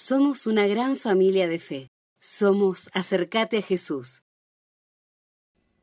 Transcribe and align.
Somos 0.00 0.46
una 0.46 0.68
gran 0.68 0.96
familia 0.96 1.48
de 1.48 1.58
fe. 1.58 1.90
Somos 2.20 2.88
Acercate 2.92 3.58
a 3.58 3.62
Jesús. 3.62 4.22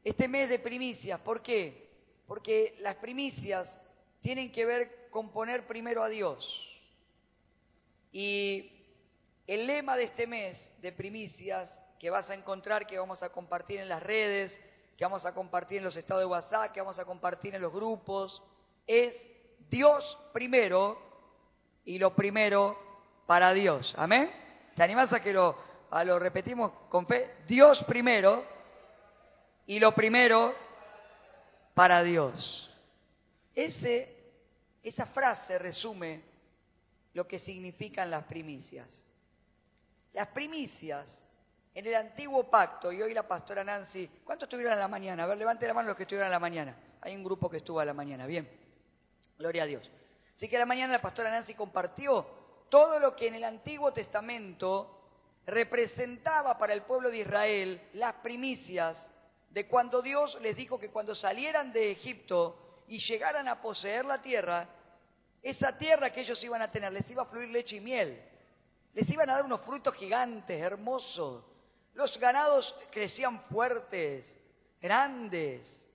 Este 0.05 0.29
mes 0.29 0.47
de 0.47 0.57
primicias, 0.57 1.19
¿por 1.19 1.41
qué? 1.41 1.91
Porque 2.25 2.77
las 2.79 2.95
primicias 2.95 3.81
tienen 4.21 4.53
que 4.53 4.65
ver 4.65 5.09
con 5.09 5.33
poner 5.33 5.67
primero 5.67 6.01
a 6.01 6.07
Dios. 6.07 6.81
Y 8.13 8.71
el 9.47 9.67
lema 9.67 9.97
de 9.97 10.05
este 10.05 10.27
mes 10.27 10.77
de 10.81 10.93
primicias 10.93 11.83
que 11.99 12.09
vas 12.09 12.29
a 12.29 12.35
encontrar, 12.35 12.87
que 12.87 12.97
vamos 12.97 13.21
a 13.21 13.33
compartir 13.33 13.81
en 13.81 13.89
las 13.89 14.01
redes, 14.01 14.61
que 14.95 15.03
vamos 15.03 15.25
a 15.25 15.33
compartir 15.33 15.79
en 15.79 15.83
los 15.83 15.97
estados 15.97 16.23
de 16.23 16.27
WhatsApp, 16.27 16.71
que 16.71 16.79
vamos 16.79 16.99
a 16.99 17.05
compartir 17.05 17.53
en 17.53 17.61
los 17.61 17.73
grupos, 17.73 18.43
es 18.87 19.27
Dios 19.69 20.17
primero 20.31 20.97
y 21.83 21.99
lo 21.99 22.15
primero 22.15 22.94
para 23.25 23.53
Dios. 23.53 23.95
Amén. 23.97 24.31
¿Te 24.75 24.83
animas 24.83 25.13
a 25.13 25.21
que 25.21 25.33
lo, 25.33 25.57
a 25.91 26.03
repetimos 26.03 26.71
con 26.89 27.07
fe? 27.07 27.35
Dios 27.47 27.83
primero 27.83 28.45
y 29.65 29.79
lo 29.79 29.93
primero 29.93 30.55
para 31.73 32.03
Dios. 32.03 32.73
Ese, 33.53 34.13
esa 34.83 35.05
frase 35.05 35.57
resume 35.59 36.21
lo 37.13 37.27
que 37.27 37.39
significan 37.39 38.11
las 38.11 38.23
primicias. 38.23 39.11
Las 40.13 40.27
primicias 40.27 41.27
en 41.73 41.85
el 41.85 41.95
antiguo 41.95 42.49
pacto, 42.49 42.91
y 42.91 43.01
hoy 43.01 43.13
la 43.13 43.27
pastora 43.27 43.63
Nancy, 43.63 44.09
¿cuántos 44.23 44.47
estuvieron 44.47 44.73
en 44.73 44.79
la 44.79 44.87
mañana? 44.87 45.23
A 45.23 45.27
ver, 45.27 45.37
levante 45.37 45.67
la 45.67 45.73
mano 45.73 45.89
los 45.89 45.97
que 45.97 46.03
estuvieron 46.03 46.27
en 46.27 46.31
la 46.31 46.39
mañana. 46.39 46.75
Hay 47.01 47.13
un 47.13 47.23
grupo 47.23 47.49
que 47.49 47.57
estuvo 47.57 47.81
a 47.81 47.85
la 47.85 47.93
mañana, 47.93 48.25
bien. 48.25 48.49
Gloria 49.37 49.63
a 49.63 49.65
Dios. 49.65 49.91
Así 50.33 50.47
que 50.47 50.55
a 50.55 50.59
la 50.59 50.65
mañana 50.65 50.93
la 50.93 51.01
pastora 51.01 51.29
Nancy 51.29 51.53
compartió 51.53 52.44
todo 52.75 52.99
lo 52.99 53.15
que 53.15 53.27
en 53.27 53.35
el 53.35 53.45
Antiguo 53.45 53.93
Testamento 53.93 54.99
representaba 55.45 56.57
para 56.57 56.73
el 56.73 56.81
pueblo 56.81 57.09
de 57.09 57.19
Israel 57.19 57.81
las 57.93 58.15
primicias 58.15 59.11
de 59.49 59.65
cuando 59.65 60.01
Dios 60.01 60.37
les 60.41 60.57
dijo 60.57 60.77
que 60.77 60.91
cuando 60.91 61.15
salieran 61.15 61.71
de 61.71 61.89
Egipto 61.89 62.83
y 62.89 62.97
llegaran 62.99 63.47
a 63.47 63.61
poseer 63.61 64.03
la 64.03 64.21
tierra, 64.21 64.67
esa 65.41 65.77
tierra 65.77 66.11
que 66.11 66.19
ellos 66.19 66.43
iban 66.43 66.61
a 66.61 66.69
tener 66.69 66.91
les 66.91 67.09
iba 67.09 67.21
a 67.21 67.25
fluir 67.25 67.47
leche 67.47 67.77
y 67.77 67.79
miel, 67.79 68.21
les 68.93 69.09
iban 69.09 69.29
a 69.29 69.35
dar 69.35 69.45
unos 69.45 69.61
frutos 69.61 69.93
gigantes, 69.93 70.61
hermosos, 70.61 71.45
los 71.93 72.19
ganados 72.19 72.75
crecían 72.91 73.39
fuertes, 73.39 74.35
grandes, 74.81 75.87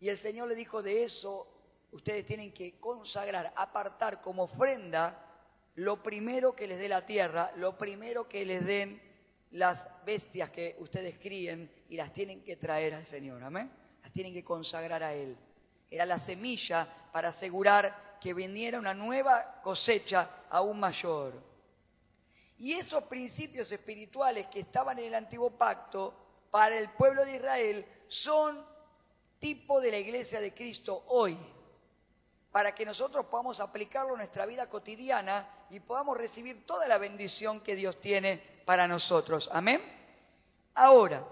y 0.00 0.10
el 0.10 0.18
Señor 0.18 0.48
le 0.48 0.54
dijo 0.54 0.82
de 0.82 1.02
eso, 1.02 1.48
ustedes 1.92 2.26
tienen 2.26 2.52
que 2.52 2.78
consagrar, 2.78 3.54
apartar 3.56 4.20
como 4.20 4.42
ofrenda 4.42 5.22
lo 5.76 6.02
primero 6.02 6.56
que 6.56 6.66
les 6.66 6.78
dé 6.78 6.88
la 6.88 7.04
tierra, 7.04 7.52
lo 7.56 7.76
primero 7.76 8.28
que 8.28 8.44
les 8.44 8.64
den 8.64 9.00
las 9.52 9.88
bestias 10.04 10.50
que 10.50 10.76
ustedes 10.80 11.18
críen 11.18 11.70
y 11.88 11.96
las 11.96 12.12
tienen 12.12 12.42
que 12.42 12.56
traer 12.56 12.94
al 12.94 13.06
Señor, 13.06 13.42
amén. 13.44 13.70
Las 14.02 14.12
tienen 14.12 14.32
que 14.32 14.44
consagrar 14.44 15.02
a 15.02 15.14
Él. 15.14 15.36
Era 15.90 16.04
la 16.04 16.18
semilla 16.18 16.88
para 17.12 17.28
asegurar 17.28 18.18
que 18.20 18.34
viniera 18.34 18.78
una 18.78 18.94
nueva 18.94 19.60
cosecha 19.62 20.28
aún 20.50 20.80
mayor. 20.80 21.34
Y 22.58 22.72
esos 22.72 23.04
principios 23.04 23.70
espirituales 23.70 24.46
que 24.46 24.60
estaban 24.60 24.98
en 24.98 25.06
el 25.06 25.14
antiguo 25.14 25.50
pacto 25.50 26.14
para 26.50 26.78
el 26.78 26.90
pueblo 26.90 27.24
de 27.24 27.36
Israel 27.36 27.86
son 28.08 28.64
tipo 29.38 29.80
de 29.80 29.90
la 29.90 29.98
iglesia 29.98 30.40
de 30.40 30.54
Cristo 30.54 31.04
hoy, 31.08 31.36
para 32.56 32.74
que 32.74 32.86
nosotros 32.86 33.26
podamos 33.26 33.60
aplicarlo 33.60 34.12
en 34.12 34.16
nuestra 34.20 34.46
vida 34.46 34.66
cotidiana 34.66 35.46
y 35.68 35.78
podamos 35.78 36.16
recibir 36.16 36.64
toda 36.64 36.88
la 36.88 36.96
bendición 36.96 37.60
que 37.60 37.76
Dios 37.76 38.00
tiene 38.00 38.42
para 38.64 38.88
nosotros. 38.88 39.50
Amén. 39.52 39.82
Ahora, 40.74 41.22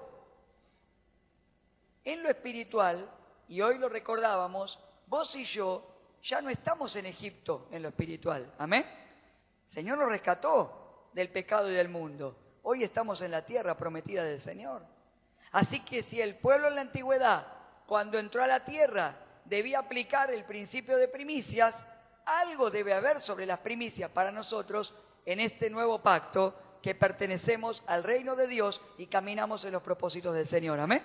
en 2.04 2.22
lo 2.22 2.28
espiritual, 2.28 3.10
y 3.48 3.62
hoy 3.62 3.78
lo 3.78 3.88
recordábamos, 3.88 4.78
vos 5.06 5.34
y 5.36 5.44
yo 5.44 6.18
ya 6.22 6.42
no 6.42 6.50
estamos 6.50 6.94
en 6.96 7.06
Egipto 7.06 7.68
en 7.70 7.80
lo 7.80 7.88
espiritual. 7.88 8.52
Amén. 8.58 8.84
El 8.84 9.70
Señor 9.72 9.96
nos 9.96 10.10
rescató 10.10 11.08
del 11.14 11.30
pecado 11.30 11.70
y 11.70 11.74
del 11.74 11.88
mundo. 11.88 12.36
Hoy 12.64 12.84
estamos 12.84 13.22
en 13.22 13.30
la 13.30 13.46
tierra 13.46 13.78
prometida 13.78 14.24
del 14.24 14.42
Señor. 14.42 14.84
Así 15.52 15.80
que 15.80 16.02
si 16.02 16.20
el 16.20 16.36
pueblo 16.36 16.68
en 16.68 16.74
la 16.74 16.82
antigüedad, 16.82 17.46
cuando 17.86 18.18
entró 18.18 18.42
a 18.42 18.46
la 18.46 18.66
tierra, 18.66 19.23
debía 19.44 19.78
aplicar 19.78 20.30
el 20.30 20.44
principio 20.44 20.96
de 20.96 21.08
primicias, 21.08 21.86
algo 22.26 22.70
debe 22.70 22.94
haber 22.94 23.20
sobre 23.20 23.46
las 23.46 23.58
primicias 23.58 24.10
para 24.10 24.32
nosotros 24.32 24.94
en 25.26 25.40
este 25.40 25.70
nuevo 25.70 26.02
pacto 26.02 26.54
que 26.82 26.94
pertenecemos 26.94 27.82
al 27.86 28.02
reino 28.02 28.36
de 28.36 28.46
Dios 28.46 28.82
y 28.98 29.06
caminamos 29.06 29.64
en 29.64 29.72
los 29.72 29.82
propósitos 29.82 30.34
del 30.34 30.46
Señor. 30.46 30.80
Amén. 30.80 31.02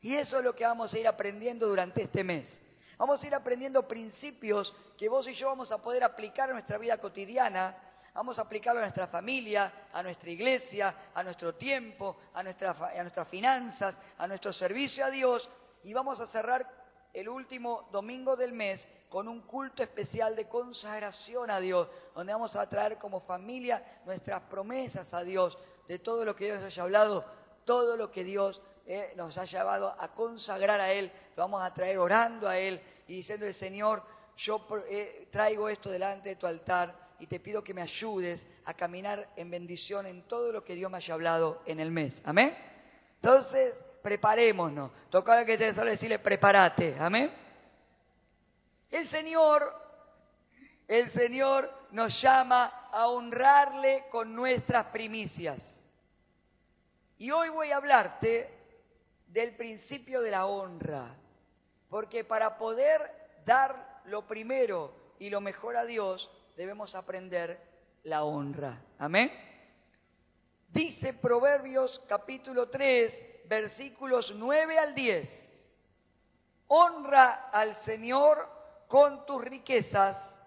Y 0.00 0.14
eso 0.14 0.38
es 0.38 0.44
lo 0.44 0.54
que 0.54 0.64
vamos 0.64 0.94
a 0.94 0.98
ir 0.98 1.08
aprendiendo 1.08 1.66
durante 1.66 2.02
este 2.02 2.22
mes. 2.22 2.60
Vamos 2.96 3.22
a 3.22 3.26
ir 3.26 3.34
aprendiendo 3.34 3.86
principios 3.86 4.74
que 4.96 5.08
vos 5.08 5.26
y 5.28 5.34
yo 5.34 5.48
vamos 5.48 5.72
a 5.72 5.82
poder 5.82 6.04
aplicar 6.04 6.50
a 6.50 6.52
nuestra 6.52 6.78
vida 6.78 6.98
cotidiana, 6.98 7.76
vamos 8.14 8.38
a 8.38 8.42
aplicarlo 8.42 8.80
a 8.80 8.84
nuestra 8.84 9.06
familia, 9.06 9.72
a 9.92 10.02
nuestra 10.02 10.30
iglesia, 10.30 10.94
a 11.14 11.22
nuestro 11.22 11.54
tiempo, 11.54 12.16
a, 12.34 12.40
a 12.40 12.42
nuestras 12.42 13.28
finanzas, 13.28 13.98
a 14.18 14.26
nuestro 14.26 14.52
servicio 14.52 15.04
a 15.04 15.10
Dios 15.10 15.48
y 15.84 15.92
vamos 15.92 16.20
a 16.20 16.26
cerrar 16.26 16.77
el 17.12 17.28
último 17.28 17.88
domingo 17.90 18.36
del 18.36 18.52
mes 18.52 18.88
con 19.08 19.28
un 19.28 19.42
culto 19.42 19.82
especial 19.82 20.36
de 20.36 20.48
consagración 20.48 21.50
a 21.50 21.60
Dios, 21.60 21.88
donde 22.14 22.32
vamos 22.32 22.56
a 22.56 22.68
traer 22.68 22.98
como 22.98 23.20
familia 23.20 24.00
nuestras 24.04 24.42
promesas 24.42 25.14
a 25.14 25.22
Dios, 25.22 25.58
de 25.86 25.98
todo 25.98 26.24
lo 26.24 26.36
que 26.36 26.44
Dios 26.44 26.62
haya 26.62 26.82
hablado, 26.82 27.24
todo 27.64 27.96
lo 27.96 28.10
que 28.10 28.22
Dios 28.22 28.60
eh, 28.86 29.12
nos 29.16 29.38
ha 29.38 29.44
llevado 29.44 29.94
a 29.98 30.14
consagrar 30.14 30.80
a 30.80 30.92
Él, 30.92 31.10
lo 31.36 31.42
vamos 31.42 31.62
a 31.62 31.72
traer 31.72 31.98
orando 31.98 32.48
a 32.48 32.58
Él 32.58 32.80
y 33.06 33.16
diciendo, 33.16 33.50
Señor, 33.52 34.02
yo 34.36 34.66
eh, 34.88 35.28
traigo 35.30 35.68
esto 35.68 35.90
delante 35.90 36.30
de 36.30 36.36
tu 36.36 36.46
altar 36.46 36.94
y 37.18 37.26
te 37.26 37.40
pido 37.40 37.64
que 37.64 37.74
me 37.74 37.82
ayudes 37.82 38.46
a 38.66 38.74
caminar 38.74 39.28
en 39.36 39.50
bendición 39.50 40.06
en 40.06 40.22
todo 40.22 40.52
lo 40.52 40.64
que 40.64 40.74
Dios 40.74 40.90
me 40.90 40.98
haya 40.98 41.14
hablado 41.14 41.62
en 41.66 41.80
el 41.80 41.90
mes. 41.90 42.22
Amén. 42.24 42.56
Entonces, 43.16 43.84
preparémonos. 44.08 44.90
Toca 45.10 45.44
que 45.44 45.58
te 45.58 45.74
solo 45.74 45.90
decirle, 45.90 46.18
prepárate. 46.18 46.96
Amén. 46.98 47.30
El 48.90 49.06
Señor, 49.06 49.70
el 50.86 51.10
Señor 51.10 51.70
nos 51.90 52.18
llama 52.18 52.88
a 52.90 53.08
honrarle 53.08 54.06
con 54.10 54.34
nuestras 54.34 54.86
primicias. 54.86 55.90
Y 57.18 57.30
hoy 57.32 57.50
voy 57.50 57.70
a 57.70 57.76
hablarte 57.76 58.48
del 59.26 59.54
principio 59.54 60.22
de 60.22 60.30
la 60.30 60.46
honra. 60.46 61.14
Porque 61.90 62.24
para 62.24 62.56
poder 62.56 63.42
dar 63.44 64.00
lo 64.06 64.26
primero 64.26 65.14
y 65.18 65.28
lo 65.28 65.42
mejor 65.42 65.76
a 65.76 65.84
Dios, 65.84 66.30
debemos 66.56 66.94
aprender 66.94 67.60
la 68.04 68.24
honra. 68.24 68.82
Amén. 68.98 69.30
Dice 70.70 71.12
Proverbios 71.12 72.00
capítulo 72.08 72.70
3, 72.70 73.24
versículos 73.48 74.34
9 74.36 74.78
al 74.78 74.94
10. 74.94 75.72
Honra 76.68 77.48
al 77.50 77.74
Señor 77.74 78.48
con 78.86 79.24
tus 79.24 79.42
riquezas 79.42 80.42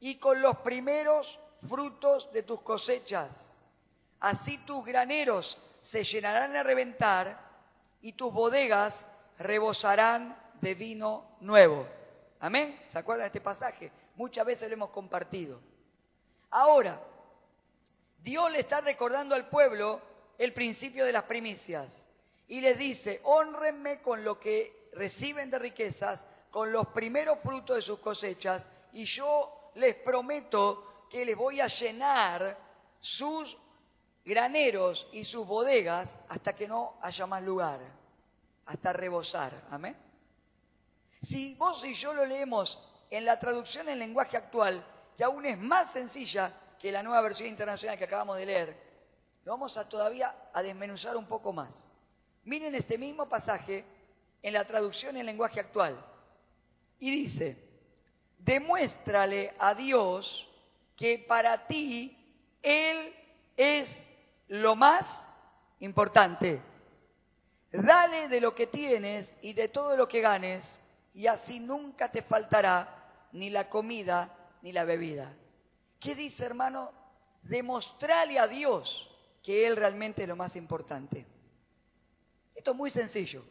y 0.00 0.16
con 0.16 0.40
los 0.42 0.58
primeros 0.58 1.40
frutos 1.66 2.30
de 2.32 2.42
tus 2.42 2.60
cosechas. 2.60 3.50
Así 4.20 4.58
tus 4.58 4.84
graneros 4.84 5.58
se 5.80 6.04
llenarán 6.04 6.56
a 6.56 6.62
reventar 6.62 7.38
y 8.02 8.12
tus 8.12 8.32
bodegas 8.32 9.06
rebosarán 9.38 10.36
de 10.60 10.74
vino 10.74 11.36
nuevo. 11.40 11.86
Amén. 12.40 12.78
¿Se 12.86 12.98
acuerdan 12.98 13.24
de 13.24 13.26
este 13.26 13.40
pasaje? 13.40 13.90
Muchas 14.16 14.44
veces 14.44 14.68
lo 14.68 14.74
hemos 14.74 14.90
compartido. 14.90 15.60
Ahora, 16.50 17.00
Dios 18.18 18.50
le 18.50 18.60
está 18.60 18.80
recordando 18.80 19.34
al 19.34 19.48
pueblo 19.48 20.00
el 20.38 20.52
principio 20.52 21.04
de 21.04 21.12
las 21.12 21.24
primicias 21.24 22.08
y 22.48 22.60
les 22.60 22.78
dice, 22.78 23.20
honrenme 23.24 24.00
con 24.00 24.24
lo 24.24 24.38
que 24.38 24.90
reciben 24.92 25.50
de 25.50 25.58
riquezas, 25.58 26.26
con 26.50 26.72
los 26.72 26.88
primeros 26.88 27.38
frutos 27.40 27.76
de 27.76 27.82
sus 27.82 27.98
cosechas, 27.98 28.68
y 28.92 29.04
yo 29.04 29.70
les 29.74 29.94
prometo 29.94 31.06
que 31.10 31.24
les 31.24 31.36
voy 31.36 31.60
a 31.60 31.66
llenar 31.66 32.56
sus 33.00 33.58
graneros 34.24 35.08
y 35.12 35.24
sus 35.24 35.46
bodegas 35.46 36.18
hasta 36.28 36.54
que 36.54 36.66
no 36.66 36.98
haya 37.02 37.26
más 37.26 37.42
lugar, 37.42 37.80
hasta 38.66 38.92
rebosar. 38.92 39.52
Amén. 39.70 39.96
Si 41.20 41.54
vos 41.54 41.84
y 41.84 41.92
yo 41.92 42.14
lo 42.14 42.24
leemos 42.24 42.82
en 43.10 43.24
la 43.24 43.38
traducción 43.38 43.88
en 43.88 43.98
lenguaje 43.98 44.36
actual, 44.36 44.84
que 45.16 45.24
aún 45.24 45.44
es 45.46 45.58
más 45.58 45.92
sencilla 45.92 46.52
que 46.78 46.92
la 46.92 47.02
nueva 47.02 47.20
versión 47.22 47.48
internacional 47.48 47.98
que 47.98 48.04
acabamos 48.04 48.36
de 48.36 48.46
leer, 48.46 48.86
lo 49.44 49.52
vamos 49.52 49.76
a 49.76 49.88
todavía 49.88 50.50
a 50.52 50.62
desmenuzar 50.62 51.16
un 51.16 51.26
poco 51.26 51.52
más. 51.52 51.90
Miren 52.46 52.76
este 52.76 52.96
mismo 52.96 53.28
pasaje 53.28 53.84
en 54.40 54.52
la 54.52 54.64
traducción 54.64 55.16
en 55.16 55.26
lenguaje 55.26 55.58
actual. 55.58 56.00
Y 57.00 57.10
dice, 57.10 57.56
demuéstrale 58.38 59.52
a 59.58 59.74
Dios 59.74 60.48
que 60.96 61.18
para 61.18 61.66
ti 61.66 62.16
Él 62.62 63.12
es 63.56 64.04
lo 64.46 64.76
más 64.76 65.28
importante. 65.80 66.62
Dale 67.72 68.28
de 68.28 68.40
lo 68.40 68.54
que 68.54 68.68
tienes 68.68 69.34
y 69.42 69.52
de 69.52 69.66
todo 69.66 69.96
lo 69.96 70.06
que 70.06 70.20
ganes, 70.20 70.82
y 71.14 71.26
así 71.26 71.58
nunca 71.58 72.12
te 72.12 72.22
faltará 72.22 73.28
ni 73.32 73.50
la 73.50 73.68
comida 73.68 74.32
ni 74.62 74.70
la 74.70 74.84
bebida. 74.84 75.34
¿Qué 75.98 76.14
dice, 76.14 76.44
hermano? 76.44 76.92
Demostrarle 77.42 78.38
a 78.38 78.46
Dios 78.46 79.10
que 79.42 79.66
Él 79.66 79.74
realmente 79.74 80.22
es 80.22 80.28
lo 80.28 80.36
más 80.36 80.54
importante. 80.54 81.26
Esto 82.66 82.72
es 82.72 82.78
muy 82.78 82.90
sencillo. 82.90 83.44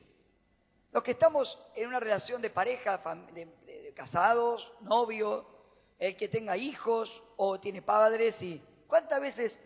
Los 0.92 1.02
que 1.02 1.12
estamos 1.12 1.58
en 1.74 1.88
una 1.88 2.02
relación 2.02 2.42
de 2.42 2.50
pareja, 2.50 2.98
de, 3.34 3.94
casados, 3.96 4.74
novio, 4.82 5.48
el 5.98 6.18
que 6.18 6.28
tenga 6.28 6.58
hijos 6.58 7.24
o 7.38 7.58
tiene 7.58 7.82
padres, 7.82 8.42
y 8.44 8.62
¿cuántas 8.88 9.22
veces 9.22 9.62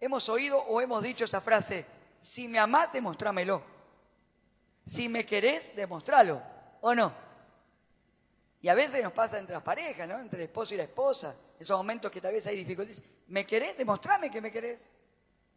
hemos 0.00 0.28
oído 0.28 0.58
o 0.58 0.80
hemos 0.80 1.00
dicho 1.00 1.26
esa 1.26 1.40
frase? 1.40 1.86
Si 2.20 2.48
me 2.48 2.58
amás, 2.58 2.92
demostrámelo. 2.92 3.62
Si 4.84 5.08
me 5.08 5.24
querés, 5.24 5.76
demostralo. 5.76 6.42
¿O 6.80 6.92
no? 6.92 7.12
Y 8.60 8.68
a 8.68 8.74
veces 8.74 9.04
nos 9.04 9.12
pasa 9.12 9.38
entre 9.38 9.54
las 9.54 9.62
parejas, 9.62 10.08
¿no? 10.08 10.18
Entre 10.18 10.40
el 10.40 10.48
esposo 10.48 10.74
y 10.74 10.76
la 10.76 10.82
esposa. 10.82 11.36
Esos 11.56 11.76
momentos 11.76 12.10
que 12.10 12.20
tal 12.20 12.32
vez 12.32 12.44
hay 12.48 12.56
dificultades. 12.56 13.00
¿Me 13.28 13.46
querés? 13.46 13.78
Demostrame 13.78 14.28
que 14.28 14.40
me 14.40 14.50
querés. 14.50 14.90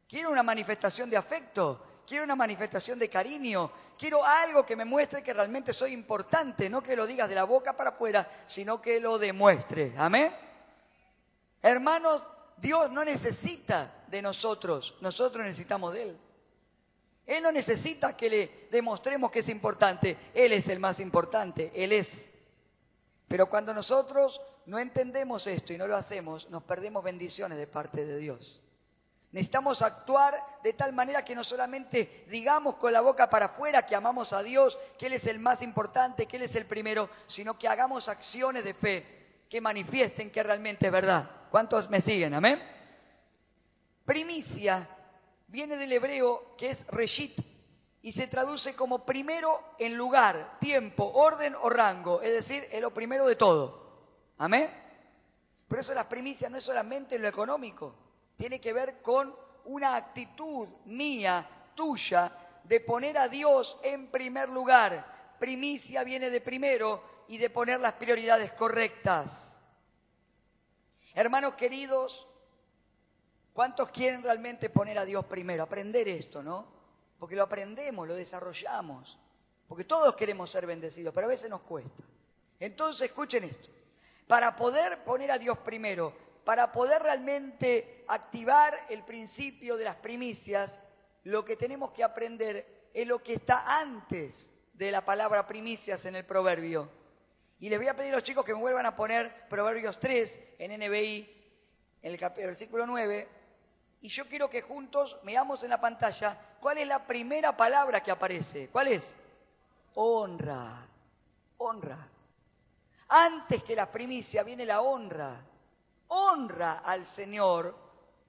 Quiero 0.08 0.30
una 0.30 0.44
manifestación 0.44 1.10
de 1.10 1.18
afecto. 1.18 1.88
Quiero 2.08 2.24
una 2.24 2.36
manifestación 2.36 3.00
de 3.00 3.10
cariño. 3.10 3.72
Quiero 3.98 4.26
algo 4.26 4.66
que 4.66 4.76
me 4.76 4.86
muestre 4.86 5.24
que 5.24 5.34
realmente 5.34 5.74
soy 5.74 5.94
importante. 5.94 6.70
No 6.70 6.82
que 6.82 6.96
lo 6.96 7.08
digas 7.08 7.30
de 7.30 7.36
la 7.36 7.44
boca 7.44 7.76
para 7.76 7.92
afuera, 7.92 8.28
sino 8.48 8.82
que 8.82 9.00
lo 9.00 9.18
demuestre. 9.18 9.94
Amén. 9.98 10.34
Hermanos, 11.62 12.24
Dios 12.58 12.92
no 12.92 13.06
necesita 13.06 14.04
de 14.08 14.22
nosotros. 14.22 14.96
Nosotros 15.02 15.46
necesitamos 15.46 15.94
de 15.94 16.04
Él. 16.04 16.18
Él 17.26 17.44
no 17.44 17.52
necesita 17.52 18.18
que 18.18 18.30
le 18.30 18.68
demostremos 18.72 19.32
que 19.32 19.40
es 19.40 19.50
importante. 19.50 20.18
Él 20.34 20.54
es 20.54 20.68
el 20.68 20.80
más 20.80 21.00
importante. 21.00 21.72
Él 21.74 21.94
es. 21.94 22.36
Pero 23.28 23.50
cuando 23.50 23.74
nosotros 23.74 24.42
no 24.66 24.80
entendemos 24.80 25.48
esto 25.48 25.74
y 25.74 25.78
no 25.78 25.88
lo 25.88 25.96
hacemos, 25.96 26.50
nos 26.50 26.64
perdemos 26.64 27.04
bendiciones 27.04 27.58
de 27.58 27.68
parte 27.68 28.06
de 28.06 28.18
Dios. 28.18 28.62
Necesitamos 29.32 29.82
actuar 29.82 30.36
de 30.62 30.74
tal 30.74 30.92
manera 30.92 31.24
que 31.24 31.36
no 31.36 31.44
solamente 31.44 32.26
digamos 32.28 32.76
con 32.76 32.92
la 32.92 33.00
boca 33.00 33.30
para 33.30 33.46
afuera 33.46 33.86
que 33.86 33.96
amamos 33.96 34.34
a 34.34 34.44
Dios, 34.44 34.78
que 34.98 35.06
Él 35.06 35.14
es 35.14 35.26
el 35.28 35.40
más 35.40 35.62
importante, 35.62 36.26
que 36.26 36.36
Él 36.36 36.44
es 36.44 36.56
el 36.56 36.66
primero, 36.66 37.10
sino 37.28 37.58
que 37.58 37.70
hagamos 37.70 38.10
acciones 38.10 38.66
de 38.66 38.74
fe 38.74 39.22
que 39.50 39.62
manifiesten 39.62 40.32
que 40.32 40.44
realmente 40.44 40.86
es 40.86 40.92
verdad. 40.92 41.30
¿Cuántos 41.50 41.90
me 41.90 42.02
siguen? 42.02 42.34
Amén. 42.34 42.62
Primicia 44.06 44.88
viene 45.48 45.78
del 45.78 45.92
hebreo 45.92 46.56
que 46.58 46.70
es 46.70 46.86
reshit 46.88 47.40
y 48.02 48.12
se 48.12 48.28
traduce 48.28 48.76
como 48.76 49.06
primero 49.06 49.76
en 49.78 49.96
lugar, 49.96 50.58
tiempo, 50.60 51.12
orden 51.14 51.56
o 51.56 51.70
rango, 51.70 52.22
es 52.22 52.32
decir, 52.32 52.68
es 52.72 52.82
lo 52.82 52.94
primero 52.94 53.28
de 53.28 53.36
todo. 53.36 53.82
Amén. 54.38 54.70
Por 55.68 55.80
eso 55.80 55.94
las 55.94 56.08
primicias 56.08 56.50
no 56.52 56.58
es 56.58 56.64
solamente 56.64 57.20
lo 57.20 57.28
económico, 57.28 57.96
tiene 58.42 58.60
que 58.60 58.74
ver 58.74 59.04
con 59.04 59.36
una 59.66 59.96
actitud 59.96 60.68
mía, 60.86 61.48
tuya, 61.76 62.36
de 62.64 62.80
poner 62.80 63.20
a 63.20 63.28
Dios 63.28 63.78
en 63.84 64.08
primer 64.08 64.50
lugar. 64.50 65.36
Primicia 65.40 66.04
viene 66.04 66.32
de 66.32 66.42
primero 66.42 67.04
y 67.28 67.38
de 67.38 67.52
poner 67.52 67.80
las 67.80 67.94
prioridades 67.94 68.52
correctas. 68.54 69.60
Hermanos 71.14 71.54
queridos, 71.54 72.28
¿Cuántos 73.54 73.90
quieren 73.90 74.24
realmente 74.24 74.70
poner 74.70 74.98
a 74.98 75.06
Dios 75.06 75.26
primero? 75.26 75.64
Aprender 75.64 76.08
esto, 76.08 76.42
¿no? 76.42 76.66
Porque 77.20 77.36
lo 77.36 77.44
aprendemos, 77.44 78.08
lo 78.08 78.16
desarrollamos. 78.16 79.20
Porque 79.68 79.84
todos 79.84 80.16
queremos 80.16 80.50
ser 80.50 80.66
bendecidos, 80.66 81.14
pero 81.14 81.28
a 81.28 81.30
veces 81.30 81.50
nos 81.50 81.62
cuesta. 81.62 82.02
Entonces, 82.60 83.10
escuchen 83.10 83.44
esto. 83.44 83.70
Para 84.26 84.56
poder 84.56 85.04
poner 85.04 85.32
a 85.32 85.38
Dios 85.38 85.58
primero, 85.60 86.31
para 86.52 86.70
poder 86.70 87.02
realmente 87.02 88.04
activar 88.10 88.78
el 88.90 89.06
principio 89.06 89.78
de 89.78 89.86
las 89.86 89.96
primicias, 89.96 90.82
lo 91.24 91.46
que 91.46 91.56
tenemos 91.56 91.92
que 91.92 92.04
aprender 92.04 92.90
es 92.94 93.08
lo 93.08 93.24
que 93.24 93.36
está 93.36 93.80
antes 93.80 94.52
de 94.74 94.92
la 94.92 95.06
palabra 95.06 95.48
primicias 95.48 96.04
en 96.04 96.18
el 96.18 96.26
proverbio. 96.26 96.92
Y 97.60 97.70
les 97.70 97.80
voy 97.80 97.88
a 97.88 97.96
pedir 97.96 98.12
a 98.12 98.18
los 98.18 98.24
chicos 98.24 98.44
que 98.44 98.54
me 98.54 98.60
vuelvan 98.60 98.86
a 98.86 98.98
poner 98.98 99.48
Proverbios 99.48 99.98
3 99.98 100.40
en 100.60 100.78
NBI, 100.78 101.20
en 102.02 102.14
el 102.14 102.20
versículo 102.36 102.86
9, 102.86 103.30
y 104.02 104.10
yo 104.10 104.28
quiero 104.28 104.50
que 104.50 104.62
juntos 104.62 105.20
veamos 105.24 105.64
en 105.64 105.70
la 105.70 105.80
pantalla 105.80 106.38
cuál 106.60 106.80
es 106.80 106.88
la 106.90 107.08
primera 107.08 107.56
palabra 107.56 108.04
que 108.04 108.12
aparece. 108.12 108.68
¿Cuál 108.68 108.90
es? 108.90 109.16
Honra. 109.94 110.86
Honra. 111.60 112.10
Antes 113.08 113.64
que 113.64 113.74
la 113.74 113.90
primicia 113.90 114.44
viene 114.44 114.66
la 114.66 114.82
honra. 114.82 115.46
Honra 116.14 116.80
al 116.80 117.06
Señor 117.06 117.74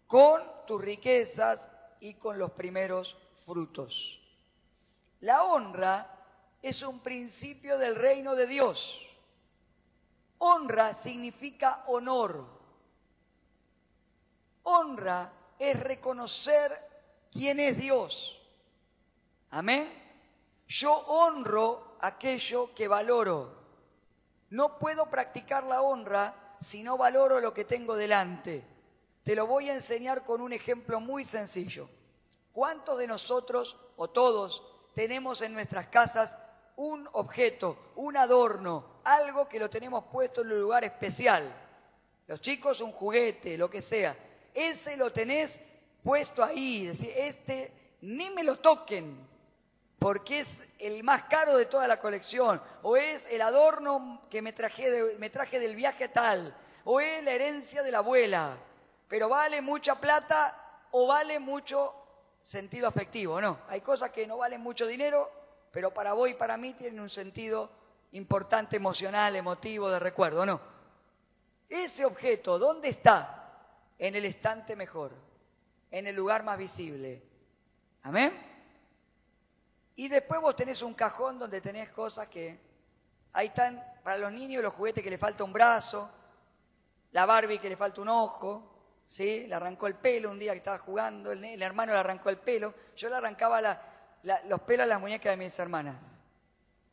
con 0.06 0.40
tus 0.68 0.80
riquezas 0.80 1.68
y 1.98 2.14
con 2.14 2.38
los 2.38 2.52
primeros 2.52 3.16
frutos. 3.44 4.20
La 5.18 5.42
honra 5.42 6.08
es 6.62 6.84
un 6.84 7.00
principio 7.00 7.78
del 7.78 7.96
reino 7.96 8.36
de 8.36 8.46
Dios. 8.46 9.08
Honra 10.38 10.94
significa 10.94 11.82
honor. 11.88 12.46
Honra 14.62 15.32
es 15.58 15.80
reconocer 15.80 16.70
quién 17.32 17.58
es 17.58 17.78
Dios. 17.78 18.42
Amén. 19.50 19.92
Yo 20.68 20.92
honro 20.92 21.96
aquello 22.00 22.72
que 22.76 22.86
valoro. 22.86 23.60
No 24.50 24.78
puedo 24.78 25.10
practicar 25.10 25.64
la 25.64 25.82
honra 25.82 26.41
si 26.62 26.82
no 26.82 26.96
valoro 26.96 27.40
lo 27.40 27.52
que 27.52 27.64
tengo 27.64 27.94
delante. 27.94 28.64
Te 29.22 29.36
lo 29.36 29.46
voy 29.46 29.70
a 29.70 29.74
enseñar 29.74 30.24
con 30.24 30.40
un 30.40 30.52
ejemplo 30.52 31.00
muy 31.00 31.24
sencillo. 31.24 31.88
¿Cuántos 32.52 32.98
de 32.98 33.06
nosotros, 33.06 33.76
o 33.96 34.10
todos, 34.10 34.62
tenemos 34.94 35.42
en 35.42 35.52
nuestras 35.52 35.88
casas 35.88 36.38
un 36.76 37.08
objeto, 37.12 37.92
un 37.96 38.16
adorno, 38.16 39.00
algo 39.04 39.48
que 39.48 39.58
lo 39.58 39.70
tenemos 39.70 40.04
puesto 40.04 40.42
en 40.42 40.52
un 40.52 40.60
lugar 40.60 40.84
especial? 40.84 41.54
Los 42.26 42.40
chicos 42.40 42.80
un 42.80 42.92
juguete, 42.92 43.56
lo 43.56 43.70
que 43.70 43.82
sea 43.82 44.16
ese 44.54 44.96
lo 44.96 45.12
tenés 45.12 45.60
puesto 46.02 46.42
ahí, 46.44 46.86
decir, 46.86 47.12
este 47.16 47.96
ni 48.02 48.30
me 48.30 48.42
lo 48.42 48.58
toquen, 48.58 49.28
porque 49.98 50.40
es 50.40 50.68
el 50.80 51.04
más 51.04 51.24
caro 51.24 51.56
de 51.56 51.66
toda 51.66 51.86
la 51.86 52.00
colección, 52.00 52.60
o 52.82 52.96
es 52.96 53.26
el 53.30 53.40
adorno 53.40 54.26
que 54.28 54.42
me 54.42 54.52
traje, 54.52 55.16
me 55.18 55.30
traje 55.30 55.60
del 55.60 55.76
viaje 55.76 56.08
tal, 56.08 56.56
o 56.84 57.00
es 57.00 57.22
la 57.24 57.32
herencia 57.32 57.82
de 57.82 57.90
la 57.90 57.98
abuela, 57.98 58.56
pero 59.08 59.28
vale 59.28 59.60
mucha 59.60 59.94
plata 60.00 60.86
o 60.90 61.06
vale 61.06 61.38
mucho 61.38 61.94
sentido 62.42 62.88
afectivo, 62.88 63.40
no, 63.40 63.60
hay 63.68 63.80
cosas 63.80 64.10
que 64.10 64.26
no 64.26 64.38
valen 64.38 64.60
mucho 64.60 64.86
dinero, 64.86 65.30
pero 65.70 65.92
para 65.92 66.12
vos 66.12 66.28
y 66.28 66.34
para 66.34 66.56
mí 66.56 66.74
tienen 66.74 67.00
un 67.00 67.08
sentido 67.08 67.70
importante, 68.12 68.76
emocional, 68.76 69.34
emotivo, 69.36 69.88
de 69.90 69.98
recuerdo, 69.98 70.44
no. 70.44 70.60
Ese 71.68 72.04
objeto, 72.04 72.58
¿dónde 72.58 72.88
está? 72.88 73.42
en 74.02 74.16
el 74.16 74.24
estante 74.24 74.74
mejor, 74.74 75.12
en 75.88 76.08
el 76.08 76.16
lugar 76.16 76.42
más 76.42 76.58
visible. 76.58 77.22
Amén. 78.02 78.32
Y 79.94 80.08
después 80.08 80.40
vos 80.40 80.56
tenés 80.56 80.82
un 80.82 80.92
cajón 80.92 81.38
donde 81.38 81.60
tenés 81.60 81.88
cosas 81.90 82.26
que 82.26 82.58
ahí 83.32 83.46
están 83.46 83.80
para 84.02 84.18
los 84.18 84.32
niños 84.32 84.60
los 84.60 84.74
juguetes 84.74 85.04
que 85.04 85.10
le 85.10 85.18
falta 85.18 85.44
un 85.44 85.52
brazo, 85.52 86.10
la 87.12 87.26
Barbie 87.26 87.58
que 87.58 87.68
le 87.68 87.76
falta 87.76 88.00
un 88.00 88.08
ojo, 88.08 88.72
¿sí? 89.06 89.46
Le 89.46 89.54
arrancó 89.54 89.86
el 89.86 89.94
pelo 89.94 90.30
un 90.30 90.38
día 90.38 90.52
que 90.52 90.58
estaba 90.58 90.78
jugando, 90.78 91.32
el, 91.32 91.62
hermano 91.62 91.92
le 91.92 91.98
arrancó 91.98 92.30
el 92.30 92.38
pelo. 92.38 92.74
Yo 92.96 93.08
le 93.08 93.16
arrancaba 93.16 93.60
los 94.48 94.60
pelos 94.62 94.84
a 94.84 94.88
las 94.88 95.00
muñecas 95.00 95.32
de 95.32 95.36
mis 95.36 95.58
hermanas. 95.58 95.96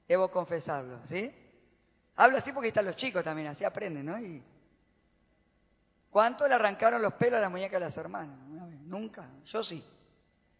Debo 0.08 0.30
confesarlo, 0.30 1.00
¿sí? 1.04 1.34
Hablo 2.16 2.38
así 2.38 2.52
porque 2.52 2.68
están 2.70 2.86
los 2.86 2.96
chicos 2.96 3.24
también, 3.24 3.48
así 3.48 3.64
aprenden, 3.64 4.06
¿no? 4.06 4.18
¿Cuánto 6.10 6.48
le 6.48 6.56
arrancaron 6.56 7.02
los 7.02 7.14
pelos 7.14 7.38
a 7.38 7.42
la 7.42 7.50
muñeca 7.50 7.78
de 7.78 7.86
las 7.86 7.96
hermanas? 7.96 8.38
Nunca, 8.86 9.30
yo 9.46 9.64
sí. 9.64 9.86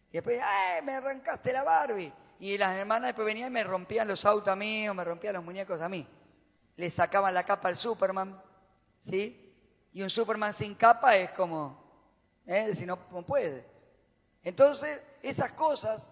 Y 0.08 0.12
después, 0.12 0.40
¡ay, 0.42 0.82
me 0.82 0.92
arrancaste 0.92 1.52
la 1.52 1.62
Barbie! 1.62 2.12
Y 2.38 2.56
las 2.56 2.74
hermanas 2.76 3.08
después 3.08 3.26
venían 3.26 3.48
y 3.48 3.54
me 3.54 3.64
rompían 3.64 4.08
los 4.08 4.24
autos 4.24 4.48
a 4.48 4.56
mí 4.56 4.88
o 4.88 4.94
me 4.94 5.04
rompían 5.04 5.34
los 5.34 5.44
muñecos 5.44 5.80
a 5.82 5.88
mí. 5.88 6.06
Le 6.76 6.88
sacaban 6.88 7.34
la 7.34 7.44
capa 7.44 7.68
al 7.68 7.76
Superman, 7.76 8.40
¿sí? 8.98 9.39
Y 9.92 10.02
un 10.02 10.10
Superman 10.10 10.52
sin 10.52 10.74
capa 10.74 11.16
es 11.16 11.30
como, 11.32 11.82
¿eh? 12.46 12.74
Si 12.74 12.86
no, 12.86 12.98
puede. 13.26 13.64
Entonces, 14.42 15.02
esas 15.22 15.52
cosas 15.52 16.08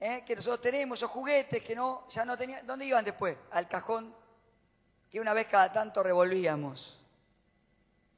¿eh? 0.00 0.22
que 0.26 0.36
nosotros 0.36 0.60
tenemos, 0.60 0.98
esos 0.98 1.10
juguetes 1.10 1.62
que 1.62 1.74
no, 1.74 2.06
ya 2.08 2.24
no 2.24 2.36
tenían, 2.36 2.66
¿dónde 2.66 2.84
iban 2.86 3.04
después? 3.04 3.36
Al 3.50 3.68
cajón 3.68 4.14
que 5.10 5.20
una 5.20 5.32
vez 5.32 5.46
cada 5.46 5.72
tanto 5.72 6.02
revolvíamos. 6.02 7.00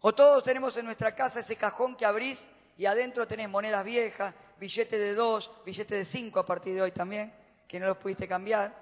O 0.01 0.15
todos 0.15 0.43
tenemos 0.45 0.77
en 0.77 0.85
nuestra 0.85 1.15
casa 1.15 1.41
ese 1.41 1.57
cajón 1.57 1.97
que 1.97 2.07
abrís 2.07 2.51
y 2.77 2.87
adentro 2.87 3.27
tenés 3.27 3.49
monedas 3.49 3.85
viejas, 3.85 4.35
billetes 4.59 4.99
de 4.99 5.15
dos, 5.15 5.51
billetes 5.65 5.99
de 5.99 6.05
cinco 6.05 6.41
a 6.41 6.47
partir 6.47 6.75
de 6.75 6.83
hoy 6.83 6.91
también, 6.91 7.35
que 7.67 7.81
no 7.81 7.87
los 7.87 7.97
pudiste 7.97 8.29
cambiar. 8.29 8.75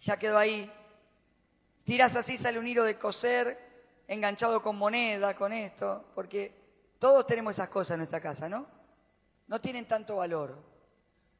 Ya 0.00 0.18
quedó 0.18 0.38
ahí. 0.38 0.70
Tirás 1.84 2.16
así, 2.16 2.36
sale 2.36 2.58
un 2.58 2.66
hilo 2.66 2.84
de 2.84 2.98
coser, 2.98 3.71
enganchado 4.08 4.62
con 4.62 4.76
moneda, 4.76 5.34
con 5.34 5.52
esto, 5.52 6.04
porque 6.14 6.52
todos 6.98 7.26
tenemos 7.26 7.52
esas 7.52 7.68
cosas 7.68 7.94
en 7.94 7.98
nuestra 7.98 8.20
casa, 8.20 8.48
¿no? 8.48 8.66
No 9.48 9.60
tienen 9.60 9.86
tanto 9.86 10.16
valor. 10.16 10.56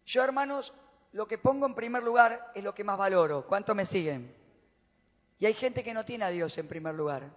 Yo, 0.04 0.24
hermanos, 0.24 0.72
lo 1.12 1.28
que 1.28 1.38
pongo 1.38 1.66
en 1.66 1.74
primer 1.74 2.02
lugar 2.02 2.50
es 2.54 2.64
lo 2.64 2.74
que 2.74 2.84
más 2.84 2.98
valoro. 2.98 3.46
¿Cuánto 3.46 3.74
me 3.74 3.86
siguen? 3.86 4.34
Y 5.38 5.46
hay 5.46 5.54
gente 5.54 5.84
que 5.84 5.94
no 5.94 6.04
tiene 6.04 6.24
a 6.24 6.30
Dios 6.30 6.56
en 6.58 6.68
primer 6.68 6.94
lugar 6.94 7.30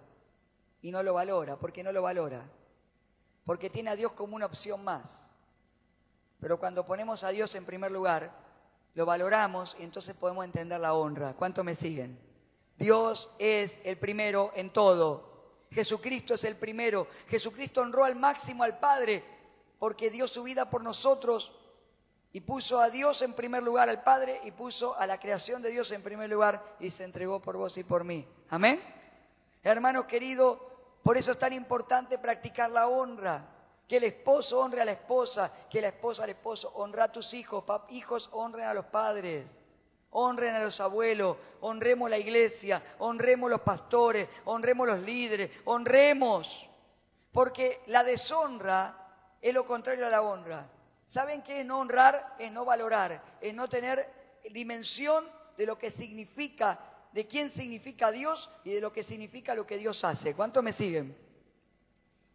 y 0.82 0.90
no 0.90 1.02
lo 1.02 1.14
valora. 1.14 1.56
¿Por 1.56 1.72
qué 1.72 1.82
no 1.82 1.92
lo 1.92 2.02
valora? 2.02 2.42
Porque 3.44 3.70
tiene 3.70 3.90
a 3.90 3.96
Dios 3.96 4.12
como 4.12 4.36
una 4.36 4.46
opción 4.46 4.82
más. 4.82 5.36
Pero 6.40 6.58
cuando 6.58 6.84
ponemos 6.84 7.24
a 7.24 7.30
Dios 7.30 7.54
en 7.54 7.64
primer 7.64 7.90
lugar, 7.90 8.32
lo 8.94 9.06
valoramos 9.06 9.76
y 9.78 9.84
entonces 9.84 10.16
podemos 10.16 10.44
entender 10.44 10.80
la 10.80 10.94
honra. 10.94 11.34
¿Cuánto 11.34 11.62
me 11.62 11.74
siguen? 11.74 12.25
Dios 12.78 13.30
es 13.38 13.80
el 13.84 13.96
primero 13.98 14.52
en 14.54 14.70
todo. 14.70 15.36
Jesucristo 15.70 16.34
es 16.34 16.44
el 16.44 16.56
primero. 16.56 17.06
Jesucristo 17.28 17.80
honró 17.80 18.04
al 18.04 18.16
máximo 18.16 18.62
al 18.62 18.78
Padre 18.78 19.24
porque 19.78 20.10
dio 20.10 20.26
su 20.26 20.42
vida 20.42 20.70
por 20.70 20.82
nosotros 20.82 21.52
y 22.32 22.40
puso 22.40 22.80
a 22.80 22.90
Dios 22.90 23.22
en 23.22 23.32
primer 23.32 23.62
lugar, 23.62 23.88
al 23.88 24.02
Padre, 24.02 24.40
y 24.44 24.50
puso 24.50 24.94
a 24.98 25.06
la 25.06 25.18
creación 25.18 25.62
de 25.62 25.70
Dios 25.70 25.90
en 25.92 26.02
primer 26.02 26.28
lugar 26.28 26.76
y 26.80 26.90
se 26.90 27.04
entregó 27.04 27.40
por 27.40 27.56
vos 27.56 27.78
y 27.78 27.84
por 27.84 28.04
mí. 28.04 28.28
Amén. 28.50 28.82
Hermanos 29.62 30.04
queridos, 30.04 30.58
por 31.02 31.16
eso 31.16 31.32
es 31.32 31.38
tan 31.38 31.52
importante 31.52 32.18
practicar 32.18 32.70
la 32.70 32.88
honra. 32.88 33.52
Que 33.88 33.98
el 33.98 34.04
esposo 34.04 34.60
honre 34.60 34.82
a 34.82 34.84
la 34.84 34.92
esposa, 34.92 35.52
que 35.70 35.80
la 35.80 35.88
esposa 35.88 36.24
al 36.24 36.30
esposo, 36.30 36.72
honra 36.74 37.04
a 37.04 37.12
tus 37.12 37.32
hijos, 37.34 37.64
hijos 37.90 38.28
honren 38.32 38.66
a 38.66 38.74
los 38.74 38.86
padres, 38.86 39.58
honren 40.18 40.54
a 40.54 40.60
los 40.60 40.80
abuelos, 40.80 41.36
honremos 41.60 42.08
la 42.08 42.16
iglesia, 42.16 42.82
honremos 43.00 43.50
los 43.50 43.60
pastores, 43.60 44.26
honremos 44.46 44.86
los 44.86 45.00
líderes, 45.00 45.50
honremos. 45.66 46.70
Porque 47.32 47.82
la 47.86 48.02
deshonra 48.02 49.36
es 49.42 49.52
lo 49.52 49.66
contrario 49.66 50.06
a 50.06 50.10
la 50.10 50.22
honra. 50.22 50.70
¿Saben 51.06 51.42
qué 51.42 51.60
es 51.60 51.66
no 51.66 51.80
honrar? 51.80 52.34
Es 52.38 52.50
no 52.50 52.64
valorar, 52.64 53.22
es 53.42 53.54
no 53.54 53.68
tener 53.68 54.40
dimensión 54.50 55.28
de 55.58 55.66
lo 55.66 55.76
que 55.76 55.90
significa, 55.90 56.80
de 57.12 57.26
quién 57.26 57.50
significa 57.50 58.10
Dios 58.10 58.48
y 58.64 58.70
de 58.70 58.80
lo 58.80 58.92
que 58.92 59.02
significa 59.02 59.54
lo 59.54 59.66
que 59.66 59.76
Dios 59.76 60.02
hace. 60.02 60.34
¿Cuánto 60.34 60.62
me 60.62 60.72
siguen? 60.72 61.14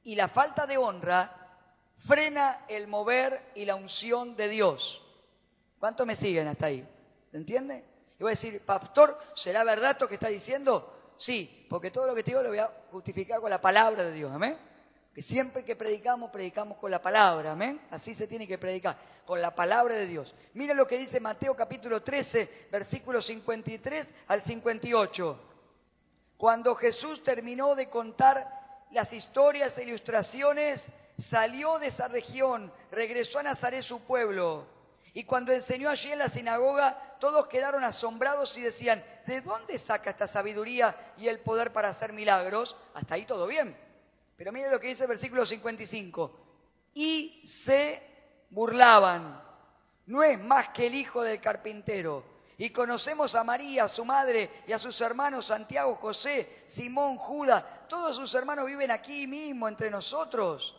Y 0.03 0.13
la 0.13 0.27
falta 0.27 0.67
de 0.67 0.77
honra 0.77 1.57
frena 1.97 2.63
el 2.67 2.87
mover 2.87 3.51
y 3.55 3.65
la 3.65 3.73
unción 3.73 4.35
de 4.35 4.49
Dios. 4.49 5.01
¿Cuánto 5.79 6.05
me 6.05 6.15
siguen 6.15 6.47
hasta 6.47 6.67
ahí? 6.67 6.87
¿Se 7.31 7.37
entiende? 7.37 7.85
Y 8.19 8.23
voy 8.23 8.29
a 8.29 8.37
decir, 8.37 8.61
pastor, 8.65 9.17
¿será 9.33 9.63
verdad 9.63 9.91
esto 9.91 10.07
que 10.07 10.15
está 10.15 10.27
diciendo? 10.27 11.13
Sí, 11.17 11.65
porque 11.69 11.89
todo 11.89 12.07
lo 12.07 12.13
que 12.13 12.23
te 12.23 12.31
digo 12.31 12.43
lo 12.43 12.49
voy 12.49 12.59
a 12.59 12.71
justificar 12.91 13.39
con 13.39 13.49
la 13.49 13.61
palabra 13.61 14.03
de 14.03 14.11
Dios. 14.11 14.31
Amén 14.31 14.57
que 15.13 15.21
siempre 15.21 15.65
que 15.65 15.75
predicamos, 15.75 16.31
predicamos 16.31 16.77
con 16.77 16.89
la 16.89 17.01
palabra, 17.01 17.51
amén. 17.51 17.81
Así 17.91 18.13
se 18.13 18.27
tiene 18.27 18.47
que 18.47 18.57
predicar, 18.57 18.97
con 19.25 19.41
la 19.41 19.53
palabra 19.53 19.95
de 19.95 20.07
Dios. 20.07 20.33
Mira 20.53 20.73
lo 20.73 20.87
que 20.87 20.97
dice 20.97 21.19
Mateo 21.19 21.55
capítulo 21.55 22.01
13, 22.01 22.67
versículos 22.71 23.25
53 23.25 24.13
al 24.27 24.41
58. 24.41 25.39
Cuando 26.37 26.75
Jesús 26.75 27.23
terminó 27.23 27.75
de 27.75 27.89
contar 27.89 28.85
las 28.91 29.11
historias 29.11 29.77
e 29.77 29.83
ilustraciones, 29.83 30.91
salió 31.17 31.77
de 31.77 31.87
esa 31.87 32.07
región, 32.07 32.71
regresó 32.89 33.39
a 33.39 33.43
Nazaret, 33.43 33.83
su 33.83 34.01
pueblo. 34.01 34.65
Y 35.13 35.25
cuando 35.25 35.51
enseñó 35.51 35.89
allí 35.89 36.11
en 36.11 36.19
la 36.19 36.29
sinagoga, 36.29 37.10
todos 37.21 37.45
quedaron 37.45 37.83
asombrados 37.83 38.57
y 38.57 38.63
decían, 38.63 39.05
¿de 39.27 39.41
dónde 39.41 39.77
saca 39.77 40.09
esta 40.09 40.25
sabiduría 40.25 41.13
y 41.17 41.27
el 41.27 41.39
poder 41.39 41.71
para 41.71 41.89
hacer 41.89 42.13
milagros? 42.13 42.75
Hasta 42.95 43.13
ahí 43.13 43.27
todo 43.27 43.45
bien. 43.45 43.77
Pero 44.35 44.51
mire 44.51 44.71
lo 44.71 44.79
que 44.79 44.87
dice 44.87 45.03
el 45.03 45.09
versículo 45.09 45.45
55. 45.45 46.39
Y 46.95 47.43
se 47.45 48.01
burlaban. 48.49 49.39
No 50.07 50.23
es 50.23 50.39
más 50.39 50.69
que 50.69 50.87
el 50.87 50.95
hijo 50.95 51.21
del 51.21 51.39
carpintero. 51.39 52.25
Y 52.57 52.71
conocemos 52.71 53.35
a 53.35 53.43
María, 53.43 53.87
su 53.87 54.03
madre, 54.03 54.63
y 54.65 54.73
a 54.73 54.79
sus 54.79 54.99
hermanos 55.01 55.45
Santiago, 55.45 55.93
José, 55.93 56.63
Simón, 56.65 57.17
Judas. 57.17 57.63
Todos 57.87 58.15
sus 58.15 58.33
hermanos 58.33 58.65
viven 58.65 58.89
aquí 58.89 59.27
mismo 59.27 59.67
entre 59.67 59.91
nosotros. 59.91 60.75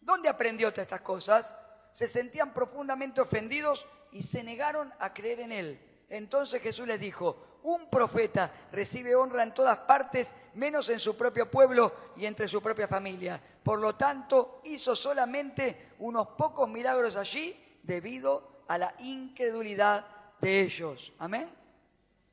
¿Dónde 0.00 0.28
aprendió 0.28 0.72
todas 0.72 0.86
estas 0.86 1.02
cosas? 1.02 1.54
Se 1.92 2.08
sentían 2.08 2.52
profundamente 2.52 3.20
ofendidos 3.20 3.86
y 4.14 4.22
se 4.22 4.42
negaron 4.42 4.94
a 5.00 5.12
creer 5.12 5.40
en 5.40 5.52
él. 5.52 5.80
Entonces 6.08 6.62
Jesús 6.62 6.86
les 6.86 7.00
dijo, 7.00 7.58
un 7.64 7.90
profeta 7.90 8.52
recibe 8.72 9.16
honra 9.16 9.42
en 9.42 9.52
todas 9.52 9.76
partes, 9.78 10.32
menos 10.54 10.88
en 10.88 11.00
su 11.00 11.16
propio 11.16 11.50
pueblo 11.50 11.92
y 12.16 12.24
entre 12.24 12.46
su 12.46 12.62
propia 12.62 12.86
familia. 12.86 13.40
Por 13.62 13.80
lo 13.80 13.96
tanto, 13.96 14.60
hizo 14.64 14.94
solamente 14.94 15.94
unos 15.98 16.28
pocos 16.28 16.68
milagros 16.68 17.16
allí 17.16 17.80
debido 17.82 18.62
a 18.68 18.78
la 18.78 18.94
incredulidad 19.00 20.06
de 20.40 20.60
ellos. 20.60 21.12
Amén. 21.18 21.50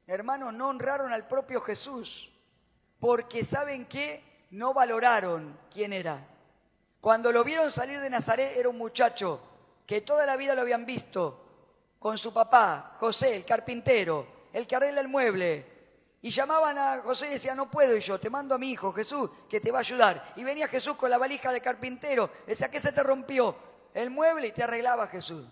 Hermanos, 0.06 0.54
no 0.54 0.70
honraron 0.70 1.12
al 1.12 1.28
propio 1.28 1.62
Jesús 1.62 2.32
porque 3.00 3.44
saben 3.44 3.86
que 3.86 4.46
no 4.52 4.76
valoraron 4.76 5.58
quién 5.74 5.94
era. 5.94 6.28
Cuando 7.00 7.32
lo 7.32 7.44
vieron 7.44 7.72
salir 7.72 8.00
de 8.00 8.10
Nazaret 8.12 8.56
era 8.56 8.70
un 8.70 8.78
muchacho 8.78 9.42
que 9.88 10.02
toda 10.02 10.28
la 10.28 10.38
vida 10.38 10.54
lo 10.54 10.62
habían 10.62 10.86
visto 10.86 11.41
con 12.02 12.18
su 12.18 12.34
papá, 12.34 12.96
José, 13.00 13.36
el 13.36 13.46
carpintero, 13.46 14.26
el 14.52 14.66
que 14.66 14.76
arregla 14.76 15.02
el 15.02 15.08
mueble. 15.08 15.68
Y 16.24 16.32
llamaban 16.32 16.76
a 16.76 17.00
José 17.04 17.28
y 17.28 17.34
decían, 17.34 17.56
no 17.56 17.70
puedo 17.70 17.96
y 17.96 18.00
yo, 18.00 18.20
te 18.20 18.28
mando 18.28 18.56
a 18.56 18.58
mi 18.58 18.72
hijo 18.72 18.92
Jesús, 18.92 19.30
que 19.48 19.60
te 19.60 19.70
va 19.70 19.78
a 19.78 19.82
ayudar. 19.82 20.34
Y 20.36 20.44
venía 20.44 20.68
Jesús 20.68 20.96
con 20.96 21.12
la 21.12 21.20
valija 21.20 21.54
de 21.54 21.62
carpintero, 21.62 22.32
decía, 22.48 22.72
¿qué 22.72 22.80
se 22.80 22.92
te 22.92 23.04
rompió? 23.04 23.56
El 23.94 24.10
mueble 24.10 24.48
y 24.48 24.52
te 24.52 24.64
arreglaba 24.64 25.06
Jesús. 25.06 25.46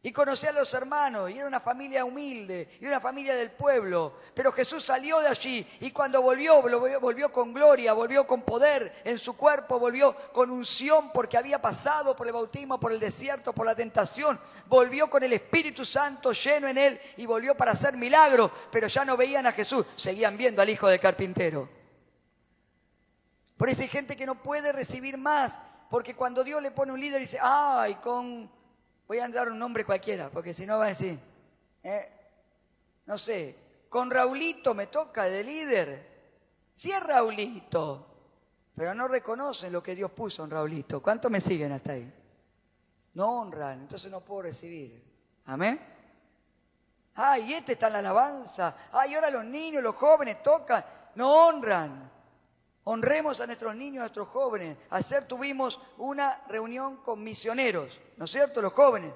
Y 0.00 0.12
conocía 0.12 0.50
a 0.50 0.52
los 0.52 0.72
hermanos, 0.74 1.28
y 1.28 1.38
era 1.38 1.48
una 1.48 1.58
familia 1.58 2.04
humilde, 2.04 2.68
y 2.80 2.86
una 2.86 3.00
familia 3.00 3.34
del 3.34 3.50
pueblo. 3.50 4.14
Pero 4.32 4.52
Jesús 4.52 4.84
salió 4.84 5.18
de 5.18 5.26
allí, 5.26 5.66
y 5.80 5.90
cuando 5.90 6.22
volvió, 6.22 6.62
volvió, 7.00 7.32
con 7.32 7.52
gloria, 7.52 7.92
volvió 7.94 8.24
con 8.24 8.42
poder 8.42 9.02
en 9.04 9.18
su 9.18 9.36
cuerpo, 9.36 9.80
volvió 9.80 10.14
con 10.32 10.52
unción, 10.52 11.10
porque 11.12 11.36
había 11.36 11.60
pasado 11.60 12.14
por 12.14 12.28
el 12.28 12.32
bautismo, 12.32 12.78
por 12.78 12.92
el 12.92 13.00
desierto, 13.00 13.52
por 13.52 13.66
la 13.66 13.74
tentación. 13.74 14.38
Volvió 14.66 15.10
con 15.10 15.24
el 15.24 15.32
Espíritu 15.32 15.84
Santo 15.84 16.30
lleno 16.30 16.68
en 16.68 16.78
él, 16.78 17.00
y 17.16 17.26
volvió 17.26 17.56
para 17.56 17.72
hacer 17.72 17.96
milagros. 17.96 18.52
Pero 18.70 18.86
ya 18.86 19.04
no 19.04 19.16
veían 19.16 19.48
a 19.48 19.52
Jesús, 19.52 19.84
seguían 19.96 20.36
viendo 20.36 20.62
al 20.62 20.68
hijo 20.68 20.86
del 20.86 21.00
carpintero. 21.00 21.68
Por 23.56 23.68
eso 23.68 23.82
hay 23.82 23.88
gente 23.88 24.14
que 24.14 24.26
no 24.26 24.40
puede 24.40 24.70
recibir 24.70 25.18
más, 25.18 25.60
porque 25.90 26.14
cuando 26.14 26.44
Dios 26.44 26.62
le 26.62 26.70
pone 26.70 26.92
un 26.92 27.00
líder, 27.00 27.18
dice, 27.18 27.40
ay, 27.42 27.96
con 27.96 28.57
voy 29.08 29.18
a 29.18 29.28
dar 29.28 29.50
un 29.50 29.58
nombre 29.58 29.84
cualquiera, 29.84 30.28
porque 30.28 30.52
si 30.52 30.66
no 30.66 30.78
va 30.78 30.84
a 30.84 30.88
decir, 30.88 31.18
eh, 31.82 32.12
no 33.06 33.16
sé, 33.16 33.56
con 33.88 34.10
Raulito 34.10 34.74
me 34.74 34.88
toca 34.88 35.24
de 35.24 35.42
líder. 35.42 36.18
Sí 36.74 36.92
es 36.92 37.02
Raulito, 37.02 38.06
pero 38.76 38.94
no 38.94 39.08
reconocen 39.08 39.72
lo 39.72 39.82
que 39.82 39.94
Dios 39.94 40.10
puso 40.10 40.44
en 40.44 40.50
Raulito. 40.50 41.02
¿Cuántos 41.02 41.30
me 41.30 41.40
siguen 41.40 41.72
hasta 41.72 41.92
ahí? 41.92 42.12
No 43.14 43.40
honran, 43.40 43.80
entonces 43.80 44.10
no 44.10 44.20
puedo 44.20 44.42
recibir. 44.42 45.02
Amén. 45.46 45.80
Ay, 47.14 47.54
este 47.54 47.72
está 47.72 47.86
en 47.86 47.94
la 47.94 47.98
alabanza. 48.00 48.76
Ay, 48.92 49.14
ahora 49.14 49.30
los 49.30 49.44
niños, 49.44 49.82
los 49.82 49.96
jóvenes 49.96 50.42
tocan. 50.42 50.84
No 51.14 51.48
honran. 51.48 52.07
Honremos 52.90 53.38
a 53.42 53.46
nuestros 53.46 53.76
niños, 53.76 54.00
a 54.00 54.04
nuestros 54.04 54.28
jóvenes. 54.28 54.78
Ayer 54.88 55.28
tuvimos 55.28 55.78
una 55.98 56.42
reunión 56.48 56.96
con 57.02 57.22
misioneros, 57.22 58.00
¿no 58.16 58.24
es 58.24 58.30
cierto? 58.30 58.62
Los 58.62 58.72
jóvenes. 58.72 59.12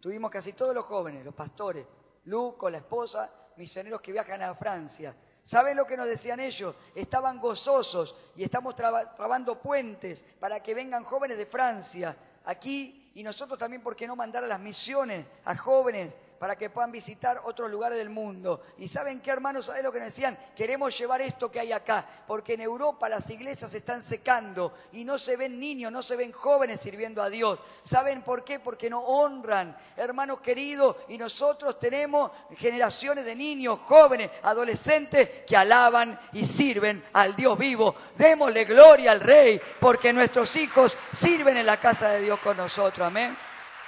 Tuvimos 0.00 0.28
casi 0.32 0.52
todos 0.52 0.74
los 0.74 0.84
jóvenes, 0.84 1.24
los 1.24 1.32
pastores, 1.32 1.86
Luco, 2.24 2.68
la 2.68 2.78
esposa, 2.78 3.32
misioneros 3.56 4.00
que 4.00 4.10
viajan 4.10 4.42
a 4.42 4.52
Francia. 4.56 5.14
¿Saben 5.44 5.76
lo 5.76 5.86
que 5.86 5.96
nos 5.96 6.08
decían 6.08 6.40
ellos? 6.40 6.74
Estaban 6.92 7.38
gozosos 7.38 8.16
y 8.34 8.42
estamos 8.42 8.74
trabando 8.74 9.62
puentes 9.62 10.24
para 10.40 10.60
que 10.60 10.74
vengan 10.74 11.04
jóvenes 11.04 11.38
de 11.38 11.46
Francia 11.46 12.16
aquí 12.46 13.07
y 13.14 13.22
nosotros 13.22 13.58
también, 13.58 13.82
¿por 13.82 13.96
qué 13.96 14.06
no 14.06 14.16
mandar 14.16 14.44
a 14.44 14.46
las 14.46 14.60
misiones 14.60 15.26
a 15.44 15.56
jóvenes 15.56 16.18
para 16.38 16.56
que 16.56 16.70
puedan 16.70 16.92
visitar 16.92 17.40
otros 17.44 17.70
lugares 17.70 17.98
del 17.98 18.10
mundo. 18.10 18.62
Y 18.78 18.88
saben 18.88 19.20
qué, 19.20 19.30
hermanos, 19.30 19.66
¿saben 19.66 19.82
lo 19.82 19.92
que 19.92 19.98
nos 19.98 20.06
decían? 20.06 20.38
Queremos 20.56 20.96
llevar 20.96 21.20
esto 21.20 21.50
que 21.50 21.60
hay 21.60 21.72
acá, 21.72 22.06
porque 22.26 22.54
en 22.54 22.60
Europa 22.60 23.08
las 23.08 23.28
iglesias 23.30 23.70
se 23.70 23.78
están 23.78 24.02
secando 24.02 24.72
y 24.92 25.04
no 25.04 25.18
se 25.18 25.36
ven 25.36 25.58
niños, 25.58 25.90
no 25.90 26.02
se 26.02 26.16
ven 26.16 26.32
jóvenes 26.32 26.80
sirviendo 26.80 27.22
a 27.22 27.28
Dios. 27.28 27.58
¿Saben 27.82 28.22
por 28.22 28.44
qué? 28.44 28.60
Porque 28.60 28.88
no 28.88 29.00
honran, 29.00 29.76
hermanos 29.96 30.40
queridos, 30.40 30.96
y 31.08 31.18
nosotros 31.18 31.78
tenemos 31.78 32.30
generaciones 32.56 33.24
de 33.24 33.34
niños, 33.34 33.80
jóvenes, 33.80 34.30
adolescentes 34.42 35.42
que 35.46 35.56
alaban 35.56 36.18
y 36.32 36.44
sirven 36.44 37.04
al 37.14 37.34
Dios 37.34 37.58
vivo. 37.58 37.94
Démosle 38.16 38.64
gloria 38.64 39.12
al 39.12 39.20
Rey, 39.20 39.60
porque 39.80 40.12
nuestros 40.12 40.54
hijos 40.56 40.96
sirven 41.12 41.56
en 41.56 41.66
la 41.66 41.78
casa 41.78 42.10
de 42.10 42.20
Dios 42.20 42.38
con 42.38 42.56
nosotros. 42.56 43.07
Amén. 43.08 43.34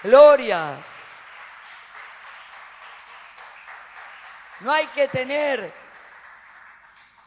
Gloria. 0.03 0.79
No 4.61 4.73
hay 4.73 4.87
que 4.87 5.09
tener 5.09 5.71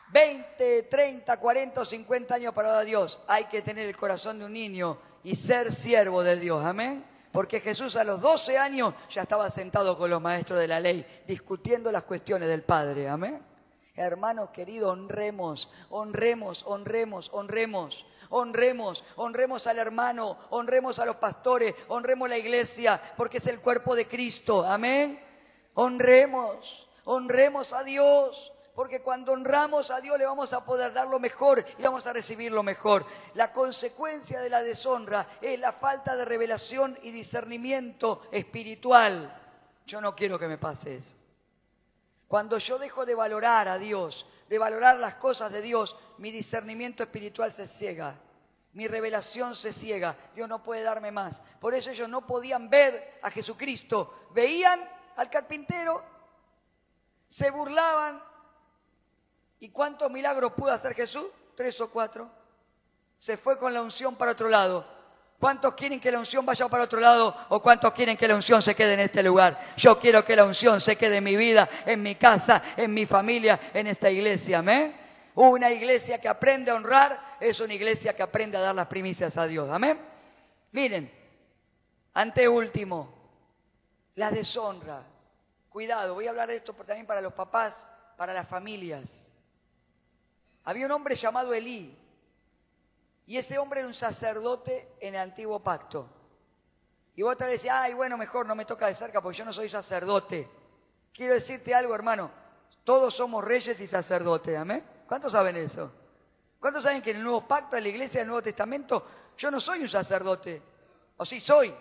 20, 0.07 0.83
30, 0.89 1.37
40 1.37 1.81
o 1.81 1.85
50 1.85 2.33
años 2.33 2.51
para 2.51 2.69
dar 2.69 2.81
a 2.81 2.83
Dios. 2.83 3.19
Hay 3.27 3.45
que 3.45 3.61
tener 3.61 3.87
el 3.87 3.95
corazón 3.95 4.39
de 4.39 4.45
un 4.45 4.53
niño 4.53 4.97
y 5.23 5.35
ser 5.35 5.71
siervo 5.71 6.23
de 6.23 6.37
Dios. 6.37 6.65
Amén. 6.65 7.05
Porque 7.31 7.59
Jesús 7.59 7.95
a 7.95 8.03
los 8.03 8.21
12 8.21 8.57
años 8.57 8.95
ya 9.07 9.21
estaba 9.21 9.51
sentado 9.51 9.95
con 9.95 10.09
los 10.09 10.19
maestros 10.19 10.57
de 10.59 10.67
la 10.67 10.79
ley, 10.79 11.05
discutiendo 11.27 11.91
las 11.91 12.05
cuestiones 12.05 12.49
del 12.49 12.63
Padre. 12.63 13.07
Amén. 13.07 13.39
Hermanos 13.95 14.49
queridos, 14.49 14.91
honremos, 14.91 15.69
honremos, 15.91 16.63
honremos, 16.65 17.29
honremos. 17.31 18.07
Honremos, 18.35 19.03
honremos 19.17 19.67
al 19.67 19.77
hermano, 19.77 20.35
honremos 20.49 20.97
a 20.97 21.05
los 21.05 21.17
pastores, 21.17 21.75
honremos 21.89 22.27
la 22.27 22.37
iglesia, 22.37 22.99
porque 23.15 23.37
es 23.37 23.45
el 23.45 23.59
cuerpo 23.59 23.95
de 23.95 24.07
Cristo. 24.07 24.65
Amén. 24.65 25.23
Honremos, 25.75 26.89
honremos 27.05 27.73
a 27.73 27.83
Dios. 27.83 28.51
Porque 28.73 29.03
cuando 29.03 29.33
honramos 29.33 29.91
a 29.91 30.01
Dios 30.01 30.17
le 30.17 30.25
vamos 30.25 30.51
a 30.51 30.65
poder 30.65 30.93
dar 30.93 31.07
lo 31.07 31.19
mejor 31.19 31.63
y 31.77 31.83
vamos 31.83 32.07
a 32.07 32.13
recibir 32.13 32.51
lo 32.51 32.63
mejor. 32.63 33.05
La 33.35 33.53
consecuencia 33.53 34.39
de 34.39 34.49
la 34.49 34.63
deshonra 34.63 35.27
es 35.39 35.59
la 35.59 35.71
falta 35.71 36.15
de 36.15 36.25
revelación 36.25 36.97
y 37.03 37.11
discernimiento 37.11 38.23
espiritual. 38.31 39.31
Yo 39.85 40.01
no 40.01 40.15
quiero 40.15 40.39
que 40.39 40.47
me 40.47 40.57
pase 40.57 40.95
eso. 40.95 41.22
Cuando 42.33 42.57
yo 42.57 42.79
dejo 42.79 43.05
de 43.05 43.13
valorar 43.13 43.67
a 43.67 43.77
Dios, 43.77 44.25
de 44.49 44.57
valorar 44.57 44.97
las 44.97 45.13
cosas 45.17 45.51
de 45.51 45.61
Dios, 45.61 45.95
mi 46.17 46.31
discernimiento 46.31 47.03
espiritual 47.03 47.51
se 47.51 47.67
ciega. 47.67 48.15
Mi 48.71 48.87
revelación 48.87 49.55
se 49.55 49.71
ciega. 49.71 50.17
Dios 50.33 50.49
no 50.49 50.63
puede 50.63 50.81
darme 50.81 51.11
más. 51.11 51.43
Por 51.59 51.75
eso 51.75 51.91
ellos 51.91 52.09
no 52.09 52.25
podían 52.25 52.71
ver 52.71 53.19
a 53.21 53.29
Jesucristo. 53.29 54.29
Veían 54.31 54.79
al 55.15 55.29
carpintero, 55.29 56.03
se 57.29 57.51
burlaban. 57.51 58.19
¿Y 59.59 59.69
cuántos 59.69 60.09
milagros 60.09 60.53
pudo 60.53 60.71
hacer 60.71 60.95
Jesús? 60.95 61.27
Tres 61.53 61.79
o 61.81 61.91
cuatro. 61.91 62.31
Se 63.15 63.37
fue 63.37 63.59
con 63.59 63.75
la 63.75 63.83
unción 63.83 64.15
para 64.15 64.31
otro 64.31 64.49
lado. 64.49 64.87
¿Cuántos 65.43 65.73
quieren 65.73 65.99
que 65.99 66.09
la 66.09 66.19
unción 66.19 66.45
vaya 66.45 66.69
para 66.69 66.85
otro 66.85 67.01
lado 67.01 67.35
o 67.49 67.61
cuántos 67.61 67.91
quieren 67.91 68.15
que 68.15 68.29
la 68.29 68.35
unción 68.35 68.61
se 68.61 68.73
quede 68.73 68.93
en 68.93 69.01
este 69.01 69.21
lugar? 69.21 69.59
Yo 69.75 69.99
quiero 69.99 70.23
que 70.23 70.37
la 70.37 70.45
unción 70.45 70.79
se 70.79 70.95
quede 70.95 71.17
en 71.17 71.23
mi 71.25 71.35
vida, 71.35 71.67
en 71.85 72.01
mi 72.01 72.15
casa, 72.15 72.63
en 72.77 72.93
mi 72.93 73.05
familia, 73.05 73.59
en 73.73 73.87
esta 73.87 74.09
iglesia. 74.09 74.59
Amén. 74.59 74.95
Una 75.35 75.69
iglesia 75.69 76.17
que 76.17 76.29
aprende 76.29 76.71
a 76.71 76.75
honrar 76.75 77.37
es 77.41 77.59
una 77.59 77.73
iglesia 77.73 78.15
que 78.15 78.23
aprende 78.23 78.55
a 78.55 78.61
dar 78.61 78.73
las 78.73 78.87
primicias 78.87 79.35
a 79.35 79.45
Dios. 79.45 79.69
Amén. 79.69 79.99
Miren, 80.71 81.11
ante 82.13 82.47
último, 82.47 83.13
la 84.15 84.31
deshonra. 84.31 85.03
Cuidado, 85.67 86.13
voy 86.13 86.27
a 86.27 86.29
hablar 86.29 86.47
de 86.47 86.55
esto 86.55 86.71
también 86.71 87.05
para 87.05 87.19
los 87.19 87.33
papás, 87.33 87.85
para 88.15 88.31
las 88.33 88.47
familias. 88.47 89.39
Había 90.63 90.85
un 90.85 90.93
hombre 90.93 91.15
llamado 91.15 91.53
Elí, 91.53 91.93
y 93.25 93.37
ese 93.37 93.57
hombre 93.57 93.79
era 93.79 93.87
un 93.87 93.93
sacerdote 93.93 94.95
en 94.99 95.15
el 95.15 95.21
antiguo 95.21 95.61
pacto. 95.61 96.09
Y 97.15 97.21
vos 97.21 97.37
te 97.37 97.45
decís, 97.45 97.69
ay, 97.71 97.93
bueno, 97.93 98.17
mejor 98.17 98.45
no 98.45 98.55
me 98.55 98.65
toca 98.65 98.87
de 98.87 98.95
cerca 98.95 99.21
porque 99.21 99.37
yo 99.37 99.45
no 99.45 99.53
soy 99.53 99.69
sacerdote. 99.69 100.49
Quiero 101.13 101.33
decirte 101.33 101.73
algo, 101.73 101.93
hermano. 101.93 102.31
Todos 102.83 103.13
somos 103.13 103.43
reyes 103.43 103.79
y 103.79 103.87
sacerdotes, 103.87 104.57
amén. 104.57 104.83
¿Cuántos 105.07 105.31
saben 105.31 105.55
eso? 105.55 105.91
¿Cuántos 106.59 106.83
saben 106.83 107.01
que 107.01 107.11
en 107.11 107.17
el 107.17 107.23
nuevo 107.23 107.47
pacto, 107.47 107.77
en 107.77 107.83
la 107.83 107.89
iglesia 107.89 108.21
del 108.21 108.27
Nuevo 108.27 108.41
Testamento, 108.41 109.05
yo 109.37 109.51
no 109.51 109.59
soy 109.59 109.81
un 109.81 109.89
sacerdote? 109.89 110.61
O 111.17 111.25
sí 111.25 111.39
soy, 111.39 111.73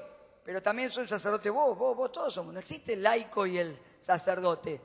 pero 0.44 0.62
también 0.62 0.90
soy 0.90 1.02
un 1.02 1.08
sacerdote 1.08 1.50
vos, 1.50 1.76
vos, 1.76 1.96
vos 1.96 2.12
todos 2.12 2.34
somos. 2.34 2.52
No 2.52 2.60
existe 2.60 2.92
el 2.92 3.02
laico 3.02 3.46
y 3.46 3.58
el 3.58 3.78
sacerdote. 4.00 4.80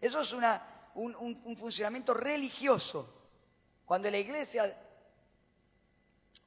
Eso 0.00 0.20
es 0.20 0.32
un 0.94 1.56
funcionamiento 1.56 2.14
religioso. 2.14 3.12
Cuando 3.84 4.10
la 4.10 4.18
iglesia 4.18 4.72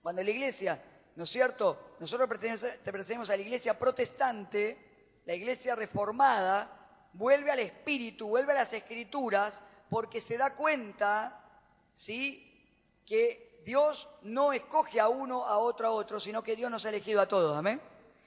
cuando 0.03 0.21
la 0.21 0.29
iglesia, 0.29 0.83
¿no 1.15 1.23
es 1.23 1.29
cierto? 1.29 1.95
Nosotros 1.99 2.27
pertenecemos 2.27 3.29
a 3.29 3.37
la 3.37 3.41
iglesia 3.41 3.79
protestante, 3.79 5.21
la 5.25 5.33
iglesia 5.33 5.75
reformada, 5.75 7.09
vuelve 7.13 7.49
al 7.49 7.59
espíritu, 7.59 8.27
vuelve 8.27 8.51
a 8.51 8.55
las 8.55 8.73
escrituras, 8.73 9.63
porque 9.89 10.19
se 10.19 10.37
da 10.37 10.55
cuenta, 10.55 11.41
¿sí? 11.93 13.01
Que 13.05 13.61
Dios 13.63 14.09
no 14.23 14.51
escoge 14.51 14.99
a 14.99 15.07
uno, 15.07 15.45
a 15.45 15.57
otro, 15.57 15.87
a 15.87 15.91
otro, 15.91 16.19
sino 16.19 16.43
que 16.43 16.57
Dios 16.57 16.69
nos 16.69 16.85
ha 16.85 16.89
elegido 16.89 17.21
a 17.21 17.27
todos, 17.29 17.57
amén. 17.57 17.81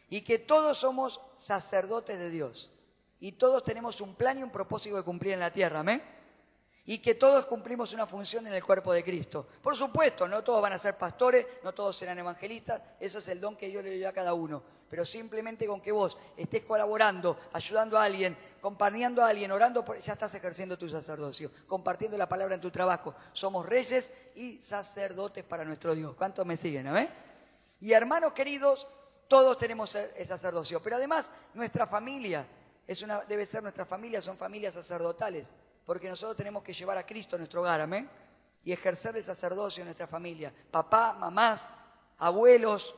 Y 0.09 0.23
que 0.23 0.39
todos 0.39 0.79
somos 0.79 1.21
sacerdotes 1.37 2.19
de 2.19 2.31
Dios. 2.31 2.73
Y 3.21 3.33
todos 3.33 3.63
tenemos 3.65 4.01
un 4.01 4.15
plan 4.15 4.39
y 4.39 4.43
un 4.43 4.51
propósito 4.51 4.97
de 4.97 5.03
cumplir 5.03 5.35
en 5.35 5.41
la 5.41 5.53
tierra, 5.53 5.81
amén 5.81 6.16
y 6.87 6.99
que 6.99 7.17
todos 7.17 7.47
cumplimos 7.47 7.93
una 7.93 8.07
función 8.07 8.47
en 8.47 8.55
el 8.55 8.65
cuerpo 8.65 8.93
de 8.93 9.03
Cristo. 9.03 9.47
Por 9.61 9.75
supuesto, 9.75 10.29
no 10.29 10.45
todos 10.45 10.63
van 10.63 10.73
a 10.73 10.79
ser 10.79 10.97
pastores, 10.97 11.45
no 11.65 11.75
todos 11.75 11.97
serán 11.97 12.19
evangelistas, 12.19 12.81
eso 13.01 13.19
es 13.19 13.29
el 13.29 13.41
don 13.41 13.57
que 13.57 13.67
Dios 13.67 13.83
le 13.83 13.91
dio 13.91 14.09
a 14.09 14.13
cada 14.13 14.35
uno. 14.35 14.63
Pero 14.89 15.05
simplemente 15.05 15.67
con 15.67 15.81
que 15.81 15.91
vos 15.91 16.17
estés 16.37 16.63
colaborando, 16.65 17.41
ayudando 17.53 17.99
a 17.99 18.05
alguien, 18.05 18.37
acompañando 18.59 19.25
a 19.25 19.29
alguien, 19.29 19.51
orando, 19.51 19.85
ya 19.99 20.13
estás 20.13 20.33
ejerciendo 20.37 20.79
tu 20.79 20.89
sacerdocio, 20.89 21.51
compartiendo 21.67 22.17
la 22.17 22.29
palabra 22.29 22.55
en 22.55 22.61
tu 22.61 22.71
trabajo. 22.71 23.13
Somos 23.33 23.67
reyes 23.67 24.13
y 24.37 24.63
sacerdotes 24.63 25.43
para 25.43 25.65
nuestro 25.65 25.93
Dios. 25.93 26.15
¿Cuántos 26.15 26.47
me 26.47 26.57
siguen? 26.57 26.97
¿eh? 26.97 27.11
Y 27.81 27.93
hermanos 27.95 28.33
queridos, 28.33 28.87
todos 29.27 29.59
tenemos 29.59 29.93
el 29.97 30.25
sacerdocio, 30.25 30.81
pero 30.81 30.95
además 30.95 31.33
nuestra 31.55 31.89
familia 31.89 32.47
es 32.87 33.03
una, 33.03 33.23
debe 33.23 33.45
ser 33.45 33.65
nuestra 33.65 33.87
familia, 33.87 34.23
son 34.23 34.39
familias 34.39 34.75
sacerdotales 34.75 35.53
porque 35.87 36.09
nosotros 36.09 36.37
tenemos 36.37 36.65
que 36.65 36.75
llevar 36.75 36.99
a 36.99 37.07
Cristo 37.07 37.37
a 37.37 37.39
nuestro 37.39 37.61
hogar, 37.61 37.81
amén, 37.81 38.11
y 38.65 38.73
ejercer 38.73 39.17
el 39.17 39.23
sacerdocio 39.23 39.83
en 39.83 39.87
nuestra 39.87 40.09
familia. 40.09 40.53
Papá, 40.71 41.13
mamás, 41.15 41.71
abuelos, 42.19 42.93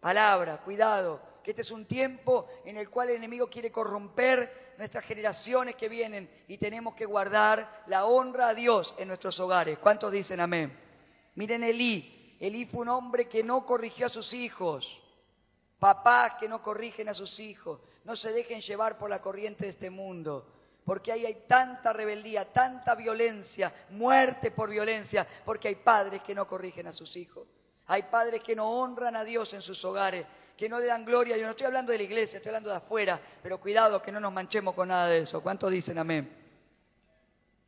palabra, 0.00 0.58
cuidado, 0.58 1.20
que 1.44 1.50
este 1.50 1.60
es 1.60 1.70
un 1.70 1.84
tiempo 1.84 2.48
en 2.64 2.78
el 2.78 2.88
cual 2.88 3.10
el 3.10 3.16
enemigo 3.16 3.46
quiere 3.48 3.70
corromper 3.70 4.72
nuestras 4.78 5.04
generaciones 5.04 5.76
que 5.76 5.90
vienen. 5.90 6.30
Y 6.48 6.56
tenemos 6.56 6.94
que 6.94 7.04
guardar 7.04 7.84
la 7.86 8.06
honra 8.06 8.48
a 8.48 8.54
Dios 8.54 8.94
en 8.96 9.08
nuestros 9.08 9.38
hogares. 9.38 9.78
¿Cuántos 9.78 10.10
dicen 10.10 10.40
amén? 10.40 10.74
Miren 11.34 11.62
Elí, 11.62 12.38
Elí 12.40 12.64
fue 12.64 12.80
un 12.80 12.88
hombre 12.88 13.28
que 13.28 13.44
no 13.44 13.66
corrigió 13.66 14.06
a 14.06 14.08
sus 14.08 14.32
hijos, 14.32 15.02
papás 15.78 16.36
que 16.40 16.48
no 16.48 16.62
corrigen 16.62 17.10
a 17.10 17.14
sus 17.14 17.38
hijos, 17.38 17.80
no 18.04 18.16
se 18.16 18.32
dejen 18.32 18.62
llevar 18.62 18.96
por 18.96 19.10
la 19.10 19.20
corriente 19.20 19.64
de 19.64 19.70
este 19.70 19.90
mundo 19.90 20.59
porque 20.84 21.12
ahí 21.12 21.26
hay 21.26 21.44
tanta 21.46 21.92
rebeldía, 21.92 22.50
tanta 22.52 22.94
violencia, 22.94 23.72
muerte 23.90 24.50
por 24.50 24.70
violencia, 24.70 25.26
porque 25.44 25.68
hay 25.68 25.76
padres 25.76 26.22
que 26.22 26.34
no 26.34 26.46
corrigen 26.46 26.86
a 26.86 26.92
sus 26.92 27.16
hijos. 27.16 27.46
Hay 27.86 28.04
padres 28.04 28.42
que 28.42 28.56
no 28.56 28.70
honran 28.70 29.16
a 29.16 29.24
Dios 29.24 29.52
en 29.54 29.62
sus 29.62 29.84
hogares, 29.84 30.24
que 30.56 30.68
no 30.68 30.78
le 30.78 30.86
dan 30.86 31.04
gloria. 31.04 31.36
Yo 31.36 31.44
no 31.44 31.50
estoy 31.50 31.66
hablando 31.66 31.92
de 31.92 31.98
la 31.98 32.04
iglesia, 32.04 32.36
estoy 32.36 32.50
hablando 32.50 32.70
de 32.70 32.76
afuera, 32.76 33.20
pero 33.42 33.60
cuidado 33.60 34.00
que 34.00 34.12
no 34.12 34.20
nos 34.20 34.32
manchemos 34.32 34.74
con 34.74 34.88
nada 34.88 35.08
de 35.08 35.18
eso. 35.20 35.42
¿Cuántos 35.42 35.70
dicen 35.70 35.98
amén? 35.98 36.30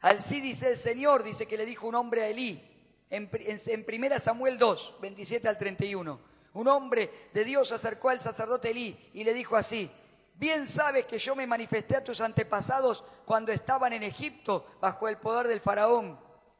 Al 0.01 0.21
sí 0.23 0.41
dice 0.41 0.71
el 0.71 0.77
Señor, 0.77 1.23
dice 1.23 1.47
que 1.47 1.57
le 1.57 1.65
dijo 1.65 1.87
un 1.87 1.95
hombre 1.95 2.23
a 2.23 2.29
Elí, 2.29 2.61
en, 3.09 3.31
en, 3.33 3.87
1 3.89 4.19
Samuel 4.19 4.59
2, 4.59 4.97
27 5.01 5.49
al 5.49 5.59
31. 5.59 6.21
Un 6.55 6.69
hombre 6.69 7.29
de 7.33 7.45
Dios 7.45 7.73
acercó 7.73 8.11
al 8.11 8.21
sacerdote 8.21 8.71
Elí 8.71 9.11
y 9.15 9.25
le 9.25 9.33
dijo 9.33 9.57
así, 9.57 9.91
Bien 10.35 10.67
sabes 10.67 11.07
que 11.07 11.19
yo 11.19 11.37
me 11.37 11.47
manifesté 11.47 11.97
a 11.97 12.05
tus 12.05 12.21
antepasados 12.21 13.05
cuando 13.25 13.53
estaban 13.53 13.93
en 13.93 14.03
Egipto 14.03 14.67
bajo 14.81 15.09
el 15.09 15.19
poder 15.19 15.47
del 15.47 15.61
faraón. 15.61 16.19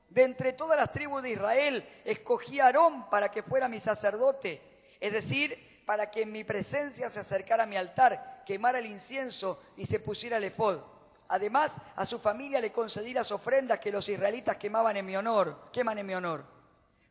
De 0.09 0.25
entre 0.25 0.53
todas 0.53 0.79
las 0.79 0.93
tribus 0.93 1.23
de 1.23 1.31
Israel 1.31 2.03
escogí 2.05 2.61
a 2.61 2.67
Aarón 2.67 3.09
para 3.09 3.31
que 3.31 3.43
fuera 3.43 3.69
mi 3.69 3.81
sacerdote, 3.81 4.61
es 5.01 5.13
decir, 5.13 5.83
para 5.87 6.11
que 6.11 6.23
en 6.23 6.33
mi 6.33 6.45
presencia 6.45 7.11
se 7.11 7.21
acercara 7.21 7.65
a 7.65 7.67
mi 7.67 7.77
altar, 7.77 8.43
quemara 8.47 8.79
el 8.79 8.87
incienso 8.87 9.61
y 9.77 9.87
se 9.87 10.01
pusiera 10.01 10.37
el 10.37 10.45
efod. 10.45 10.81
Además, 11.29 11.79
a 11.97 12.05
su 12.05 12.19
familia 12.19 12.61
le 12.61 12.71
concedí 12.71 13.15
las 13.15 13.33
ofrendas 13.33 13.81
que 13.81 13.91
los 13.91 14.09
israelitas 14.09 14.59
quemaban 14.59 14.99
en 14.99 15.07
mi 15.07 15.17
honor, 15.17 15.71
queman 15.73 15.97
en 15.99 16.07
mi 16.07 16.15
honor. 16.15 16.45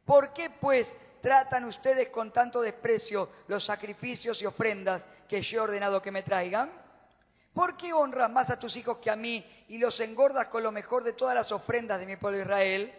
¿Por 0.05 0.33
qué, 0.33 0.49
pues, 0.49 0.95
tratan 1.21 1.65
ustedes 1.65 2.09
con 2.09 2.31
tanto 2.31 2.61
desprecio 2.61 3.29
los 3.47 3.63
sacrificios 3.63 4.41
y 4.41 4.45
ofrendas 4.45 5.05
que 5.27 5.41
yo 5.41 5.59
he 5.59 5.61
ordenado 5.61 6.01
que 6.01 6.11
me 6.11 6.23
traigan? 6.23 6.71
¿Por 7.53 7.75
qué 7.75 7.93
honras 7.93 8.29
más 8.29 8.49
a 8.49 8.57
tus 8.59 8.75
hijos 8.77 8.97
que 8.97 9.09
a 9.09 9.15
mí 9.15 9.45
y 9.67 9.77
los 9.77 9.99
engordas 9.99 10.47
con 10.47 10.63
lo 10.63 10.71
mejor 10.71 11.03
de 11.03 11.13
todas 11.13 11.35
las 11.35 11.51
ofrendas 11.51 11.99
de 11.99 12.05
mi 12.05 12.15
pueblo 12.15 12.39
Israel? 12.39 12.93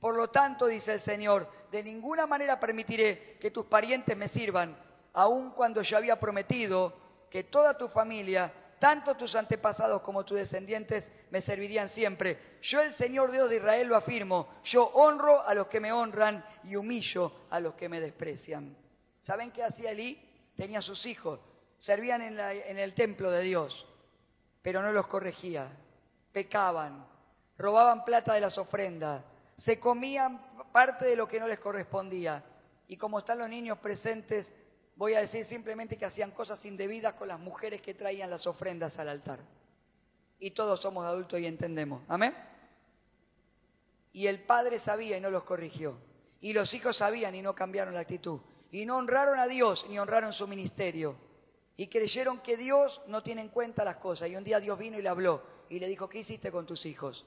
Por 0.00 0.16
lo 0.16 0.28
tanto, 0.28 0.66
dice 0.66 0.94
el 0.94 1.00
Señor, 1.00 1.48
de 1.70 1.82
ninguna 1.84 2.26
manera 2.26 2.58
permitiré 2.58 3.38
que 3.40 3.52
tus 3.52 3.66
parientes 3.66 4.16
me 4.16 4.26
sirvan, 4.26 4.76
aun 5.12 5.52
cuando 5.52 5.82
yo 5.82 5.96
había 5.96 6.18
prometido 6.18 6.92
que 7.30 7.44
toda 7.44 7.78
tu 7.78 7.88
familia, 7.88 8.52
tanto 8.82 9.16
tus 9.16 9.36
antepasados 9.36 10.02
como 10.02 10.24
tus 10.24 10.38
descendientes, 10.38 11.12
me 11.30 11.40
servirían 11.40 11.88
siempre. 11.88 12.58
Yo, 12.60 12.80
el 12.80 12.92
Señor 12.92 13.30
Dios 13.30 13.48
de 13.48 13.58
Israel, 13.58 13.86
lo 13.86 13.94
afirmo. 13.94 14.48
Yo 14.64 14.86
honro 14.94 15.40
a 15.46 15.54
los 15.54 15.68
que 15.68 15.78
me 15.78 15.92
honran 15.92 16.44
y 16.64 16.74
humillo 16.74 17.32
a 17.50 17.60
los 17.60 17.74
que 17.74 17.88
me 17.88 18.00
desprecian. 18.00 18.76
¿Saben 19.20 19.52
qué 19.52 19.62
hacía 19.62 19.92
Elí? 19.92 20.20
Tenía 20.56 20.82
sus 20.82 21.06
hijos, 21.06 21.38
servían 21.78 22.22
en, 22.22 22.40
en 22.40 22.78
el 22.80 22.92
templo 22.92 23.30
de 23.30 23.42
Dios 23.42 23.86
pero 24.62 24.80
no 24.80 24.92
los 24.92 25.08
corregía. 25.08 25.68
Pecaban, 26.32 27.04
robaban 27.58 28.04
plata 28.04 28.32
de 28.32 28.40
las 28.40 28.56
ofrendas, 28.56 29.22
se 29.56 29.78
comían 29.78 30.40
parte 30.72 31.04
de 31.04 31.16
lo 31.16 31.28
que 31.28 31.40
no 31.40 31.48
les 31.48 31.60
correspondía. 31.60 32.42
Y 32.88 32.96
como 32.96 33.18
están 33.18 33.38
los 33.38 33.48
niños 33.48 33.78
presentes, 33.78 34.54
voy 34.96 35.14
a 35.14 35.20
decir 35.20 35.44
simplemente 35.44 35.96
que 35.96 36.04
hacían 36.04 36.30
cosas 36.30 36.64
indebidas 36.66 37.14
con 37.14 37.28
las 37.28 37.40
mujeres 37.40 37.80
que 37.80 37.94
traían 37.94 38.30
las 38.30 38.46
ofrendas 38.46 38.98
al 38.98 39.08
altar. 39.08 39.40
Y 40.38 40.50
todos 40.50 40.80
somos 40.80 41.06
adultos 41.06 41.40
y 41.40 41.46
entendemos. 41.46 42.02
Amén. 42.08 42.34
Y 44.12 44.26
el 44.26 44.42
padre 44.42 44.78
sabía 44.78 45.16
y 45.16 45.20
no 45.20 45.30
los 45.30 45.44
corrigió. 45.44 45.96
Y 46.40 46.52
los 46.52 46.74
hijos 46.74 46.96
sabían 46.96 47.34
y 47.34 47.42
no 47.42 47.54
cambiaron 47.54 47.94
la 47.94 48.00
actitud. 48.00 48.40
Y 48.70 48.86
no 48.86 48.96
honraron 48.96 49.38
a 49.38 49.46
Dios 49.46 49.86
ni 49.88 49.98
honraron 49.98 50.32
su 50.32 50.48
ministerio 50.48 51.16
y 51.76 51.88
creyeron 51.88 52.38
que 52.40 52.56
Dios 52.56 53.00
no 53.06 53.22
tiene 53.22 53.42
en 53.42 53.48
cuenta 53.48 53.84
las 53.84 53.96
cosas. 53.96 54.28
Y 54.28 54.36
un 54.36 54.44
día 54.44 54.60
Dios 54.60 54.78
vino 54.78 54.98
y 54.98 55.02
le 55.02 55.08
habló 55.08 55.42
y 55.68 55.78
le 55.78 55.88
dijo, 55.88 56.08
¿qué 56.08 56.18
hiciste 56.18 56.52
con 56.52 56.66
tus 56.66 56.86
hijos? 56.86 57.26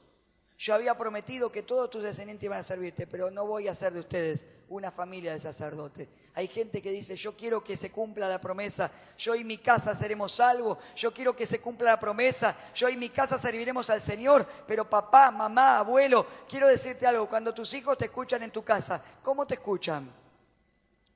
Yo 0.58 0.74
había 0.74 0.96
prometido 0.96 1.52
que 1.52 1.64
todos 1.64 1.90
tus 1.90 2.02
descendientes 2.02 2.46
iban 2.46 2.60
a 2.60 2.64
servirte, 2.64 3.06
pero 3.08 3.30
no 3.30 3.46
voy 3.46 3.68
a 3.68 3.72
hacer 3.72 3.92
de 3.92 4.00
ustedes 4.00 4.46
una 4.70 4.90
familia 4.90 5.34
de 5.34 5.40
sacerdotes. 5.40 6.08
Hay 6.34 6.48
gente 6.48 6.82
que 6.82 6.92
dice, 6.92 7.18
yo 7.18 7.36
quiero 7.36 7.62
que 7.62 7.76
se 7.76 7.92
cumpla 7.92 8.30
la 8.30 8.40
promesa, 8.40 8.90
yo 9.18 9.36
y 9.36 9.44
mi 9.44 9.58
casa 9.58 9.94
seremos 9.94 10.32
salvos, 10.32 10.78
yo 10.96 11.14
quiero 11.14 11.36
que 11.36 11.46
se 11.46 11.60
cumpla 11.60 11.92
la 11.92 12.00
promesa, 12.00 12.56
yo 12.74 12.88
y 12.88 12.96
mi 12.96 13.10
casa 13.10 13.38
serviremos 13.38 13.90
al 13.90 14.00
Señor, 14.00 14.48
pero 14.66 14.90
papá, 14.90 15.30
mamá, 15.30 15.80
abuelo, 15.80 16.26
quiero 16.48 16.68
decirte 16.68 17.06
algo, 17.06 17.28
cuando 17.28 17.54
tus 17.54 17.74
hijos 17.74 17.98
te 17.98 18.06
escuchan 18.06 18.42
en 18.44 18.52
tu 18.52 18.64
casa, 18.64 19.04
¿cómo 19.22 19.46
te 19.46 19.56
escuchan? 19.56 20.10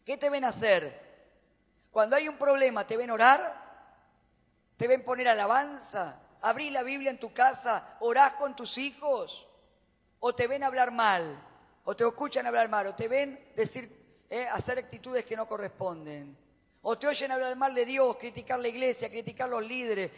¿Qué 0.06 0.18
te 0.18 0.30
ven 0.30 0.44
hacer? 0.44 1.08
Cuando 1.92 2.18
hay 2.18 2.28
un 2.28 2.38
problema, 2.38 2.86
¿te 2.86 2.98
ven 2.98 3.10
orar? 3.10 3.70
¿Te 4.76 4.88
ven 4.88 5.04
poner 5.04 5.30
alabanza? 5.30 6.20
¿Abrir 6.42 6.72
la 6.72 6.84
Biblia 6.84 7.12
en 7.12 7.20
tu 7.20 7.34
casa? 7.34 7.98
¿Orás 8.00 8.34
con 8.34 8.56
tus 8.56 8.78
hijos? 8.78 9.48
¿O 10.20 10.34
te 10.34 10.48
ven 10.48 10.64
hablar 10.64 10.92
mal? 10.92 11.42
¿O 11.84 11.96
te 11.96 12.06
escuchan 12.06 12.48
hablar 12.48 12.70
mal? 12.70 12.88
¿O 12.88 12.96
te 12.96 13.08
ven 13.08 13.52
decir, 13.56 14.26
eh, 14.30 14.48
hacer 14.52 14.78
actitudes 14.78 15.26
que 15.26 15.36
no 15.36 15.48
corresponden? 15.48 16.38
¿O 16.82 16.98
te 16.98 17.08
oyen 17.08 17.32
hablar 17.32 17.56
mal 17.56 17.76
de 17.76 17.86
Dios, 17.86 18.16
criticar 18.18 18.60
la 18.60 18.68
iglesia, 18.68 19.10
criticar 19.10 19.50
los 19.50 19.64
líderes? 19.66 20.12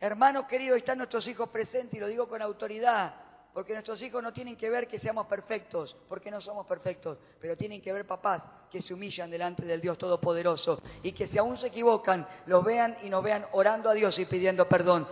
Hermanos 0.00 0.46
queridos, 0.46 0.76
están 0.76 0.98
nuestros 0.98 1.26
hijos 1.26 1.48
presentes 1.48 1.96
y 1.96 2.00
lo 2.00 2.06
digo 2.06 2.28
con 2.28 2.40
autoridad. 2.40 3.14
Porque 3.52 3.72
nuestros 3.72 4.00
hijos 4.02 4.22
no 4.22 4.32
tienen 4.32 4.56
que 4.56 4.70
ver 4.70 4.86
que 4.86 5.00
seamos 5.00 5.26
perfectos, 5.26 5.96
porque 6.08 6.30
no 6.30 6.40
somos 6.40 6.64
perfectos, 6.64 7.18
pero 7.40 7.56
tienen 7.56 7.82
que 7.82 7.92
ver 7.92 8.06
papás 8.06 8.48
que 8.70 8.80
se 8.80 8.94
humillan 8.94 9.30
delante 9.30 9.64
del 9.64 9.80
Dios 9.80 9.98
Todopoderoso 9.98 10.80
y 11.02 11.10
que 11.10 11.26
si 11.26 11.38
aún 11.38 11.56
se 11.56 11.66
equivocan, 11.66 12.24
los 12.46 12.62
vean 12.62 12.96
y 13.02 13.10
nos 13.10 13.24
vean 13.24 13.44
orando 13.50 13.90
a 13.90 13.94
Dios 13.94 14.16
y 14.20 14.26
pidiendo 14.26 14.68
perdón. 14.68 15.08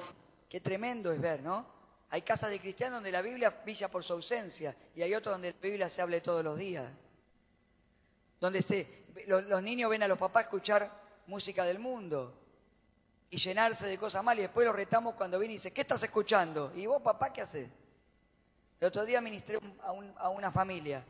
Qué 0.56 0.62
tremendo 0.62 1.12
es 1.12 1.20
ver, 1.20 1.42
¿no? 1.42 1.66
Hay 2.08 2.22
casas 2.22 2.48
de 2.48 2.58
cristianos 2.58 2.96
donde 2.96 3.12
la 3.12 3.20
Biblia 3.20 3.50
brilla 3.62 3.90
por 3.90 4.02
su 4.02 4.14
ausencia 4.14 4.74
y 4.94 5.02
hay 5.02 5.14
otros 5.14 5.34
donde 5.34 5.52
la 5.52 5.58
Biblia 5.60 5.90
se 5.90 6.00
hable 6.00 6.22
todos 6.22 6.42
los 6.42 6.56
días. 6.56 6.90
Donde 8.40 8.62
se, 8.62 9.04
los, 9.26 9.62
niños 9.62 9.90
ven 9.90 10.02
a 10.02 10.08
los 10.08 10.16
papás 10.16 10.44
escuchar 10.44 10.90
música 11.26 11.62
del 11.66 11.78
mundo 11.78 12.32
y 13.28 13.36
llenarse 13.36 13.86
de 13.86 13.98
cosas 13.98 14.24
mal 14.24 14.38
y 14.38 14.40
después 14.40 14.66
los 14.66 14.74
retamos 14.74 15.12
cuando 15.12 15.38
viene 15.38 15.52
y 15.52 15.56
dice, 15.58 15.74
¿qué 15.74 15.82
estás 15.82 16.02
escuchando? 16.04 16.72
Y 16.74 16.86
vos 16.86 17.02
papá, 17.02 17.34
¿qué 17.34 17.42
haces? 17.42 17.68
El 18.80 18.88
otro 18.88 19.04
día 19.04 19.20
ministré 19.20 19.58
a, 19.82 20.30
una 20.30 20.50
familia. 20.50 21.04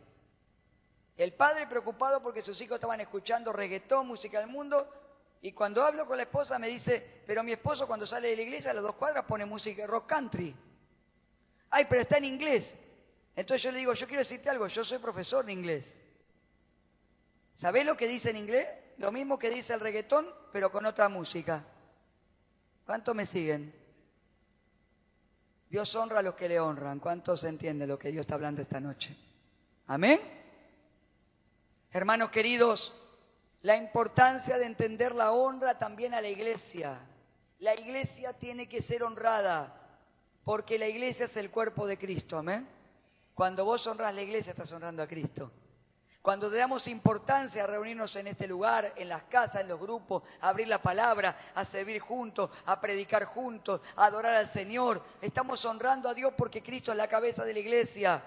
El 1.16 1.32
padre 1.34 1.68
preocupado 1.68 2.20
porque 2.20 2.42
sus 2.42 2.60
hijos 2.62 2.74
estaban 2.78 3.00
escuchando 3.00 3.52
reggaetón, 3.52 4.08
música 4.08 4.40
del 4.40 4.48
mundo, 4.48 4.92
y 5.42 5.52
cuando 5.52 5.84
hablo 5.84 6.06
con 6.06 6.16
la 6.16 6.24
esposa 6.24 6.58
me 6.58 6.68
dice, 6.68 7.22
pero 7.26 7.44
mi 7.44 7.52
esposo 7.52 7.86
cuando 7.86 8.06
sale 8.06 8.28
de 8.28 8.36
la 8.36 8.42
iglesia 8.42 8.70
a 8.70 8.74
las 8.74 8.82
dos 8.82 8.94
cuadras 8.94 9.24
pone 9.24 9.44
música 9.44 9.86
rock 9.86 10.06
country. 10.06 10.54
Ay, 11.70 11.86
pero 11.88 12.02
está 12.02 12.18
en 12.18 12.24
inglés. 12.24 12.78
Entonces 13.34 13.62
yo 13.62 13.70
le 13.70 13.78
digo, 13.78 13.92
yo 13.92 14.06
quiero 14.06 14.20
decirte 14.20 14.48
algo, 14.48 14.66
yo 14.66 14.84
soy 14.84 14.98
profesor 14.98 15.44
de 15.44 15.52
inglés. 15.52 16.00
¿Sabés 17.54 17.86
lo 17.86 17.96
que 17.96 18.08
dice 18.08 18.30
en 18.30 18.36
inglés? 18.36 18.66
Lo 18.98 19.12
mismo 19.12 19.38
que 19.38 19.50
dice 19.50 19.74
el 19.74 19.80
reggaetón, 19.80 20.26
pero 20.52 20.72
con 20.72 20.86
otra 20.86 21.08
música. 21.08 21.64
¿Cuántos 22.86 23.14
me 23.14 23.26
siguen? 23.26 23.74
Dios 25.68 25.94
honra 25.96 26.20
a 26.20 26.22
los 26.22 26.34
que 26.34 26.48
le 26.48 26.60
honran. 26.60 26.98
¿Cuántos 27.00 27.44
entienden 27.44 27.88
lo 27.88 27.98
que 27.98 28.10
Dios 28.10 28.22
está 28.22 28.36
hablando 28.36 28.62
esta 28.62 28.80
noche? 28.80 29.16
Amén. 29.86 30.20
Hermanos 31.90 32.30
queridos, 32.30 32.94
la 33.66 33.74
importancia 33.74 34.58
de 34.58 34.64
entender 34.64 35.12
la 35.12 35.32
honra 35.32 35.76
también 35.76 36.14
a 36.14 36.20
la 36.20 36.28
iglesia. 36.28 37.00
La 37.58 37.74
iglesia 37.74 38.32
tiene 38.32 38.68
que 38.68 38.80
ser 38.80 39.02
honrada 39.02 39.74
porque 40.44 40.78
la 40.78 40.86
iglesia 40.86 41.24
es 41.24 41.36
el 41.36 41.50
cuerpo 41.50 41.84
de 41.84 41.98
Cristo. 41.98 42.38
Amén. 42.38 42.64
Cuando 43.34 43.64
vos 43.64 43.84
honras 43.88 44.14
la 44.14 44.22
iglesia 44.22 44.50
estás 44.50 44.70
honrando 44.70 45.02
a 45.02 45.08
Cristo. 45.08 45.50
Cuando 46.22 46.48
le 46.48 46.58
damos 46.58 46.86
importancia 46.86 47.64
a 47.64 47.66
reunirnos 47.66 48.14
en 48.14 48.28
este 48.28 48.46
lugar, 48.46 48.92
en 48.94 49.08
las 49.08 49.24
casas, 49.24 49.62
en 49.62 49.68
los 49.68 49.80
grupos, 49.80 50.22
a 50.42 50.50
abrir 50.50 50.68
la 50.68 50.80
palabra, 50.80 51.36
a 51.56 51.64
servir 51.64 51.98
juntos, 51.98 52.48
a 52.66 52.80
predicar 52.80 53.24
juntos, 53.24 53.80
a 53.96 54.04
adorar 54.04 54.36
al 54.36 54.46
Señor, 54.46 55.02
estamos 55.20 55.64
honrando 55.64 56.08
a 56.08 56.14
Dios 56.14 56.32
porque 56.38 56.62
Cristo 56.62 56.92
es 56.92 56.96
la 56.96 57.08
cabeza 57.08 57.44
de 57.44 57.52
la 57.52 57.58
iglesia. 57.58 58.22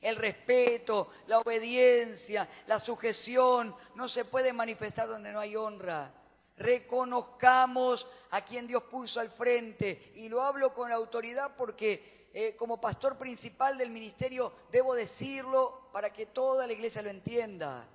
El 0.00 0.16
respeto, 0.16 1.10
la 1.26 1.40
obediencia, 1.40 2.48
la 2.66 2.78
sujeción 2.78 3.74
no 3.94 4.08
se 4.08 4.24
puede 4.24 4.52
manifestar 4.52 5.08
donde 5.08 5.32
no 5.32 5.40
hay 5.40 5.56
honra. 5.56 6.12
Reconozcamos 6.56 8.06
a 8.30 8.40
quien 8.42 8.66
Dios 8.66 8.84
puso 8.84 9.20
al 9.20 9.30
frente. 9.30 10.12
Y 10.16 10.28
lo 10.28 10.42
hablo 10.42 10.72
con 10.72 10.92
autoridad 10.92 11.52
porque 11.56 12.28
eh, 12.34 12.54
como 12.56 12.80
pastor 12.80 13.16
principal 13.16 13.78
del 13.78 13.90
ministerio 13.90 14.52
debo 14.70 14.94
decirlo 14.94 15.88
para 15.92 16.12
que 16.12 16.26
toda 16.26 16.66
la 16.66 16.72
iglesia 16.72 17.02
lo 17.02 17.10
entienda. 17.10 17.86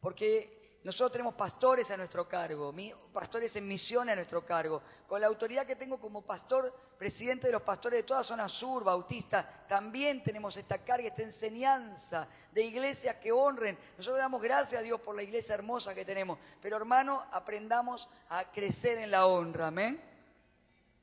Porque 0.00 0.59
nosotros 0.82 1.12
tenemos 1.12 1.34
pastores 1.34 1.90
a 1.90 1.96
nuestro 1.98 2.26
cargo, 2.26 2.74
pastores 3.12 3.54
en 3.56 3.68
misión 3.68 4.08
a 4.08 4.14
nuestro 4.14 4.46
cargo. 4.46 4.80
Con 5.06 5.20
la 5.20 5.26
autoridad 5.26 5.66
que 5.66 5.76
tengo 5.76 6.00
como 6.00 6.22
pastor, 6.22 6.72
presidente 6.96 7.48
de 7.48 7.52
los 7.52 7.60
pastores 7.60 7.98
de 7.98 8.02
toda 8.02 8.24
zona 8.24 8.48
sur, 8.48 8.82
bautista, 8.82 9.46
también 9.68 10.22
tenemos 10.22 10.56
esta 10.56 10.78
carga, 10.78 11.08
esta 11.08 11.22
enseñanza 11.22 12.26
de 12.50 12.62
iglesias 12.62 13.16
que 13.16 13.30
honren. 13.30 13.78
Nosotros 13.98 14.18
damos 14.18 14.40
gracias 14.40 14.80
a 14.80 14.82
Dios 14.82 14.98
por 15.02 15.14
la 15.14 15.22
iglesia 15.22 15.54
hermosa 15.54 15.94
que 15.94 16.06
tenemos. 16.06 16.38
Pero 16.62 16.78
hermano, 16.78 17.26
aprendamos 17.30 18.08
a 18.30 18.50
crecer 18.50 18.96
en 18.96 19.10
la 19.10 19.26
honra. 19.26 19.66
Amén. 19.66 20.02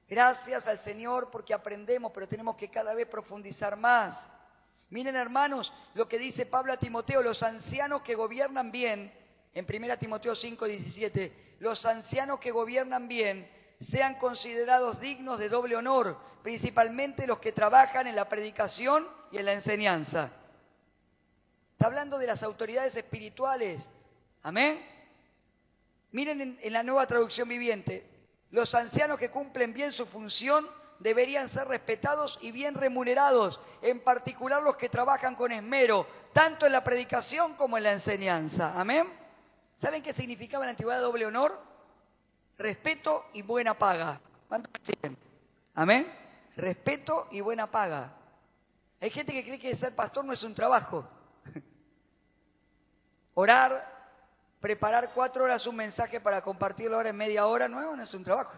Gracias 0.09 0.67
al 0.67 0.79
Señor 0.79 1.29
porque 1.29 1.53
aprendemos, 1.53 2.11
pero 2.11 2.27
tenemos 2.27 2.55
que 2.55 2.71
cada 2.71 2.95
vez 2.95 3.05
profundizar 3.05 3.75
más. 3.75 4.31
Miren 4.89 5.15
hermanos 5.15 5.71
lo 5.93 6.07
que 6.07 6.17
dice 6.17 6.47
Pablo 6.47 6.73
a 6.73 6.77
Timoteo, 6.77 7.21
los 7.21 7.43
ancianos 7.43 8.01
que 8.01 8.15
gobiernan 8.15 8.71
bien, 8.71 9.13
en 9.57 9.65
1 9.65 9.97
Timoteo 9.97 10.35
5, 10.35 10.65
17, 10.65 11.55
los 11.59 11.87
ancianos 11.87 12.39
que 12.39 12.51
gobiernan 12.51 13.07
bien 13.07 13.49
sean 13.79 14.13
considerados 14.15 14.99
dignos 14.99 15.39
de 15.39 15.49
doble 15.49 15.75
honor, 15.75 16.15
principalmente 16.43 17.25
los 17.25 17.39
que 17.39 17.51
trabajan 17.51 18.05
en 18.05 18.15
la 18.15 18.29
predicación 18.29 19.07
y 19.31 19.39
en 19.39 19.45
la 19.45 19.53
enseñanza. 19.53 20.29
Está 21.71 21.87
hablando 21.87 22.19
de 22.19 22.27
las 22.27 22.43
autoridades 22.43 22.95
espirituales. 22.97 23.89
Amén. 24.43 24.79
Miren 26.11 26.39
en, 26.41 26.59
en 26.61 26.73
la 26.73 26.83
nueva 26.83 27.07
traducción 27.07 27.49
viviente, 27.49 28.07
los 28.51 28.75
ancianos 28.75 29.17
que 29.17 29.31
cumplen 29.31 29.73
bien 29.73 29.91
su 29.91 30.05
función 30.05 30.69
deberían 30.99 31.49
ser 31.49 31.67
respetados 31.67 32.37
y 32.43 32.51
bien 32.51 32.75
remunerados, 32.75 33.59
en 33.81 34.01
particular 34.01 34.61
los 34.61 34.77
que 34.77 34.89
trabajan 34.89 35.33
con 35.33 35.51
esmero, 35.51 36.05
tanto 36.31 36.67
en 36.67 36.73
la 36.73 36.83
predicación 36.83 37.55
como 37.55 37.77
en 37.77 37.83
la 37.83 37.93
enseñanza. 37.93 38.79
Amén. 38.79 39.26
¿Saben 39.77 40.01
qué 40.01 40.11
significaba 40.11 40.65
en 40.65 40.67
la 40.67 40.71
antigüedad 40.71 40.99
doble 40.99 41.25
honor? 41.25 41.57
Respeto 42.57 43.27
y 43.33 43.43
buena 43.43 43.77
paga. 43.77 44.19
¿Cuántos 44.49 44.73
siguen? 44.81 45.15
Amén. 45.75 46.11
Respeto 46.55 47.27
y 47.31 47.41
buena 47.41 47.67
paga. 47.67 48.11
Hay 48.99 49.11
gente 49.11 49.31
que 49.31 49.43
cree 49.43 49.59
que 49.59 49.73
ser 49.75 49.95
pastor 49.95 50.25
no 50.25 50.33
es 50.33 50.41
un 50.41 50.55
trabajo. 50.55 51.07
Orar, 53.35 54.11
preparar 54.59 55.13
cuatro 55.13 55.43
horas 55.43 55.67
un 55.67 55.75
mensaje 55.75 56.19
para 56.19 56.41
compartirlo 56.41 56.97
ahora 56.97 57.09
en 57.09 57.15
media 57.15 57.45
hora 57.45 57.67
no 57.67 58.01
es 58.01 58.13
un 58.15 58.23
trabajo. 58.23 58.57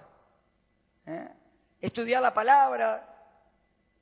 ¿eh? 1.05 1.29
estudiar 1.81 2.21
la 2.21 2.33
palabra, 2.33 3.05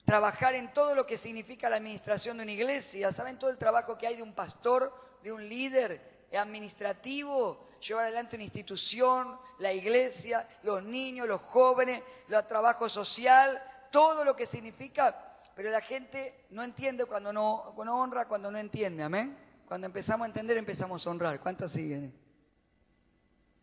trabajar 0.06 0.56
en 0.56 0.72
todo 0.74 0.96
lo 0.96 1.06
que 1.06 1.18
significa 1.18 1.70
la 1.70 1.78
administración 1.78 2.38
de 2.38 2.44
una 2.44 2.52
iglesia. 2.52 3.12
¿Saben 3.12 3.40
todo 3.40 3.50
el 3.50 3.58
trabajo 3.58 3.98
que 3.98 4.08
hay 4.08 4.16
de 4.16 4.24
un 4.24 4.34
pastor, 4.34 4.94
de 5.24 5.32
un 5.32 5.48
líder 5.48 6.17
administrativo? 6.36 7.68
Llevar 7.80 8.06
adelante 8.06 8.36
una 8.36 8.44
institución, 8.44 9.40
la 9.60 9.72
iglesia, 9.72 10.48
los 10.64 10.84
niños, 10.84 11.28
los 11.28 11.42
jóvenes, 11.42 12.02
el 12.28 12.48
trabajo 12.48 12.90
social, 12.90 13.62
todo 13.92 14.24
lo 14.24 14.36
que 14.36 14.46
significa. 14.46 15.40
Pero 15.56 15.72
la 15.72 15.82
gente 15.82 16.46
no 16.52 16.64
entiende 16.64 17.06
cuando 17.06 17.34
no, 17.34 17.74
honra, 17.76 18.28
cuando 18.28 18.52
no 18.52 18.58
entiende. 18.58 19.04
Amén. 19.04 19.38
Cuando 19.68 19.88
empezamos 19.88 20.26
a 20.26 20.28
entender, 20.28 20.58
empezamos 20.58 21.06
a 21.06 21.10
honrar. 21.10 21.40
¿Cuántos 21.40 21.72
siguen? 21.72 22.14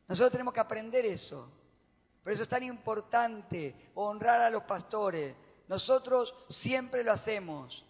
Nosotros 0.09 0.33
tenemos 0.33 0.53
que 0.53 0.61
aprender 0.61 1.07
eso. 1.07 1.51
Por 2.23 2.33
eso 2.33 2.43
es 2.43 2.49
tan 2.49 2.63
importante 2.63 3.91
honrar 3.95 4.41
a 4.41 4.51
los 4.51 4.65
pastores. 4.65 5.35
Nosotros 5.69 6.35
siempre 6.49 7.05
lo 7.05 7.13
hacemos. 7.13 7.85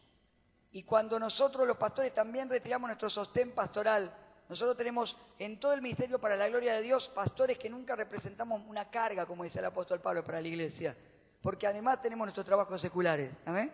Y 0.73 0.83
cuando 0.83 1.19
nosotros 1.19 1.67
los 1.67 1.77
pastores 1.77 2.13
también 2.13 2.51
retiramos 2.51 2.89
nuestro 2.89 3.09
sostén 3.09 3.53
pastoral, 3.53 4.13
nosotros 4.55 4.77
tenemos 4.77 5.17
en 5.41 5.59
todo 5.59 5.73
el 5.73 5.83
ministerio 5.83 6.21
para 6.21 6.37
la 6.37 6.49
gloria 6.49 6.75
de 6.75 6.83
Dios 6.83 7.09
pastores 7.09 7.59
que 7.59 7.69
nunca 7.69 7.97
representamos 7.97 8.63
una 8.69 8.89
carga, 8.89 9.27
como 9.27 9.43
dice 9.43 9.59
el 9.59 9.65
apóstol 9.65 10.01
Pablo, 10.01 10.23
para 10.23 10.41
la 10.41 10.47
iglesia. 10.47 10.97
Porque 11.43 11.67
además 11.67 12.01
tenemos 12.01 12.25
nuestros 12.25 12.47
trabajos 12.47 12.81
seculares. 12.81 13.33
¿Amén? 13.47 13.73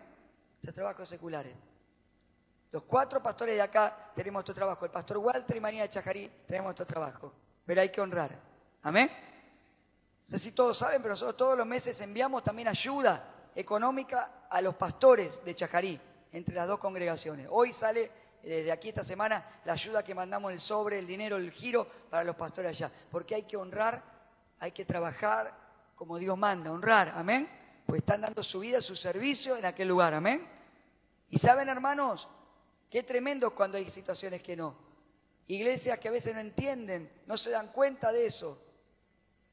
Nuestros 0.53 0.73
trabajos 0.73 1.07
seculares. 1.07 1.53
Los 2.71 2.83
cuatro 2.85 3.21
pastores 3.21 3.53
de 3.53 3.61
acá 3.61 4.11
tenemos 4.15 4.39
nuestro 4.39 4.55
trabajo. 4.55 4.83
El 4.83 4.89
pastor 4.89 5.19
Walter 5.19 5.55
y 5.55 5.59
María 5.59 5.83
de 5.83 5.89
Chajarí 5.89 6.31
tenemos 6.47 6.69
nuestro 6.69 6.87
trabajo. 6.87 7.31
Pero 7.63 7.81
hay 7.81 7.89
que 7.89 8.01
honrar. 8.01 8.31
Amén. 8.81 9.11
No 10.25 10.37
sé 10.37 10.39
si 10.39 10.51
todos 10.51 10.79
saben, 10.79 10.99
pero 11.03 11.13
nosotros 11.13 11.37
todos 11.37 11.55
los 11.55 11.67
meses 11.67 12.01
enviamos 12.01 12.43
también 12.43 12.67
ayuda 12.67 13.51
económica 13.53 14.47
a 14.49 14.59
los 14.61 14.73
pastores 14.73 15.45
de 15.45 15.55
Chajarí, 15.55 16.01
entre 16.31 16.55
las 16.55 16.67
dos 16.67 16.79
congregaciones. 16.79 17.45
Hoy 17.51 17.71
sale 17.71 18.20
desde 18.43 18.71
aquí 18.71 18.89
esta 18.89 19.03
semana 19.03 19.61
la 19.65 19.73
ayuda 19.73 20.03
que 20.03 20.15
mandamos, 20.15 20.51
el 20.51 20.59
sobre, 20.59 20.99
el 20.99 21.07
dinero, 21.07 21.37
el 21.37 21.51
giro 21.51 21.87
para 22.09 22.23
los 22.23 22.35
pastores 22.35 22.69
allá. 22.69 22.91
Porque 23.09 23.35
hay 23.35 23.43
que 23.43 23.57
honrar, 23.57 24.03
hay 24.59 24.71
que 24.71 24.85
trabajar 24.85 25.55
como 25.95 26.17
Dios 26.17 26.37
manda, 26.37 26.71
honrar, 26.71 27.13
amén. 27.15 27.49
Pues 27.85 27.99
están 27.99 28.21
dando 28.21 28.41
su 28.41 28.59
vida, 28.59 28.81
su 28.81 28.95
servicio 28.95 29.57
en 29.57 29.65
aquel 29.65 29.87
lugar, 29.87 30.13
amén. 30.13 30.47
Y 31.29 31.37
saben, 31.37 31.69
hermanos, 31.69 32.27
qué 32.89 33.03
tremendo 33.03 33.53
cuando 33.53 33.77
hay 33.77 33.89
situaciones 33.89 34.41
que 34.41 34.55
no. 34.55 34.75
Iglesias 35.47 35.99
que 35.99 36.07
a 36.07 36.11
veces 36.11 36.33
no 36.33 36.39
entienden, 36.39 37.11
no 37.25 37.37
se 37.37 37.51
dan 37.51 37.67
cuenta 37.71 38.11
de 38.11 38.25
eso. 38.25 38.57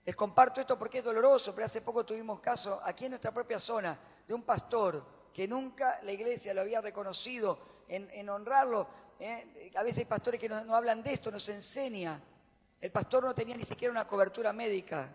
Les 0.05 0.17
comparto 0.17 0.61
esto 0.61 0.79
porque 0.79 0.99
es 0.99 1.05
doloroso, 1.05 1.55
pero 1.55 1.67
hace 1.67 1.83
poco 1.83 2.07
tuvimos 2.07 2.41
caso 2.41 2.81
aquí 2.83 3.05
en 3.05 3.11
nuestra 3.11 3.33
propia 3.33 3.61
zona 3.61 3.99
de 4.27 4.33
un 4.33 4.43
pastor 4.43 5.05
que 5.35 5.47
nunca 5.47 6.01
la 6.03 6.13
iglesia 6.13 6.55
lo 6.55 6.63
había 6.63 6.81
reconocido 6.81 7.59
en, 7.89 8.29
honrarlo. 8.29 8.89
¿eh? 9.19 9.73
A 9.77 9.83
veces 9.83 9.99
hay 9.99 10.05
pastores 10.05 10.41
que 10.41 10.49
no, 10.49 10.75
hablan 10.75 11.03
de 11.03 11.13
esto, 11.13 11.31
nos 11.31 11.49
enseña. 11.49 12.21
El 12.81 12.91
pastor 12.91 13.25
no 13.25 13.35
tenía 13.35 13.57
ni 13.57 13.65
siquiera 13.65 13.91
una 13.93 14.07
cobertura 14.07 14.53
médica. 14.53 15.09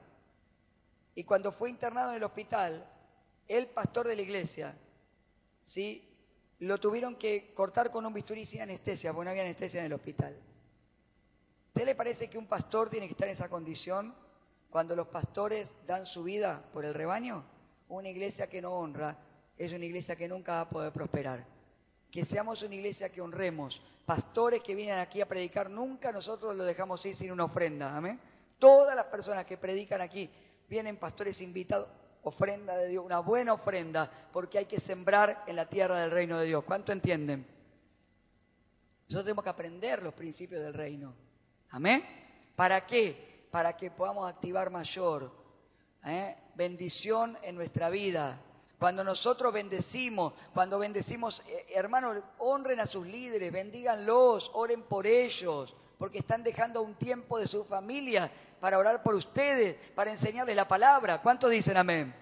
Y 1.16 1.24
cuando 1.24 1.52
fue 1.52 1.70
internado 1.70 2.12
en 2.12 2.18
el 2.18 2.24
hospital, 2.24 2.86
el 3.48 3.68
pastor 3.68 4.08
de 4.08 4.16
la 4.16 4.22
iglesia, 4.22 4.76
¿sí? 5.64 6.10
lo 6.60 6.80
tuvieron 6.80 7.16
que 7.16 7.54
cortar 7.54 7.92
con 7.92 8.06
un 8.06 8.14
bisturí 8.14 8.46
sin 8.46 8.62
anestesia, 8.62 9.14
porque 9.14 9.26
no 9.26 9.32
había 9.32 9.44
anestesia 9.44 9.82
en 9.82 9.88
el 9.88 9.94
hospital. 9.94 10.36
¿Usted 11.68 11.86
le 11.86 11.96
parece 11.96 12.30
que 12.30 12.38
un 12.38 12.48
pastor 12.48 12.90
tiene 12.90 13.08
que 13.08 13.14
estar 13.14 13.28
en 13.28 13.34
esa 13.34 13.50
condición? 13.50 14.16
Cuando 14.70 14.96
los 14.96 15.08
pastores 15.08 15.76
dan 15.86 16.06
su 16.06 16.24
vida 16.24 16.64
por 16.72 16.86
el 16.86 16.94
rebaño, 16.94 17.46
una 17.90 18.10
iglesia 18.10 18.48
que 18.48 18.62
no 18.62 18.72
honra 18.72 19.18
es 19.58 19.72
una 19.74 19.86
iglesia 19.86 20.16
que 20.16 20.28
nunca 20.28 20.54
va 20.54 20.62
a 20.62 20.70
poder 20.70 20.92
prosperar. 20.92 21.46
Que 22.14 22.24
seamos 22.24 22.62
una 22.62 22.76
iglesia 22.76 23.12
que 23.12 23.22
honremos. 23.22 23.82
Pastores 24.06 24.62
que 24.62 24.76
vienen 24.76 25.00
aquí 25.00 25.20
a 25.20 25.28
predicar, 25.28 25.72
nunca 25.72 26.12
nosotros 26.12 26.56
los 26.56 26.68
dejamos 26.68 27.04
ir 27.08 27.16
sin 27.16 27.32
una 27.32 27.46
ofrenda. 27.46 27.98
Amén. 27.98 28.20
Todas 28.60 28.96
las 28.96 29.06
personas 29.06 29.46
que 29.46 29.58
predican 29.58 30.00
aquí 30.00 30.30
vienen 30.70 30.98
pastores 30.98 31.42
invitados, 31.42 31.88
ofrenda 32.22 32.78
de 32.78 32.90
Dios, 32.90 33.04
una 33.04 33.20
buena 33.20 33.54
ofrenda, 33.54 34.12
porque 34.32 34.60
hay 34.60 34.66
que 34.66 34.80
sembrar 34.80 35.44
en 35.48 35.56
la 35.56 35.68
tierra 35.68 36.00
del 36.02 36.12
reino 36.12 36.38
de 36.38 36.46
Dios. 36.46 36.64
¿Cuánto 36.64 36.92
entienden? 36.92 37.48
Nosotros 39.08 39.24
tenemos 39.26 39.44
que 39.44 39.50
aprender 39.50 40.04
los 40.04 40.14
principios 40.14 40.62
del 40.62 40.76
reino. 40.76 41.16
Amén. 41.72 42.06
¿Para 42.56 42.86
qué? 42.86 43.34
para 43.54 43.78
que 43.78 43.92
podamos 43.92 44.28
activar 44.28 44.72
mayor 44.72 45.32
¿eh? 46.04 46.36
bendición 46.56 47.38
en 47.44 47.54
nuestra 47.54 47.92
vida. 47.92 48.42
Cuando 48.84 49.06
nosotros 49.06 49.54
bendecimos, 49.54 50.34
cuando 50.54 50.78
bendecimos, 50.78 51.42
eh, 51.48 51.68
hermanos, 51.70 52.18
honren 52.40 52.82
a 52.82 52.86
sus 52.86 53.08
líderes, 53.08 53.50
bendíganlos, 53.50 54.52
oren 54.56 54.84
por 54.84 55.08
ellos, 55.08 55.74
porque 55.98 56.18
están 56.18 56.44
dejando 56.44 56.82
un 56.82 56.96
tiempo 56.96 57.40
de 57.40 57.48
su 57.48 57.64
familia 57.64 58.30
para 58.60 58.78
orar 58.78 59.02
por 59.02 59.16
ustedes, 59.16 59.78
para 59.92 60.12
enseñarles 60.12 60.54
la 60.54 60.68
palabra. 60.68 61.22
¿Cuántos 61.22 61.50
dicen 61.50 61.78
amén? 61.78 62.14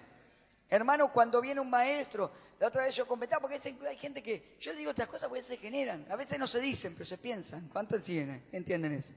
Hermano, 0.68 1.12
cuando 1.12 1.40
viene 1.40 1.60
un 1.60 1.68
maestro, 1.68 2.30
la 2.60 2.68
otra 2.68 2.84
vez 2.84 2.94
yo 2.94 3.08
comentaba, 3.08 3.40
porque 3.40 3.58
hay 3.88 3.98
gente 3.98 4.22
que, 4.22 4.56
yo 4.60 4.72
digo 4.72 4.90
estas 4.90 5.08
cosas 5.08 5.28
porque 5.28 5.42
se 5.42 5.56
generan, 5.56 6.06
a 6.12 6.14
veces 6.14 6.38
no 6.38 6.46
se 6.46 6.60
dicen, 6.60 6.92
pero 6.94 7.06
se 7.06 7.18
piensan. 7.18 7.70
¿Cuántos 7.70 8.08
entienden 8.08 8.92
eso? 8.92 9.14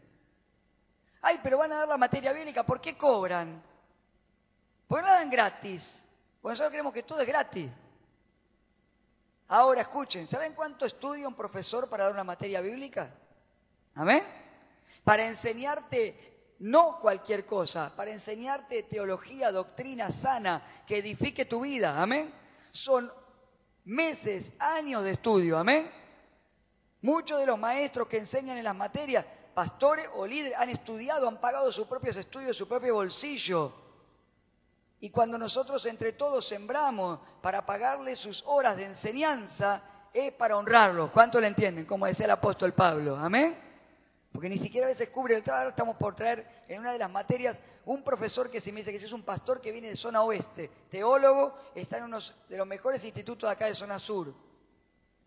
Ay, 1.21 1.39
pero 1.43 1.59
van 1.59 1.71
a 1.73 1.75
dar 1.75 1.87
la 1.89 1.97
materia 1.97 2.33
bíblica, 2.33 2.63
¿por 2.63 2.81
qué 2.81 2.97
cobran? 2.97 3.61
Pues 4.87 5.03
no 5.03 5.09
la 5.09 5.17
dan 5.17 5.29
gratis. 5.29 6.07
Porque 6.45 6.51
nosotros 6.53 6.73
creemos 6.73 6.93
que 6.93 7.01
todo 7.01 7.21
es 7.21 7.27
gratis. 7.27 7.71
Ahora 9.47 9.81
escuchen, 9.81 10.27
¿saben 10.27 10.53
cuánto 10.53 10.85
estudia 10.85 11.27
un 11.27 11.33
profesor 11.33 11.89
para 11.89 12.03
dar 12.03 12.13
una 12.13 12.23
materia 12.23 12.61
bíblica? 12.61 13.11
¿Amén? 13.95 14.23
Para 15.03 15.25
enseñarte 15.25 16.53
no 16.59 16.99
cualquier 16.99 17.47
cosa, 17.47 17.91
para 17.95 18.11
enseñarte 18.11 18.83
teología, 18.83 19.51
doctrina 19.51 20.11
sana, 20.11 20.83
que 20.85 20.99
edifique 20.99 21.45
tu 21.45 21.61
vida. 21.61 21.99
Amén. 21.99 22.31
Son 22.69 23.11
meses, 23.85 24.53
años 24.59 25.03
de 25.03 25.13
estudio. 25.13 25.57
Amén. 25.57 25.91
Muchos 27.01 27.39
de 27.39 27.47
los 27.47 27.57
maestros 27.57 28.07
que 28.07 28.19
enseñan 28.19 28.59
en 28.59 28.65
las 28.65 28.75
materias 28.75 29.25
pastores 29.55 30.07
o 30.13 30.27
líderes 30.27 30.59
han 30.59 30.69
estudiado, 30.69 31.27
han 31.27 31.41
pagado 31.41 31.71
sus 31.71 31.87
propios 31.87 32.15
estudios, 32.17 32.55
su 32.55 32.67
propio 32.67 32.93
bolsillo. 32.93 33.84
Y 35.05 35.11
cuando 35.11 35.37
nosotros 35.37 35.85
entre 35.85 36.13
todos 36.13 36.47
sembramos 36.47 37.19
para 37.39 37.63
pagarle 37.63 38.15
sus 38.15 38.41
horas 38.47 38.75
de 38.75 38.85
enseñanza, 38.85 39.83
es 40.11 40.31
para 40.31 40.57
honrarlos. 40.57 41.11
¿Cuánto 41.11 41.39
le 41.39 41.45
entienden? 41.45 41.85
Como 41.85 42.07
decía 42.07 42.25
el 42.25 42.31
apóstol 42.31 42.73
Pablo. 42.73 43.15
Amén. 43.15 43.55
Porque 44.31 44.49
ni 44.49 44.57
siquiera 44.57 44.87
a 44.87 44.89
veces 44.89 45.09
cubre 45.09 45.35
el 45.35 45.43
trabajo. 45.43 45.69
Estamos 45.69 45.95
por 45.95 46.15
traer 46.15 46.63
en 46.67 46.79
una 46.79 46.91
de 46.91 46.97
las 46.97 47.11
materias 47.11 47.61
un 47.85 48.03
profesor 48.03 48.49
que 48.49 48.59
se 48.59 48.71
me 48.71 48.79
dice 48.79 48.89
que 48.89 48.97
es 48.97 49.11
un 49.11 49.21
pastor 49.21 49.61
que 49.61 49.71
viene 49.71 49.89
de 49.89 49.95
zona 49.95 50.23
oeste, 50.23 50.71
teólogo, 50.89 51.55
está 51.75 51.99
en 51.99 52.05
uno 52.05 52.17
de 52.49 52.57
los 52.57 52.65
mejores 52.65 53.03
institutos 53.03 53.47
de 53.47 53.53
acá 53.53 53.67
de 53.67 53.75
zona 53.75 53.99
sur. 53.99 54.33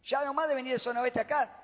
Ya 0.03 0.25
nomás 0.25 0.49
de 0.49 0.57
venir 0.57 0.73
de 0.73 0.81
zona 0.81 1.03
oeste 1.03 1.21
acá, 1.21 1.55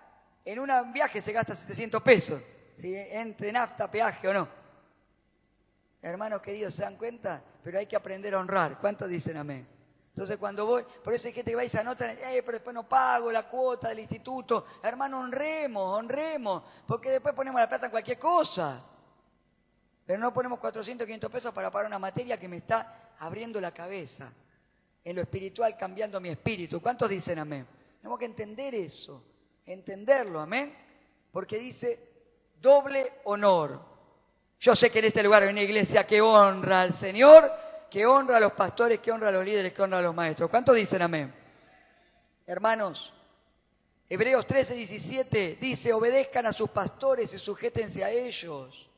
en 0.45 0.61
un 0.61 0.93
viaje 0.93 1.21
se 1.21 1.33
gasta 1.33 1.53
700 1.53 2.01
pesos 2.01 2.41
si 2.77 2.95
entre 2.95 3.51
nafta, 3.51 3.91
peaje 3.91 4.29
o 4.29 4.33
no. 4.33 4.64
Hermanos 6.05 6.43
queridos, 6.43 6.75
¿se 6.75 6.83
dan 6.83 6.97
cuenta? 6.97 7.43
Pero 7.63 7.79
hay 7.79 7.87
que 7.87 7.97
aprender 7.97 8.35
a 8.35 8.39
honrar. 8.39 8.79
¿Cuántos 8.79 9.09
dicen 9.09 9.39
amén? 9.39 9.67
Entonces 10.11 10.37
cuando 10.37 10.67
voy, 10.67 10.85
por 11.03 11.15
eso 11.15 11.29
hay 11.29 11.33
gente 11.33 11.53
que 11.53 11.57
va 11.57 11.65
y 11.65 11.69
se 11.71 11.79
anota, 11.79 12.13
eh, 12.13 12.43
pero 12.45 12.59
después 12.59 12.75
no 12.75 12.87
pago 12.87 13.33
la 13.33 13.49
cuota 13.49 13.89
del 13.89 14.01
instituto. 14.01 14.67
Hermano, 14.83 15.21
honremos, 15.21 15.99
honremos, 15.99 16.63
porque 16.87 17.11
después 17.11 17.35
ponemos 17.35 17.59
la 17.59 17.71
plata 17.71 17.87
en 17.87 17.91
cualquier 17.91 18.19
cosa. 18.19 18.85
Pero 20.05 20.21
no 20.21 20.31
ponemos 20.31 20.59
400, 20.59 21.07
500 21.07 21.31
pesos 21.31 21.55
para 21.55 21.71
pagar 21.71 21.87
una 21.87 21.99
materia 21.99 22.39
que 22.39 22.49
me 22.49 22.59
está 22.59 23.15
abriendo 23.21 23.59
la 23.59 23.73
cabeza. 23.73 24.31
En 25.03 25.17
lo 25.17 25.23
espiritual, 25.23 25.75
cambiando 25.75 26.21
mi 26.21 26.29
espíritu. 26.29 26.83
¿Cuántos 26.83 27.09
dicen 27.09 27.39
amén? 27.39 27.67
Tenemos 27.99 28.19
que 28.19 28.27
entender 28.27 28.75
eso, 28.75 29.25
entenderlo, 29.65 30.39
amén. 30.39 30.77
Porque 31.33 31.59
dice, 31.59 31.99
doble 32.61 33.21
honor. 33.25 33.94
Yo 34.65 34.75
sé 34.75 34.91
que 34.91 35.01
en 35.01 35.05
este 35.05 35.23
lugar 35.23 35.43
hay 35.43 35.51
una 35.51 35.61
iglesia 35.61 36.07
que 36.07 36.23
honra 36.23 36.81
al 36.81 36.95
Señor, 36.95 37.53
que 37.91 38.07
honra 38.07 38.39
a 38.39 38.41
los 38.41 38.55
pastores, 38.55 38.99
que 38.99 39.13
honra 39.13 39.29
a 39.29 39.31
los 39.31 39.45
líderes, 39.45 39.75
que 39.75 39.83
honra 39.83 39.99
a 39.99 40.01
los 40.01 40.15
maestros. 40.15 40.49
¿Cuántos 40.49 40.75
dicen 40.75 41.03
amén? 41.03 41.35
Hermanos, 42.47 43.13
Hebreos 44.09 44.47
13, 44.47 44.73
17 44.73 45.59
dice, 45.61 45.93
obedezcan 45.93 46.47
a 46.47 46.53
sus 46.55 46.71
pastores 46.71 47.35
y 47.35 47.39
sujétense 47.39 48.05
a 48.05 48.11
ellos, 48.11 48.89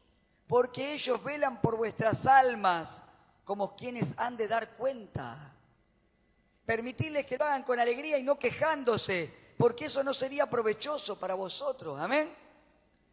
porque 0.47 0.95
ellos 0.95 1.21
velan 1.25 1.61
por 1.61 1.77
vuestras 1.77 2.29
almas 2.29 3.03
como 3.43 3.75
quienes 3.75 4.15
han 4.19 4.37
de 4.37 4.47
dar 4.47 4.69
cuenta. 4.77 5.53
Permitirles 6.65 7.27
que 7.27 7.39
lo 7.39 7.45
hagan 7.45 7.65
con 7.65 7.81
alegría 7.81 8.17
y 8.19 8.23
no 8.23 8.39
quejándose, 8.39 9.35
porque 9.59 9.87
eso 9.87 10.05
no 10.05 10.15
sería 10.15 10.49
provechoso 10.49 11.19
para 11.19 11.35
vosotros. 11.35 12.01
Amén. 12.01 12.33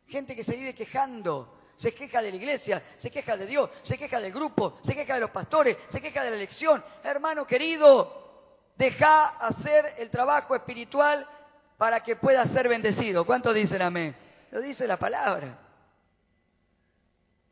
Gente 0.06 0.36
que 0.36 0.44
se 0.44 0.56
vive 0.56 0.76
quejando, 0.76 1.63
se 1.84 1.94
queja 1.94 2.22
de 2.22 2.30
la 2.30 2.38
iglesia, 2.38 2.82
se 2.96 3.12
queja 3.12 3.36
de 3.36 3.46
Dios, 3.46 3.70
se 3.82 3.98
queja 3.98 4.22
del 4.22 4.32
grupo, 4.32 4.80
se 4.82 4.96
queja 4.96 5.16
de 5.16 5.20
los 5.20 5.32
pastores, 5.32 5.76
se 5.90 6.00
queja 6.00 6.24
de 6.24 6.30
la 6.30 6.38
elección. 6.38 6.82
Hermano 7.04 7.46
querido, 7.46 8.70
deja 8.78 9.26
hacer 9.46 9.96
el 9.98 10.10
trabajo 10.10 10.56
espiritual 10.56 11.28
para 11.78 12.02
que 12.02 12.16
pueda 12.16 12.48
ser 12.48 12.70
bendecido. 12.70 13.26
¿Cuántos 13.26 13.54
dicen 13.54 13.82
amén? 13.82 14.16
Lo 14.52 14.62
dice 14.62 14.88
la 14.88 14.98
palabra. 14.98 15.60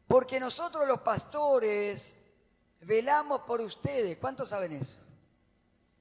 Porque 0.08 0.40
nosotros 0.40 0.88
los 0.88 1.02
pastores 1.02 2.20
velamos 2.80 3.42
por 3.42 3.60
ustedes. 3.60 4.16
¿Cuántos 4.16 4.48
saben 4.48 4.72
eso? 4.72 4.98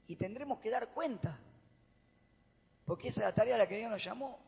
Y 0.07 0.14
tendremos 0.14 0.61
que 0.61 0.71
dar 0.71 0.87
cuenta. 0.93 1.37
Porque 2.85 3.09
esa 3.09 3.23
es 3.23 3.27
la 3.27 3.35
tarea 3.35 3.57
a 3.57 3.59
la 3.59 3.66
que 3.66 3.77
Dios 3.77 3.90
nos 3.90 4.05
llamó. 4.05 4.38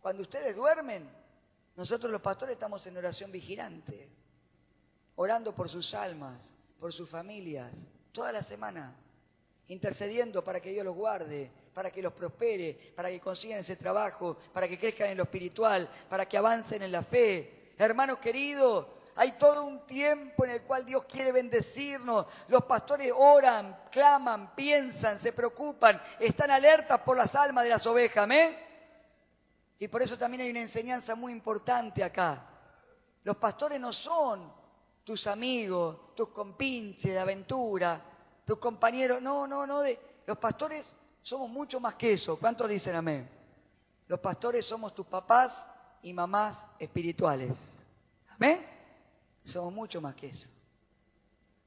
Cuando 0.00 0.22
ustedes 0.22 0.56
duermen, 0.56 1.19
nosotros 1.76 2.10
los 2.10 2.20
pastores 2.20 2.54
estamos 2.54 2.86
en 2.86 2.96
oración 2.96 3.30
vigilante, 3.30 4.08
orando 5.16 5.54
por 5.54 5.68
sus 5.68 5.94
almas, 5.94 6.54
por 6.78 6.92
sus 6.92 7.08
familias, 7.08 7.86
toda 8.12 8.32
la 8.32 8.42
semana, 8.42 8.94
intercediendo 9.68 10.42
para 10.42 10.60
que 10.60 10.70
Dios 10.70 10.84
los 10.84 10.96
guarde, 10.96 11.50
para 11.72 11.90
que 11.90 12.02
los 12.02 12.12
prospere, 12.12 12.92
para 12.94 13.08
que 13.08 13.20
consigan 13.20 13.60
ese 13.60 13.76
trabajo, 13.76 14.36
para 14.52 14.66
que 14.68 14.78
crezcan 14.78 15.10
en 15.10 15.16
lo 15.16 15.24
espiritual, 15.24 15.88
para 16.08 16.26
que 16.26 16.36
avancen 16.36 16.82
en 16.82 16.92
la 16.92 17.02
fe. 17.02 17.72
Hermanos 17.78 18.18
queridos, 18.18 18.86
hay 19.16 19.32
todo 19.32 19.64
un 19.64 19.86
tiempo 19.86 20.44
en 20.44 20.52
el 20.52 20.62
cual 20.62 20.84
Dios 20.84 21.04
quiere 21.04 21.30
bendecirnos. 21.30 22.26
Los 22.48 22.64
pastores 22.64 23.12
oran, 23.14 23.84
claman, 23.90 24.54
piensan, 24.54 25.18
se 25.18 25.32
preocupan, 25.32 26.00
están 26.18 26.50
alertas 26.50 27.00
por 27.00 27.16
las 27.16 27.34
almas 27.34 27.64
de 27.64 27.70
las 27.70 27.86
ovejas. 27.86 28.24
Amén. 28.24 28.69
Y 29.80 29.88
por 29.88 30.02
eso 30.02 30.18
también 30.18 30.42
hay 30.42 30.50
una 30.50 30.60
enseñanza 30.60 31.14
muy 31.14 31.32
importante 31.32 32.04
acá. 32.04 32.46
Los 33.24 33.36
pastores 33.38 33.80
no 33.80 33.94
son 33.94 34.52
tus 35.02 35.26
amigos, 35.26 36.14
tus 36.14 36.28
compinches 36.28 37.12
de 37.12 37.18
aventura, 37.18 37.98
tus 38.44 38.58
compañeros. 38.58 39.22
No, 39.22 39.46
no, 39.46 39.66
no. 39.66 39.80
De, 39.80 39.98
los 40.26 40.36
pastores 40.36 40.94
somos 41.22 41.48
mucho 41.48 41.80
más 41.80 41.94
que 41.94 42.12
eso. 42.12 42.38
¿Cuántos 42.38 42.68
dicen 42.68 42.94
amén? 42.94 43.26
Los 44.06 44.20
pastores 44.20 44.66
somos 44.66 44.94
tus 44.94 45.06
papás 45.06 45.66
y 46.02 46.12
mamás 46.12 46.66
espirituales. 46.78 47.76
Amén. 48.28 48.62
Somos 49.42 49.72
mucho 49.72 50.02
más 50.02 50.14
que 50.14 50.26
eso. 50.26 50.50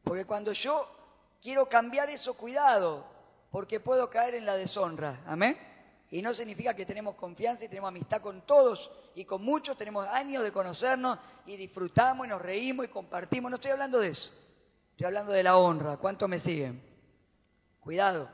Porque 0.04 0.26
cuando 0.26 0.54
yo 0.54 0.88
quiero 1.42 1.68
cambiar 1.68 2.12
eso, 2.12 2.36
cuidado, 2.36 3.04
porque 3.50 3.80
puedo 3.80 4.08
caer 4.12 4.36
en 4.36 4.46
la 4.46 4.56
deshonra. 4.56 5.20
Amén. 5.26 5.73
Y 6.14 6.22
no 6.22 6.32
significa 6.32 6.76
que 6.76 6.86
tenemos 6.86 7.16
confianza 7.16 7.66
y 7.66 7.68
tenemos 7.68 7.88
amistad 7.88 8.22
con 8.22 8.42
todos 8.42 8.92
y 9.16 9.26
con 9.26 9.44
muchos, 9.44 9.76
tenemos 9.76 10.08
años 10.10 10.44
de 10.44 10.52
conocernos 10.52 11.18
y 11.48 11.58
disfrutamos 11.58 12.28
y 12.28 12.30
nos 12.30 12.40
reímos 12.40 12.86
y 12.86 12.90
compartimos. 12.90 13.50
No 13.50 13.56
estoy 13.56 13.72
hablando 13.72 14.00
de 14.00 14.10
eso, 14.10 14.30
estoy 14.92 15.08
hablando 15.08 15.32
de 15.32 15.42
la 15.42 15.58
honra. 15.58 15.98
¿Cuántos 15.98 16.30
me 16.30 16.40
siguen? 16.40 16.80
Cuidado. 17.80 18.30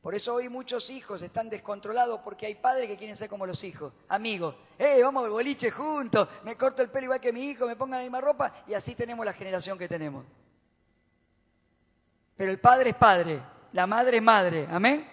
Por 0.00 0.14
eso 0.14 0.32
hoy 0.32 0.48
muchos 0.48 0.90
hijos 0.90 1.22
están 1.22 1.50
descontrolados 1.50 2.20
porque 2.20 2.46
hay 2.46 2.54
padres 2.54 2.86
que 2.86 2.96
quieren 2.96 3.16
ser 3.16 3.28
como 3.28 3.46
los 3.46 3.64
hijos, 3.64 3.92
amigos. 4.08 4.54
¡Eh, 4.78 5.02
vamos 5.02 5.24
al 5.24 5.30
boliche 5.30 5.72
juntos! 5.72 6.28
Me 6.44 6.56
corto 6.56 6.82
el 6.82 6.88
pelo 6.88 7.06
igual 7.06 7.20
que 7.20 7.32
mi 7.32 7.50
hijo, 7.50 7.66
me 7.66 7.74
pongo 7.74 7.96
la 7.96 8.02
misma 8.02 8.20
ropa 8.20 8.54
y 8.68 8.74
así 8.74 8.94
tenemos 8.94 9.26
la 9.26 9.32
generación 9.32 9.76
que 9.76 9.88
tenemos. 9.88 10.24
Pero 12.36 12.52
el 12.52 12.60
padre 12.60 12.90
es 12.90 12.96
padre, 12.96 13.42
la 13.72 13.88
madre 13.88 14.18
es 14.18 14.22
madre, 14.22 14.68
amén. 14.70 15.11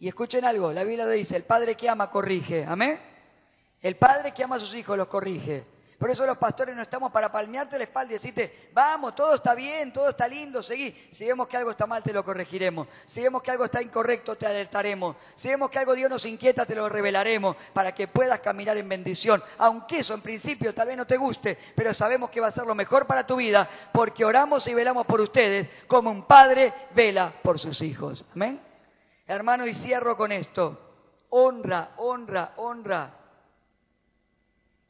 Y 0.00 0.08
escuchen 0.08 0.46
algo, 0.46 0.72
la 0.72 0.82
Biblia 0.82 1.06
dice, 1.06 1.36
el 1.36 1.42
padre 1.44 1.76
que 1.76 1.88
ama 1.88 2.10
corrige, 2.10 2.64
amén. 2.66 2.98
El 3.82 3.96
padre 3.96 4.32
que 4.32 4.42
ama 4.42 4.56
a 4.56 4.60
sus 4.60 4.74
hijos 4.74 4.96
los 4.96 5.08
corrige. 5.08 5.62
Por 5.98 6.08
eso 6.08 6.24
los 6.24 6.38
pastores 6.38 6.74
no 6.74 6.80
estamos 6.80 7.12
para 7.12 7.30
palmearte 7.30 7.76
la 7.76 7.84
espalda 7.84 8.12
y 8.12 8.14
decirte, 8.14 8.70
vamos, 8.72 9.14
todo 9.14 9.34
está 9.34 9.54
bien, 9.54 9.92
todo 9.92 10.08
está 10.08 10.26
lindo, 10.26 10.62
seguí. 10.62 11.08
Si 11.10 11.26
vemos 11.26 11.46
que 11.46 11.58
algo 11.58 11.72
está 11.72 11.86
mal, 11.86 12.02
te 12.02 12.14
lo 12.14 12.24
corregiremos. 12.24 12.88
Si 13.06 13.20
vemos 13.20 13.42
que 13.42 13.50
algo 13.50 13.66
está 13.66 13.82
incorrecto, 13.82 14.36
te 14.36 14.46
alertaremos. 14.46 15.16
Si 15.34 15.48
vemos 15.48 15.68
que 15.68 15.78
algo 15.78 15.92
Dios 15.92 16.08
nos 16.08 16.24
inquieta, 16.24 16.64
te 16.64 16.74
lo 16.74 16.88
revelaremos 16.88 17.54
para 17.74 17.94
que 17.94 18.08
puedas 18.08 18.40
caminar 18.40 18.78
en 18.78 18.88
bendición. 18.88 19.42
Aunque 19.58 19.98
eso 19.98 20.14
en 20.14 20.22
principio 20.22 20.72
tal 20.72 20.88
vez 20.88 20.96
no 20.96 21.06
te 21.06 21.18
guste, 21.18 21.58
pero 21.76 21.92
sabemos 21.92 22.30
que 22.30 22.40
va 22.40 22.46
a 22.46 22.50
ser 22.50 22.64
lo 22.64 22.74
mejor 22.74 23.06
para 23.06 23.26
tu 23.26 23.36
vida 23.36 23.68
porque 23.92 24.24
oramos 24.24 24.66
y 24.68 24.72
velamos 24.72 25.04
por 25.04 25.20
ustedes 25.20 25.68
como 25.86 26.10
un 26.10 26.22
padre 26.22 26.72
vela 26.94 27.30
por 27.42 27.58
sus 27.58 27.82
hijos. 27.82 28.24
Amén. 28.34 28.69
Hermano, 29.30 29.64
y 29.64 29.74
cierro 29.74 30.16
con 30.16 30.32
esto. 30.32 30.76
Honra, 31.28 31.92
honra, 31.98 32.54
honra. 32.56 33.14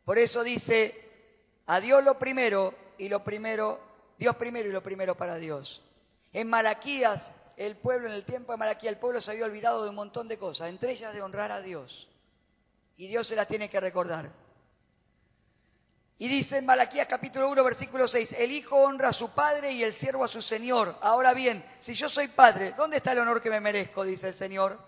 Por 0.02 0.16
eso 0.16 0.42
dice, 0.42 1.58
a 1.66 1.78
Dios 1.78 2.02
lo 2.02 2.18
primero 2.18 2.74
y 2.96 3.10
lo 3.10 3.22
primero, 3.22 3.78
Dios 4.16 4.34
primero 4.36 4.66
y 4.66 4.72
lo 4.72 4.82
primero 4.82 5.14
para 5.14 5.36
Dios. 5.36 5.82
En 6.32 6.48
Malaquías, 6.48 7.32
el 7.58 7.76
pueblo, 7.76 8.08
en 8.08 8.14
el 8.14 8.24
tiempo 8.24 8.52
de 8.52 8.56
Malaquías, 8.56 8.94
el 8.94 8.98
pueblo 8.98 9.20
se 9.20 9.32
había 9.32 9.44
olvidado 9.44 9.82
de 9.82 9.90
un 9.90 9.96
montón 9.96 10.26
de 10.26 10.38
cosas, 10.38 10.70
entre 10.70 10.92
ellas 10.92 11.12
de 11.12 11.20
honrar 11.20 11.52
a 11.52 11.60
Dios. 11.60 12.08
Y 12.96 13.08
Dios 13.08 13.26
se 13.26 13.36
las 13.36 13.46
tiene 13.46 13.68
que 13.68 13.78
recordar. 13.78 14.30
Y 16.20 16.28
dice 16.28 16.58
en 16.58 16.66
Malaquías 16.66 17.06
capítulo 17.06 17.48
1, 17.48 17.64
versículo 17.64 18.06
6, 18.06 18.34
el 18.40 18.52
hijo 18.52 18.76
honra 18.76 19.08
a 19.08 19.12
su 19.14 19.30
padre 19.30 19.72
y 19.72 19.82
el 19.82 19.94
siervo 19.94 20.22
a 20.22 20.28
su 20.28 20.42
señor. 20.42 20.98
Ahora 21.00 21.32
bien, 21.32 21.64
si 21.78 21.94
yo 21.94 22.10
soy 22.10 22.28
padre, 22.28 22.74
¿dónde 22.76 22.98
está 22.98 23.12
el 23.12 23.20
honor 23.20 23.40
que 23.40 23.48
me 23.48 23.58
merezco? 23.58 24.04
Dice 24.04 24.28
el 24.28 24.34
Señor. 24.34 24.78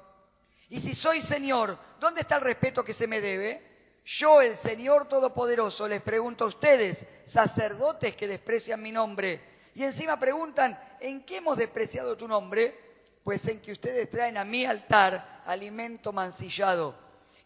Y 0.68 0.78
si 0.78 0.94
soy 0.94 1.22
señor, 1.22 1.78
¿dónde 1.98 2.20
está 2.20 2.36
el 2.36 2.42
respeto 2.42 2.84
que 2.84 2.92
se 2.92 3.06
me 3.06 3.22
debe? 3.22 3.62
Yo, 4.04 4.42
el 4.42 4.58
Señor 4.58 5.08
Todopoderoso, 5.08 5.88
les 5.88 6.02
pregunto 6.02 6.44
a 6.44 6.48
ustedes, 6.48 7.06
sacerdotes 7.24 8.14
que 8.14 8.28
desprecian 8.28 8.82
mi 8.82 8.92
nombre, 8.92 9.40
y 9.74 9.84
encima 9.84 10.18
preguntan, 10.18 10.78
¿en 11.00 11.24
qué 11.24 11.38
hemos 11.38 11.56
despreciado 11.56 12.14
tu 12.14 12.28
nombre? 12.28 12.78
Pues 13.24 13.48
en 13.48 13.58
que 13.62 13.72
ustedes 13.72 14.10
traen 14.10 14.36
a 14.36 14.44
mi 14.44 14.66
altar 14.66 15.40
alimento 15.46 16.12
mancillado. 16.12 16.94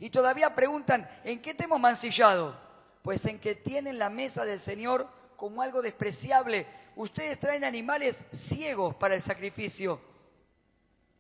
Y 0.01 0.11
todavía 0.11 0.57
preguntan, 0.57 1.09
¿en 1.23 1.41
qué 1.41 1.55
te 1.55 1.65
hemos 1.65 1.79
mancillado? 1.79 2.66
Pues 3.07 3.25
en 3.25 3.39
que 3.39 3.55
tienen 3.55 3.99
la 3.99 4.11
mesa 4.11 4.45
del 4.45 4.61
Señor 4.61 5.09
como 5.37 5.63
algo 5.63 5.81
despreciable. 5.81 6.67
Ustedes 6.97 7.41
traen 7.41 7.65
animales 7.65 8.27
ciegos 8.33 8.95
para 8.97 9.15
el 9.15 9.23
sacrificio 9.23 9.99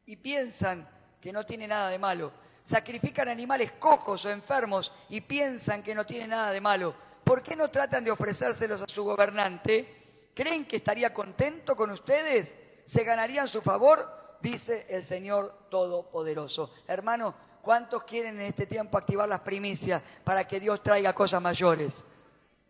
y 0.05 0.17
piensan 0.17 0.87
que 1.23 1.33
no 1.33 1.47
tiene 1.47 1.67
nada 1.67 1.89
de 1.89 1.99
malo 1.99 2.33
sacrifican 2.67 3.29
animales 3.29 3.71
cojos 3.79 4.25
o 4.25 4.31
enfermos 4.31 4.91
y 5.09 5.21
piensan 5.21 5.85
que 5.85 5.95
no 5.95 6.05
tiene 6.05 6.27
nada 6.27 6.51
de 6.51 6.61
malo. 6.61 6.97
¿Por 7.23 7.41
qué 7.41 7.55
no 7.55 7.71
tratan 7.71 8.03
de 8.03 8.11
ofrecérselos 8.11 8.83
a 8.83 8.89
su 8.89 9.05
gobernante? 9.05 10.33
¿Creen 10.35 10.65
que 10.67 10.75
estaría 10.75 11.15
contento 11.15 11.77
con 11.77 11.91
ustedes? 11.91 12.59
¿Se 12.85 13.05
ganarían 13.05 13.47
su 13.47 13.63
favor? 13.63 14.37
Dice 14.43 14.85
el 14.91 15.05
Señor 15.05 15.69
Todopoderoso. 15.71 16.73
Hermano, 16.89 17.37
¿cuántos 17.67 18.05
quieren 18.05 18.39
en 18.39 18.47
este 18.47 18.65
tiempo 18.65 18.97
activar 18.97 19.29
las 19.29 19.41
primicias 19.41 20.01
para 20.23 20.47
que 20.47 20.61
Dios 20.61 20.85
traiga 20.85 21.13
cosas 21.13 21.43
mayores? 21.43 22.05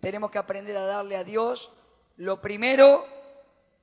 Tenemos 0.00 0.30
que 0.30 0.38
aprender 0.38 0.74
a 0.74 0.86
darle 0.86 1.16
a 1.16 1.22
Dios 1.22 1.70
lo 2.16 2.40
primero 2.40 3.06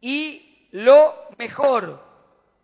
y 0.02 0.70
lo 0.72 1.28
mejor. 1.38 2.04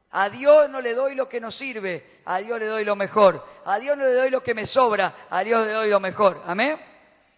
A 0.10 0.30
Dios 0.30 0.68
no 0.68 0.82
le 0.82 0.96
doy 0.96 1.14
lo 1.14 1.30
que 1.30 1.40
nos 1.40 1.54
sirve, 1.54 2.22
a 2.26 2.40
Dios 2.40 2.60
le 2.60 2.66
doy 2.66 2.84
lo 2.86 2.96
mejor. 2.96 3.46
A 3.66 3.78
Dios 3.78 3.96
no 3.96 4.04
le 4.04 4.14
doy 4.14 4.32
lo 4.32 4.42
que 4.42 4.56
me 4.56 4.66
sobra, 4.66 5.14
a 5.30 5.44
Dios 5.44 5.68
le 5.68 5.74
doy 5.74 5.90
lo 5.92 6.00
mejor. 6.00 6.42
Amén. 6.48 6.82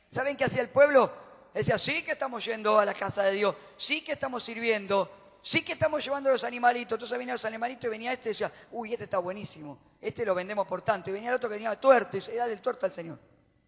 ¿Saben 0.10 0.38
qué 0.38 0.46
hacía 0.46 0.62
el 0.62 0.70
pueblo? 0.70 1.12
Decía, 1.54 1.78
sí 1.78 2.04
que 2.04 2.14
estamos 2.14 2.46
yendo 2.46 2.80
a 2.80 2.86
la 2.86 2.94
casa 2.94 3.24
de 3.24 3.32
Dios, 3.32 3.54
sí 3.76 4.02
que 4.02 4.14
estamos 4.14 4.44
sirviendo, 4.44 5.12
sí 5.42 5.64
que 5.64 5.74
estamos 5.74 6.04
llevando 6.04 6.30
los 6.30 6.44
animalitos. 6.44 6.98
Entonces 6.98 7.18
venían 7.18 7.36
los 7.36 7.46
animalitos 7.46 7.86
y 7.86 7.90
venía 7.90 8.14
este 8.14 8.30
y 8.30 8.32
decía, 8.32 8.52
uy, 8.72 8.94
este 8.94 9.06
está 9.06 9.18
buenísimo, 9.18 9.78
este 10.00 10.26
lo 10.26 10.36
vendemos 10.36 10.68
por 10.68 10.82
tanto. 10.82 11.10
Y 11.10 11.14
venía 11.14 11.30
el 11.30 11.36
otro 11.36 11.50
que 11.50 11.56
venía 11.56 11.80
tuerto 11.80 12.18
y 12.18 12.20
decía, 12.20 12.42
dale 12.42 12.54
el 12.54 12.62
tuerto 12.62 12.86
al 12.86 12.92
Señor, 12.92 13.20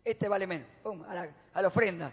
este 0.03 0.27
vale 0.27 0.47
menos, 0.47 0.67
pum, 0.81 1.03
a 1.03 1.13
la, 1.13 1.29
a 1.53 1.61
la 1.61 1.67
ofrenda. 1.67 2.11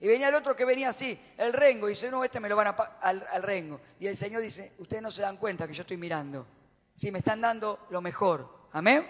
Y 0.00 0.08
venía 0.08 0.28
el 0.28 0.34
otro 0.34 0.56
que 0.56 0.64
venía 0.64 0.88
así, 0.88 1.16
el 1.38 1.52
rengo, 1.52 1.88
y 1.88 1.92
dice, 1.92 2.10
no, 2.10 2.24
este 2.24 2.40
me 2.40 2.48
lo 2.48 2.56
van 2.56 2.66
a 2.66 2.70
al, 2.70 3.24
al 3.30 3.42
rengo. 3.42 3.80
Y 4.00 4.08
el 4.08 4.16
Señor 4.16 4.42
dice, 4.42 4.72
ustedes 4.78 5.00
no 5.00 5.12
se 5.12 5.22
dan 5.22 5.36
cuenta 5.36 5.68
que 5.68 5.74
yo 5.74 5.82
estoy 5.82 5.96
mirando. 5.96 6.44
Si 6.96 7.12
me 7.12 7.18
están 7.18 7.40
dando 7.40 7.86
lo 7.90 8.00
mejor. 8.00 8.68
Amén. 8.72 9.06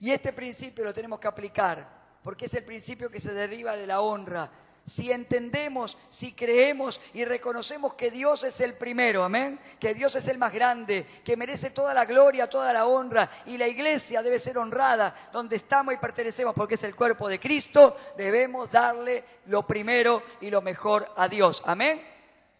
Y 0.00 0.10
este 0.10 0.32
principio 0.32 0.84
lo 0.84 0.92
tenemos 0.92 1.18
que 1.18 1.28
aplicar, 1.28 2.18
porque 2.22 2.44
es 2.44 2.54
el 2.54 2.64
principio 2.64 3.10
que 3.10 3.20
se 3.20 3.32
deriva 3.32 3.76
de 3.76 3.86
la 3.86 4.00
honra, 4.00 4.50
si 4.84 5.12
entendemos, 5.12 5.96
si 6.10 6.32
creemos 6.32 7.00
y 7.12 7.24
reconocemos 7.24 7.94
que 7.94 8.10
Dios 8.10 8.42
es 8.44 8.60
el 8.60 8.74
primero, 8.74 9.22
amén, 9.22 9.58
que 9.78 9.94
Dios 9.94 10.16
es 10.16 10.26
el 10.28 10.38
más 10.38 10.52
grande, 10.52 11.06
que 11.24 11.36
merece 11.36 11.70
toda 11.70 11.94
la 11.94 12.04
gloria, 12.04 12.50
toda 12.50 12.72
la 12.72 12.86
honra 12.86 13.30
y 13.46 13.58
la 13.58 13.68
iglesia 13.68 14.22
debe 14.22 14.40
ser 14.40 14.58
honrada 14.58 15.14
donde 15.32 15.56
estamos 15.56 15.94
y 15.94 15.98
pertenecemos 15.98 16.54
porque 16.54 16.74
es 16.74 16.82
el 16.84 16.96
cuerpo 16.96 17.28
de 17.28 17.38
Cristo, 17.38 17.96
debemos 18.16 18.70
darle 18.70 19.24
lo 19.46 19.66
primero 19.66 20.22
y 20.40 20.50
lo 20.50 20.62
mejor 20.62 21.06
a 21.16 21.28
Dios, 21.28 21.62
amén. 21.64 22.02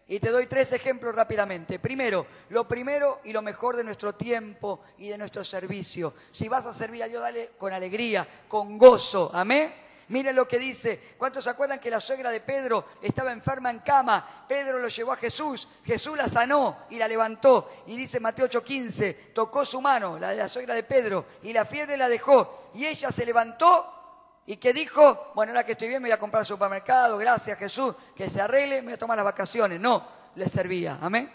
Y 0.07 0.19
te 0.19 0.29
doy 0.29 0.47
tres 0.47 0.73
ejemplos 0.73 1.15
rápidamente. 1.15 1.79
Primero, 1.79 2.27
lo 2.49 2.67
primero 2.67 3.21
y 3.23 3.31
lo 3.31 3.41
mejor 3.41 3.77
de 3.77 3.85
nuestro 3.85 4.13
tiempo 4.13 4.81
y 4.97 5.07
de 5.07 5.17
nuestro 5.17 5.45
servicio. 5.45 6.13
Si 6.29 6.49
vas 6.49 6.65
a 6.65 6.73
servir 6.73 7.03
a 7.03 7.07
Dios, 7.07 7.21
dale 7.21 7.51
con 7.57 7.71
alegría, 7.71 8.27
con 8.47 8.77
gozo. 8.77 9.31
Amén. 9.33 9.82
Miren 10.09 10.35
lo 10.35 10.47
que 10.47 10.59
dice. 10.59 11.15
¿Cuántos 11.17 11.43
se 11.43 11.49
acuerdan 11.49 11.79
que 11.79 11.89
la 11.89 11.99
suegra 11.99 12.29
de 12.29 12.41
Pedro 12.41 12.85
estaba 13.01 13.31
enferma 13.31 13.71
en 13.71 13.79
cama? 13.79 14.45
Pedro 14.47 14.79
lo 14.79 14.87
llevó 14.87 15.13
a 15.13 15.15
Jesús. 15.15 15.67
Jesús 15.85 16.17
la 16.17 16.27
sanó 16.27 16.85
y 16.89 16.97
la 16.97 17.07
levantó. 17.07 17.69
Y 17.87 17.95
dice 17.95 18.19
Mateo 18.19 18.47
8:15, 18.47 19.33
tocó 19.33 19.65
su 19.65 19.81
mano, 19.81 20.19
la 20.19 20.29
de 20.29 20.35
la 20.37 20.47
suegra 20.47 20.75
de 20.75 20.83
Pedro, 20.83 21.25
y 21.43 21.53
la 21.53 21.65
fiebre 21.65 21.97
la 21.97 22.09
dejó. 22.09 22.69
Y 22.73 22.85
ella 22.85 23.11
se 23.11 23.25
levantó 23.25 24.41
y 24.45 24.57
que 24.57 24.73
dijo, 24.73 25.31
bueno, 25.35 25.51
ahora 25.51 25.65
que 25.65 25.73
estoy 25.73 25.87
bien 25.87 26.01
me 26.01 26.09
voy 26.09 26.13
a 26.13 26.19
comprar 26.19 26.41
al 26.41 26.45
supermercado, 26.45 27.17
gracias 27.17 27.57
Jesús, 27.57 27.95
que 28.15 28.29
se 28.29 28.41
arregle, 28.41 28.81
me 28.81 28.87
voy 28.87 28.93
a 28.93 28.99
tomar 28.99 29.15
las 29.15 29.25
vacaciones. 29.25 29.79
No, 29.79 30.05
le 30.35 30.49
servía, 30.49 30.97
amén. 31.01 31.31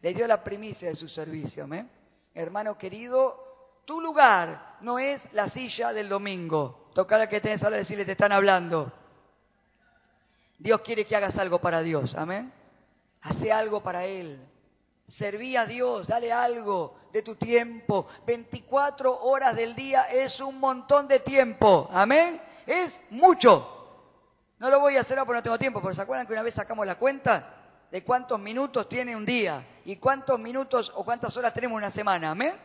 Le 0.00 0.14
dio 0.14 0.26
la 0.26 0.42
primicia 0.42 0.88
de 0.88 0.96
su 0.96 1.08
servicio, 1.08 1.64
amén. 1.64 1.90
Hermano 2.34 2.78
querido, 2.78 3.82
tu 3.84 4.00
lugar 4.00 4.76
no 4.80 4.98
es 4.98 5.28
la 5.32 5.48
silla 5.48 5.92
del 5.92 6.08
domingo. 6.08 6.85
Tocar 6.96 7.20
a 7.20 7.28
que 7.28 7.42
tenés 7.42 7.62
al 7.62 7.74
decirle, 7.74 8.06
te 8.06 8.12
están 8.12 8.32
hablando. 8.32 8.90
Dios 10.58 10.80
quiere 10.80 11.04
que 11.04 11.14
hagas 11.14 11.36
algo 11.36 11.60
para 11.60 11.82
Dios, 11.82 12.14
amén. 12.14 12.50
Hace 13.20 13.52
algo 13.52 13.82
para 13.82 14.06
Él. 14.06 14.40
Serví 15.06 15.56
a 15.56 15.66
Dios, 15.66 16.06
dale 16.06 16.32
algo 16.32 16.98
de 17.12 17.20
tu 17.20 17.34
tiempo. 17.34 18.06
24 18.26 19.24
horas 19.24 19.54
del 19.56 19.74
día 19.74 20.04
es 20.04 20.40
un 20.40 20.58
montón 20.58 21.06
de 21.06 21.20
tiempo, 21.20 21.90
amén. 21.92 22.40
Es 22.64 23.02
mucho. 23.10 24.14
No 24.58 24.70
lo 24.70 24.80
voy 24.80 24.96
a 24.96 25.00
hacer 25.00 25.18
ahora 25.18 25.26
porque 25.26 25.36
no 25.36 25.42
tengo 25.42 25.58
tiempo, 25.58 25.82
pero 25.82 25.94
¿se 25.94 26.00
acuerdan 26.00 26.26
que 26.26 26.32
una 26.32 26.42
vez 26.42 26.54
sacamos 26.54 26.86
la 26.86 26.94
cuenta 26.94 27.56
de 27.90 28.02
cuántos 28.02 28.40
minutos 28.40 28.88
tiene 28.88 29.14
un 29.14 29.26
día 29.26 29.62
y 29.84 29.96
cuántos 29.96 30.40
minutos 30.40 30.90
o 30.96 31.04
cuántas 31.04 31.36
horas 31.36 31.52
tenemos 31.52 31.76
una 31.76 31.90
semana? 31.90 32.30
Amén. 32.30 32.58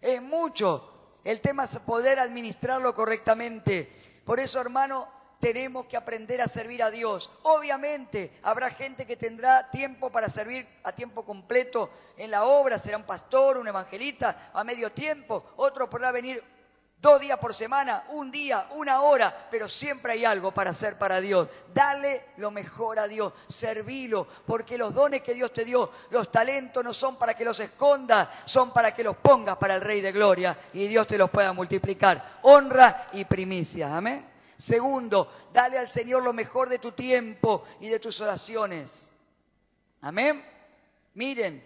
Es 0.00 0.20
mucho. 0.20 0.95
El 1.26 1.40
tema 1.40 1.64
es 1.64 1.76
poder 1.80 2.20
administrarlo 2.20 2.94
correctamente. 2.94 3.90
Por 4.24 4.38
eso, 4.38 4.60
hermano, 4.60 5.08
tenemos 5.40 5.86
que 5.86 5.96
aprender 5.96 6.40
a 6.40 6.46
servir 6.46 6.84
a 6.84 6.90
Dios. 6.92 7.32
Obviamente, 7.42 8.38
habrá 8.44 8.70
gente 8.70 9.06
que 9.06 9.16
tendrá 9.16 9.68
tiempo 9.72 10.12
para 10.12 10.28
servir 10.28 10.68
a 10.84 10.92
tiempo 10.92 11.24
completo 11.24 11.90
en 12.16 12.30
la 12.30 12.44
obra, 12.44 12.78
será 12.78 12.96
un 12.96 13.02
pastor, 13.02 13.58
un 13.58 13.66
evangelista 13.66 14.50
a 14.54 14.62
medio 14.62 14.92
tiempo, 14.92 15.44
otro 15.56 15.90
podrá 15.90 16.12
venir 16.12 16.44
dos 16.98 17.20
días 17.20 17.38
por 17.38 17.54
semana, 17.54 18.04
un 18.08 18.30
día, 18.30 18.66
una 18.72 19.00
hora, 19.02 19.48
pero 19.50 19.68
siempre 19.68 20.14
hay 20.14 20.24
algo 20.24 20.52
para 20.52 20.70
hacer 20.70 20.98
para 20.98 21.20
Dios. 21.20 21.48
Dale 21.72 22.26
lo 22.38 22.50
mejor 22.50 22.98
a 22.98 23.06
Dios, 23.06 23.32
servilo, 23.48 24.26
porque 24.46 24.78
los 24.78 24.94
dones 24.94 25.22
que 25.22 25.34
Dios 25.34 25.52
te 25.52 25.64
dio, 25.64 25.90
los 26.10 26.32
talentos 26.32 26.82
no 26.82 26.92
son 26.92 27.16
para 27.16 27.34
que 27.34 27.44
los 27.44 27.60
escondas, 27.60 28.28
son 28.44 28.72
para 28.72 28.94
que 28.94 29.04
los 29.04 29.16
pongas 29.16 29.56
para 29.56 29.76
el 29.76 29.82
Rey 29.82 30.00
de 30.00 30.12
Gloria 30.12 30.58
y 30.72 30.86
Dios 30.86 31.06
te 31.06 31.18
los 31.18 31.30
pueda 31.30 31.52
multiplicar. 31.52 32.38
Honra 32.42 33.08
y 33.12 33.24
primicia, 33.24 33.96
amén. 33.96 34.26
Segundo, 34.56 35.30
dale 35.52 35.78
al 35.78 35.88
Señor 35.88 36.22
lo 36.22 36.32
mejor 36.32 36.68
de 36.68 36.78
tu 36.78 36.92
tiempo 36.92 37.64
y 37.80 37.88
de 37.88 38.00
tus 38.00 38.20
oraciones. 38.20 39.12
Amén. 40.00 40.44
Miren, 41.14 41.62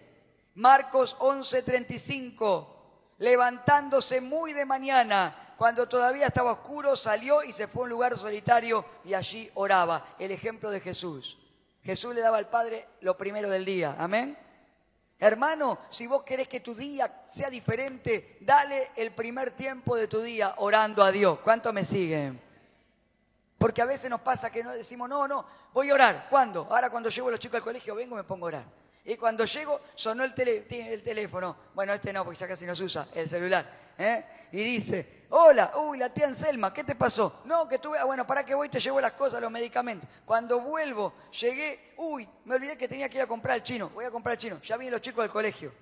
Marcos 0.55 1.15
11:35 1.19 2.80
levantándose 3.21 4.19
muy 4.19 4.51
de 4.51 4.65
mañana, 4.65 5.53
cuando 5.55 5.87
todavía 5.87 6.25
estaba 6.25 6.53
oscuro, 6.53 6.95
salió 6.95 7.43
y 7.43 7.53
se 7.53 7.67
fue 7.67 7.81
a 7.81 7.85
un 7.85 7.89
lugar 7.91 8.17
solitario 8.17 8.83
y 9.03 9.13
allí 9.13 9.49
oraba. 9.53 10.03
El 10.17 10.31
ejemplo 10.31 10.71
de 10.71 10.79
Jesús. 10.79 11.37
Jesús 11.83 12.15
le 12.15 12.21
daba 12.21 12.37
al 12.37 12.49
Padre 12.49 12.87
lo 13.01 13.15
primero 13.15 13.47
del 13.47 13.63
día. 13.63 13.95
Amén. 13.99 14.35
Hermano, 15.19 15.77
si 15.91 16.07
vos 16.07 16.23
querés 16.23 16.47
que 16.47 16.61
tu 16.61 16.73
día 16.73 17.21
sea 17.27 17.51
diferente, 17.51 18.39
dale 18.41 18.89
el 18.95 19.13
primer 19.13 19.51
tiempo 19.51 19.95
de 19.95 20.07
tu 20.07 20.19
día 20.21 20.55
orando 20.57 21.03
a 21.03 21.11
Dios. 21.11 21.37
¿Cuánto 21.43 21.71
me 21.71 21.85
siguen? 21.85 22.41
Porque 23.59 23.83
a 23.83 23.85
veces 23.85 24.09
nos 24.09 24.21
pasa 24.21 24.49
que 24.49 24.63
no 24.63 24.71
decimos, 24.71 25.07
no, 25.07 25.27
no, 25.27 25.45
voy 25.73 25.91
a 25.91 25.93
orar. 25.93 26.27
¿Cuándo? 26.27 26.67
Ahora 26.71 26.89
cuando 26.89 27.09
llevo 27.09 27.27
a 27.27 27.31
los 27.31 27.39
chicos 27.39 27.57
al 27.57 27.63
colegio 27.63 27.93
vengo 27.93 28.15
me 28.15 28.23
pongo 28.23 28.47
a 28.47 28.49
orar. 28.49 28.80
Y 29.05 29.15
cuando 29.15 29.45
llego, 29.45 29.81
sonó 29.95 30.23
el, 30.23 30.33
el 30.37 31.01
teléfono. 31.01 31.55
Bueno, 31.73 31.93
este 31.93 32.13
no, 32.13 32.23
porque 32.23 32.39
ya 32.39 32.47
casi 32.47 32.65
no 32.65 32.75
se 32.75 32.83
usa, 32.83 33.07
el 33.15 33.27
celular. 33.27 33.65
¿eh? 33.97 34.23
Y 34.51 34.63
dice, 34.63 35.25
hola, 35.29 35.71
uy, 35.77 35.97
la 35.97 36.13
tía 36.13 36.27
Anselma, 36.27 36.73
¿qué 36.73 36.83
te 36.83 36.95
pasó? 36.95 37.41
No, 37.45 37.67
que 37.67 37.79
tuve, 37.79 37.97
ah, 37.97 38.05
bueno, 38.05 38.27
para 38.27 38.45
que 38.45 38.53
voy, 38.53 38.69
te 38.69 38.79
llevo 38.79 39.01
las 39.01 39.13
cosas, 39.13 39.41
los 39.41 39.51
medicamentos. 39.51 40.09
Cuando 40.25 40.59
vuelvo, 40.59 41.13
llegué, 41.39 41.93
uy, 41.97 42.27
me 42.45 42.55
olvidé 42.55 42.77
que 42.77 42.87
tenía 42.87 43.09
que 43.09 43.17
ir 43.17 43.23
a 43.23 43.27
comprar 43.27 43.57
el 43.57 43.63
chino. 43.63 43.89
Voy 43.89 44.05
a 44.05 44.11
comprar 44.11 44.33
el 44.33 44.39
chino. 44.39 44.59
Ya 44.61 44.77
vienen 44.77 44.93
los 44.93 45.01
chicos 45.01 45.23
del 45.23 45.31
colegio. 45.31 45.73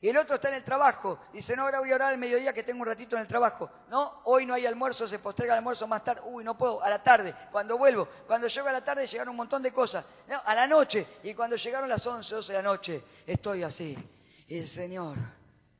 Y 0.00 0.08
el 0.08 0.16
otro 0.16 0.36
está 0.36 0.48
en 0.48 0.54
el 0.54 0.64
trabajo. 0.64 1.18
Dice, 1.32 1.56
no, 1.56 1.62
ahora 1.62 1.80
voy 1.80 1.90
a 1.90 1.96
orar 1.96 2.12
al 2.12 2.18
mediodía 2.18 2.52
que 2.52 2.62
tengo 2.62 2.82
un 2.82 2.86
ratito 2.86 3.16
en 3.16 3.22
el 3.22 3.28
trabajo. 3.28 3.68
No, 3.90 4.20
hoy 4.24 4.46
no 4.46 4.54
hay 4.54 4.64
almuerzo, 4.64 5.08
se 5.08 5.18
posterga 5.18 5.54
el 5.54 5.58
almuerzo 5.58 5.88
más 5.88 6.04
tarde. 6.04 6.22
Uy, 6.24 6.44
no 6.44 6.56
puedo, 6.56 6.82
a 6.82 6.88
la 6.88 7.02
tarde, 7.02 7.34
cuando 7.50 7.76
vuelvo. 7.76 8.06
Cuando 8.26 8.46
llego 8.46 8.68
a 8.68 8.72
la 8.72 8.84
tarde 8.84 9.06
llegaron 9.06 9.32
un 9.32 9.36
montón 9.38 9.60
de 9.62 9.72
cosas. 9.72 10.04
a 10.44 10.54
la 10.54 10.68
noche. 10.68 11.04
Y 11.24 11.34
cuando 11.34 11.56
llegaron 11.56 11.88
las 11.88 12.06
11, 12.06 12.32
12 12.32 12.52
de 12.52 12.58
la 12.58 12.62
noche, 12.62 13.02
estoy 13.26 13.64
así. 13.64 13.98
Y 14.46 14.58
el 14.58 14.68
Señor, 14.68 15.16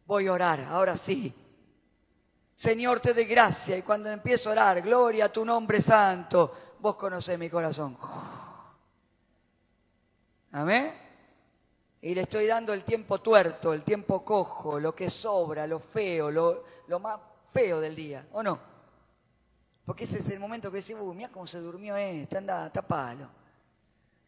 voy 0.05 0.27
a 0.27 0.33
orar, 0.33 0.61
ahora 0.69 0.97
sí. 0.97 1.33
Señor, 2.57 2.99
te 2.99 3.15
doy 3.15 3.25
gracia. 3.25 3.77
Y 3.77 3.83
cuando 3.83 4.11
empiezo 4.11 4.49
a 4.49 4.53
orar, 4.53 4.83
gloria 4.83 5.27
a 5.27 5.33
tu 5.33 5.45
nombre 5.45 5.81
santo, 5.81 6.75
vos 6.81 6.97
conocés 6.97 7.39
mi 7.39 7.49
corazón. 7.49 7.97
Amén. 10.51 11.08
Y 12.01 12.15
le 12.15 12.23
estoy 12.23 12.47
dando 12.47 12.73
el 12.73 12.85
tiempo 12.85 13.21
tuerto, 13.21 13.73
el 13.73 13.83
tiempo 13.83 14.25
cojo, 14.25 14.79
lo 14.79 14.95
que 14.95 15.11
sobra, 15.11 15.67
lo 15.67 15.81
feo, 15.81 16.31
lo, 16.31 17.01
más 17.01 17.19
feo 17.53 17.81
del 17.81 17.97
día, 17.97 18.29
¿o 18.33 18.43
no? 18.43 18.61
Porque 19.85 20.05
ese 20.05 20.19
es 20.19 20.29
el 20.29 20.39
momento 20.39 20.71
que 20.71 20.77
decimos, 20.77 21.03
uy, 21.05 21.17
mira 21.17 21.31
cómo 21.31 21.47
se 21.47 21.59
durmió 21.59 21.97
este, 21.97 22.39
anda, 22.39 22.71
tapalo. 22.71 23.29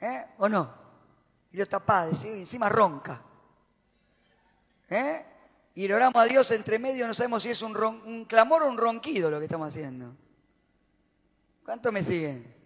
¿Eh? 0.00 0.26
¿O 0.38 0.48
no? 0.48 0.72
Y 1.52 1.58
lo 1.58 1.66
tapás, 1.66 2.24
encima 2.24 2.68
ronca. 2.68 3.22
¿Eh? 4.88 5.26
Y 5.74 5.86
le 5.86 5.94
oramos 5.94 6.20
a 6.20 6.26
Dios 6.26 6.50
entre 6.50 6.78
medio, 6.78 7.06
no 7.06 7.14
sabemos 7.14 7.42
si 7.42 7.50
es 7.50 7.62
un, 7.62 7.76
un 7.76 8.24
clamor 8.24 8.62
o 8.62 8.68
un 8.68 8.78
ronquido 8.78 9.30
lo 9.30 9.38
que 9.38 9.44
estamos 9.44 9.68
haciendo. 9.68 10.16
¿Cuánto 11.64 11.92
me 11.92 12.02
siguen? 12.02 12.59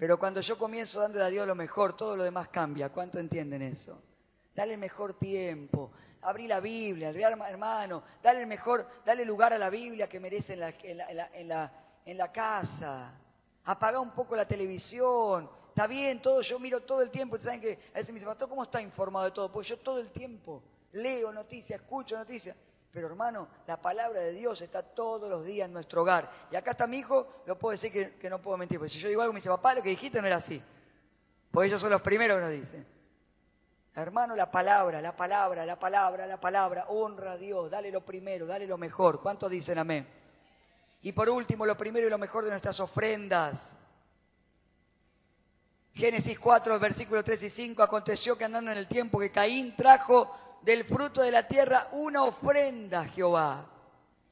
Pero 0.00 0.18
cuando 0.18 0.40
yo 0.40 0.56
comienzo 0.56 1.02
dándole 1.02 1.26
a 1.26 1.28
Dios 1.28 1.46
lo 1.46 1.54
mejor, 1.54 1.94
todo 1.94 2.16
lo 2.16 2.24
demás 2.24 2.48
cambia. 2.48 2.88
¿Cuánto 2.88 3.18
entienden 3.18 3.60
eso? 3.60 4.00
Dale 4.54 4.72
el 4.72 4.80
mejor 4.80 5.12
tiempo. 5.12 5.92
Abrí 6.22 6.48
la 6.48 6.58
Biblia, 6.58 7.10
hermano. 7.10 8.02
Dale 8.22 8.40
el 8.40 8.46
mejor, 8.46 8.88
dale 9.04 9.26
lugar 9.26 9.52
a 9.52 9.58
la 9.58 9.68
Biblia 9.68 10.08
que 10.08 10.18
merece 10.18 10.54
en 10.54 10.60
la, 10.60 10.68
en 10.70 11.48
la, 11.48 11.72
en 12.06 12.16
la, 12.16 12.32
casa. 12.32 13.12
Apaga 13.64 14.00
un 14.00 14.12
poco 14.12 14.34
la 14.34 14.48
televisión. 14.48 15.50
Está 15.68 15.86
bien, 15.86 16.22
todo, 16.22 16.40
yo 16.40 16.58
miro 16.58 16.80
todo 16.80 17.02
el 17.02 17.10
tiempo. 17.10 17.38
¿Saben 17.38 17.60
que 17.60 17.78
A 17.92 17.98
veces 17.98 18.08
me 18.08 18.14
dice, 18.14 18.24
Pastor, 18.24 18.48
¿cómo 18.48 18.62
está 18.62 18.80
informado 18.80 19.26
de 19.26 19.32
todo? 19.32 19.52
Pues 19.52 19.68
yo 19.68 19.78
todo 19.78 20.00
el 20.00 20.10
tiempo 20.10 20.62
leo 20.92 21.30
noticias, 21.30 21.78
escucho 21.78 22.16
noticias. 22.16 22.56
Pero 22.92 23.06
hermano, 23.06 23.48
la 23.66 23.80
palabra 23.80 24.20
de 24.20 24.32
Dios 24.32 24.60
está 24.62 24.82
todos 24.82 25.30
los 25.30 25.44
días 25.44 25.66
en 25.66 25.72
nuestro 25.72 26.02
hogar. 26.02 26.30
Y 26.50 26.56
acá 26.56 26.72
está 26.72 26.86
mi 26.86 26.98
hijo, 26.98 27.42
lo 27.46 27.56
puedo 27.56 27.72
decir 27.72 28.18
que, 28.18 28.30
no 28.30 28.42
puedo 28.42 28.56
mentir. 28.56 28.78
Porque 28.78 28.90
si 28.90 28.98
yo 28.98 29.08
digo 29.08 29.22
algo, 29.22 29.32
me 29.32 29.38
dice, 29.38 29.48
papá, 29.48 29.74
lo 29.74 29.82
que 29.82 29.90
dijiste 29.90 30.20
no 30.20 30.26
era 30.26 30.36
así. 30.36 30.60
Porque 31.52 31.68
ellos 31.68 31.80
son 31.80 31.90
los 31.90 32.00
primeros 32.00 32.36
que 32.36 32.42
nos 32.42 32.50
dicen. 32.50 32.86
Hermano, 33.94 34.34
la 34.34 34.50
palabra, 34.50 35.00
la 35.00 35.14
palabra, 35.14 35.64
la 35.66 35.78
palabra, 35.78 36.26
la 36.26 36.40
palabra. 36.40 36.86
Honra 36.88 37.32
a 37.32 37.36
Dios, 37.36 37.70
dale 37.70 37.92
lo 37.92 38.04
primero, 38.04 38.46
dale 38.46 38.66
lo 38.66 38.76
mejor. 38.76 39.20
¿Cuántos 39.20 39.50
dicen 39.50 39.78
amén? 39.78 40.08
Y 41.02 41.12
por 41.12 41.30
último, 41.30 41.66
lo 41.66 41.76
primero 41.76 42.06
y 42.06 42.10
lo 42.10 42.18
mejor 42.18 42.44
de 42.44 42.50
nuestras 42.50 42.80
ofrendas. 42.80 43.76
Génesis 45.94 46.38
4, 46.38 46.78
versículos 46.78 47.24
3 47.24 47.42
y 47.44 47.50
5. 47.50 47.82
Aconteció 47.82 48.36
que 48.36 48.44
andando 48.44 48.72
en 48.72 48.78
el 48.78 48.88
tiempo 48.88 49.18
que 49.18 49.30
Caín 49.30 49.76
trajo 49.76 50.34
del 50.62 50.84
fruto 50.84 51.22
de 51.22 51.30
la 51.30 51.48
tierra 51.48 51.88
una 51.92 52.24
ofrenda 52.24 53.00
a 53.00 53.08
Jehová. 53.08 53.66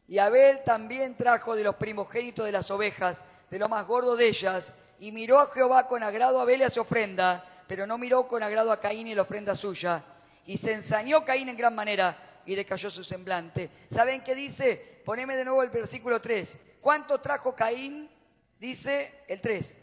Y 0.06 0.18
Abel 0.18 0.62
también 0.64 1.16
trajo 1.16 1.54
de 1.54 1.64
los 1.64 1.76
primogénitos 1.76 2.46
de 2.46 2.52
las 2.52 2.70
ovejas, 2.70 3.24
de 3.50 3.58
lo 3.58 3.68
más 3.68 3.86
gordo 3.86 4.16
de 4.16 4.28
ellas, 4.28 4.74
y 4.98 5.12
miró 5.12 5.38
a 5.38 5.50
Jehová 5.50 5.86
con 5.86 6.02
agrado 6.02 6.38
a 6.38 6.42
Abel 6.42 6.62
a 6.62 6.70
su 6.70 6.80
ofrenda, 6.80 7.44
pero 7.66 7.86
no 7.86 7.98
miró 7.98 8.26
con 8.26 8.42
agrado 8.42 8.72
a 8.72 8.80
Caín 8.80 9.06
y 9.06 9.14
la 9.14 9.22
ofrenda 9.22 9.54
suya. 9.54 10.02
Y 10.46 10.56
se 10.56 10.72
ensañó 10.72 11.24
Caín 11.24 11.48
en 11.48 11.56
gran 11.56 11.74
manera 11.74 12.16
y 12.46 12.54
decayó 12.54 12.90
su 12.90 13.04
semblante. 13.04 13.70
¿Saben 13.90 14.24
qué 14.24 14.34
dice? 14.34 15.02
Poneme 15.04 15.36
de 15.36 15.44
nuevo 15.44 15.62
el 15.62 15.68
versículo 15.68 16.20
3. 16.20 16.56
¿Cuánto 16.80 17.20
trajo 17.20 17.54
Caín? 17.54 18.10
Dice 18.58 19.24
el 19.28 19.40
3. 19.40 19.76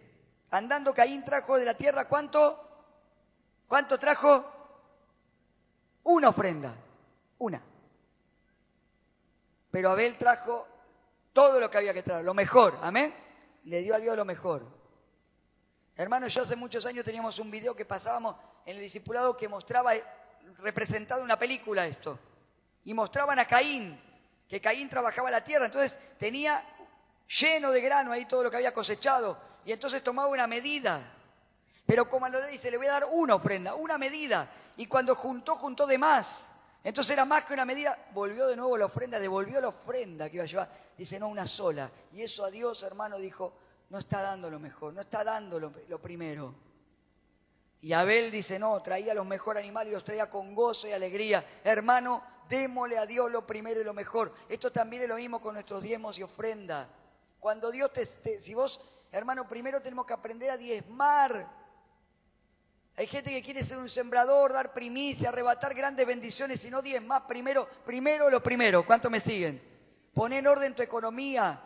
Andando 0.49 0.93
Caín 0.93 1.23
trajo 1.23 1.57
de 1.57 1.65
la 1.65 1.75
tierra, 1.75 2.07
¿cuánto? 2.07 2.61
¿Cuánto 3.67 3.99
trajo? 3.99 4.54
Una 6.05 6.29
ofrenda, 6.29 6.73
una. 7.39 7.61
Pero 9.71 9.89
Abel 9.89 10.17
trajo 10.17 10.67
todo 11.33 11.59
lo 11.59 11.69
que 11.69 11.77
había 11.77 11.93
que 11.93 12.03
traer, 12.03 12.23
lo 12.23 12.33
mejor, 12.33 12.77
amén. 12.81 13.13
Le 13.65 13.81
dio 13.81 13.95
a 13.95 13.99
Dios 13.99 14.15
lo 14.15 14.23
mejor. 14.23 14.63
Hermanos, 15.95 16.33
yo 16.33 16.43
hace 16.43 16.55
muchos 16.55 16.85
años 16.85 17.03
teníamos 17.03 17.39
un 17.39 17.49
video 17.49 17.75
que 17.75 17.85
pasábamos 17.85 18.35
en 18.65 18.75
el 18.75 18.83
discipulado 18.83 19.35
que 19.35 19.47
mostraba 19.47 19.93
representado 20.59 21.23
una 21.23 21.39
película 21.39 21.87
esto. 21.87 22.19
Y 22.83 22.93
mostraban 22.93 23.39
a 23.39 23.47
Caín, 23.47 23.99
que 24.47 24.61
Caín 24.61 24.87
trabajaba 24.89 25.31
la 25.31 25.43
tierra, 25.43 25.65
entonces 25.65 25.97
tenía 26.19 26.63
lleno 27.27 27.71
de 27.71 27.81
grano 27.81 28.11
ahí 28.11 28.25
todo 28.25 28.43
lo 28.43 28.51
que 28.51 28.57
había 28.57 28.73
cosechado. 28.73 29.39
Y 29.65 29.71
entonces 29.71 30.03
tomaba 30.03 30.27
una 30.27 30.45
medida. 30.45 31.01
Pero 31.87 32.07
como 32.07 32.29
lo 32.29 32.45
dice, 32.45 32.69
le 32.69 32.77
voy 32.77 32.87
a 32.87 32.91
dar 32.91 33.05
una 33.11 33.35
ofrenda, 33.35 33.73
una 33.73 33.97
medida. 33.97 34.47
Y 34.77 34.87
cuando 34.87 35.15
juntó, 35.15 35.55
juntó 35.55 35.87
de 35.87 35.97
más. 35.97 36.49
Entonces 36.83 37.13
era 37.13 37.25
más 37.25 37.45
que 37.45 37.53
una 37.53 37.65
medida, 37.65 37.97
volvió 38.13 38.45
de 38.45 38.55
nuevo 38.55 38.77
la 38.77 38.85
ofrenda, 38.85 39.19
devolvió 39.19 39.59
la 39.59 39.69
ofrenda 39.69 40.29
que 40.29 40.35
iba 40.35 40.43
a 40.43 40.47
llevar. 40.47 40.69
Dice, 40.95 41.19
no, 41.19 41.29
una 41.29 41.47
sola. 41.47 41.89
Y 42.13 42.21
eso 42.21 42.45
a 42.45 42.51
Dios, 42.51 42.83
hermano, 42.83 43.17
dijo, 43.17 43.53
no 43.89 43.97
está 43.97 44.21
dando 44.21 44.49
lo 44.49 44.59
mejor, 44.59 44.93
no 44.93 45.01
está 45.01 45.23
dando 45.23 45.59
lo, 45.59 46.01
primero. 46.01 46.53
Y 47.81 47.93
Abel 47.93 48.29
dice, 48.29 48.59
no, 48.59 48.81
traía 48.83 49.13
los 49.15 49.25
mejores 49.25 49.63
animales 49.63 49.91
y 49.91 49.93
los 49.93 50.03
traía 50.03 50.29
con 50.29 50.53
gozo 50.53 50.87
y 50.87 50.91
alegría. 50.91 51.43
Hermano, 51.63 52.23
démosle 52.47 52.97
a 52.97 53.07
Dios 53.07 53.31
lo 53.31 53.47
primero 53.47 53.81
y 53.81 53.83
lo 53.83 53.93
mejor. 53.93 54.31
Esto 54.47 54.71
también 54.71 55.03
es 55.03 55.09
lo 55.09 55.15
mismo 55.15 55.41
con 55.41 55.53
nuestros 55.53 55.81
diezmos 55.81 56.19
y 56.19 56.23
ofrenda. 56.23 56.87
Cuando 57.39 57.71
Dios 57.71 57.93
te, 57.93 58.05
si 58.05 58.53
vos, 58.53 58.79
hermano, 59.11 59.47
primero 59.47 59.81
tenemos 59.81 60.05
que 60.05 60.13
aprender 60.13 60.51
a 60.51 60.57
diezmar. 60.57 61.64
Hay 62.97 63.07
gente 63.07 63.29
que 63.29 63.41
quiere 63.41 63.61
ser 63.61 63.77
un 63.77 63.89
sembrador, 63.89 64.53
dar 64.53 64.73
primicia, 64.73 65.29
arrebatar 65.29 65.73
grandes 65.73 66.07
bendiciones 66.07 66.63
y 66.63 66.69
no 66.69 66.81
diezmar. 66.81 67.27
Primero, 67.27 67.67
primero 67.85 68.29
lo 68.29 68.41
primero. 68.41 68.85
¿Cuánto 68.85 69.09
me 69.09 69.19
siguen? 69.19 69.61
Pon 70.13 70.31
en 70.31 70.47
orden 70.47 70.73
tu 70.73 70.81
economía. 70.81 71.61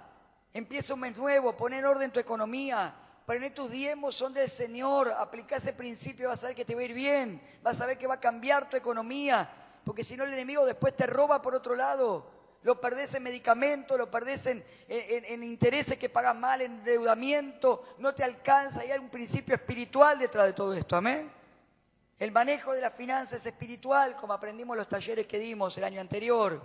Empieza 0.52 0.96
un 0.96 1.02
mes 1.02 1.16
nuevo, 1.16 1.56
pon 1.56 1.74
en 1.74 1.86
orden 1.86 2.12
tu 2.12 2.20
economía. 2.20 2.96
Poner 3.28 3.54
tus 3.54 3.70
diezmos 3.70 4.16
son 4.16 4.34
del 4.34 4.50
Señor. 4.50 5.14
Aplica 5.20 5.58
ese 5.58 5.74
principio, 5.74 6.30
vas 6.30 6.44
a 6.44 6.48
ver 6.48 6.56
que 6.56 6.66
te 6.66 6.74
va 6.74 6.82
a 6.82 6.86
ir 6.86 6.94
bien. 6.94 7.40
Vas 7.62 7.80
a 7.80 7.86
ver 7.86 8.00
que 8.00 8.08
va 8.08 8.16
a 8.16 8.20
cambiar 8.20 8.68
tu 8.68 8.76
economía. 8.76 9.48
Porque 9.86 10.04
si 10.04 10.18
no, 10.18 10.24
el 10.24 10.34
enemigo 10.34 10.66
después 10.66 10.98
te 10.98 11.06
roba 11.06 11.40
por 11.40 11.54
otro 11.54 11.76
lado. 11.76 12.39
Lo 12.62 12.82
perdés 12.82 13.14
en 13.16 13.24
medicamentos, 13.24 13.97
lo 13.97 14.12
perdés 14.12 14.47
en, 14.47 15.43
intereses 15.43 15.97
que 15.97 16.10
pagas 16.10 16.36
mal, 16.36 16.62
en 16.62 16.74
endeudamiento, 16.74 17.95
no 17.99 18.14
te 18.14 18.24
alcanza. 18.24 18.84
Y 18.84 18.91
hay 18.91 18.99
un 18.99 19.10
principio 19.10 19.55
espiritual 19.55 20.20
detrás 20.20 20.47
de 20.47 20.53
todo 20.53 20.74
esto. 20.74 20.97
Amén. 20.97 21.32
El 22.18 22.34
manejo 22.34 22.74
de 22.74 22.82
las 22.82 22.93
finanzas 22.93 23.39
es 23.39 23.45
espiritual, 23.45 24.18
como 24.18 24.34
aprendimos 24.34 24.74
en 24.74 24.80
los 24.80 24.89
talleres 24.89 25.26
que 25.26 25.39
dimos 25.39 25.78
el 25.78 25.86
año 25.86 26.01
anterior. 26.01 26.62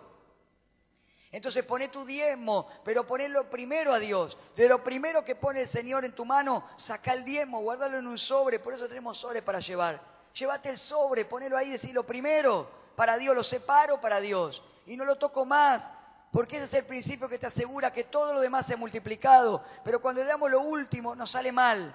Entonces 1.30 1.64
pone 1.64 1.88
tu 1.88 2.04
diezmo, 2.04 2.68
pero 2.84 3.06
ponelo 3.06 3.48
primero 3.48 3.92
a 3.92 4.00
Dios. 4.00 4.36
De 4.56 4.68
lo 4.68 4.82
primero 4.82 5.24
que 5.24 5.36
pone 5.36 5.60
el 5.60 5.68
Señor 5.68 6.04
en 6.04 6.12
tu 6.12 6.24
mano, 6.24 6.68
saca 6.76 7.12
el 7.12 7.24
diezmo, 7.24 7.60
guárdalo 7.60 7.98
en 7.98 8.08
un 8.08 8.18
sobre. 8.18 8.58
Por 8.58 8.74
eso 8.74 8.88
tenemos 8.88 9.18
sobres 9.18 9.44
para 9.44 9.60
llevar. 9.60 10.00
Llévate 10.34 10.70
el 10.70 10.78
sobre, 10.78 11.24
ponelo 11.24 11.56
ahí 11.56 11.70
decir 11.70 11.94
lo 11.94 12.04
primero 12.04 12.68
para 12.96 13.16
Dios, 13.16 13.36
lo 13.36 13.44
separo 13.44 14.00
para 14.00 14.20
Dios 14.20 14.62
y 14.86 14.96
no 14.96 15.04
lo 15.04 15.16
toco 15.16 15.44
más. 15.44 15.90
Porque 16.30 16.56
ese 16.56 16.64
es 16.64 16.74
el 16.74 16.84
principio 16.84 17.28
que 17.28 17.38
te 17.38 17.46
asegura 17.46 17.92
que 17.92 18.04
todo 18.04 18.34
lo 18.34 18.40
demás 18.40 18.66
se 18.66 18.74
ha 18.74 18.76
multiplicado. 18.76 19.62
Pero 19.84 20.00
cuando 20.00 20.22
le 20.22 20.28
damos 20.28 20.50
lo 20.50 20.60
último, 20.60 21.14
nos 21.14 21.30
sale 21.30 21.52
mal. 21.52 21.94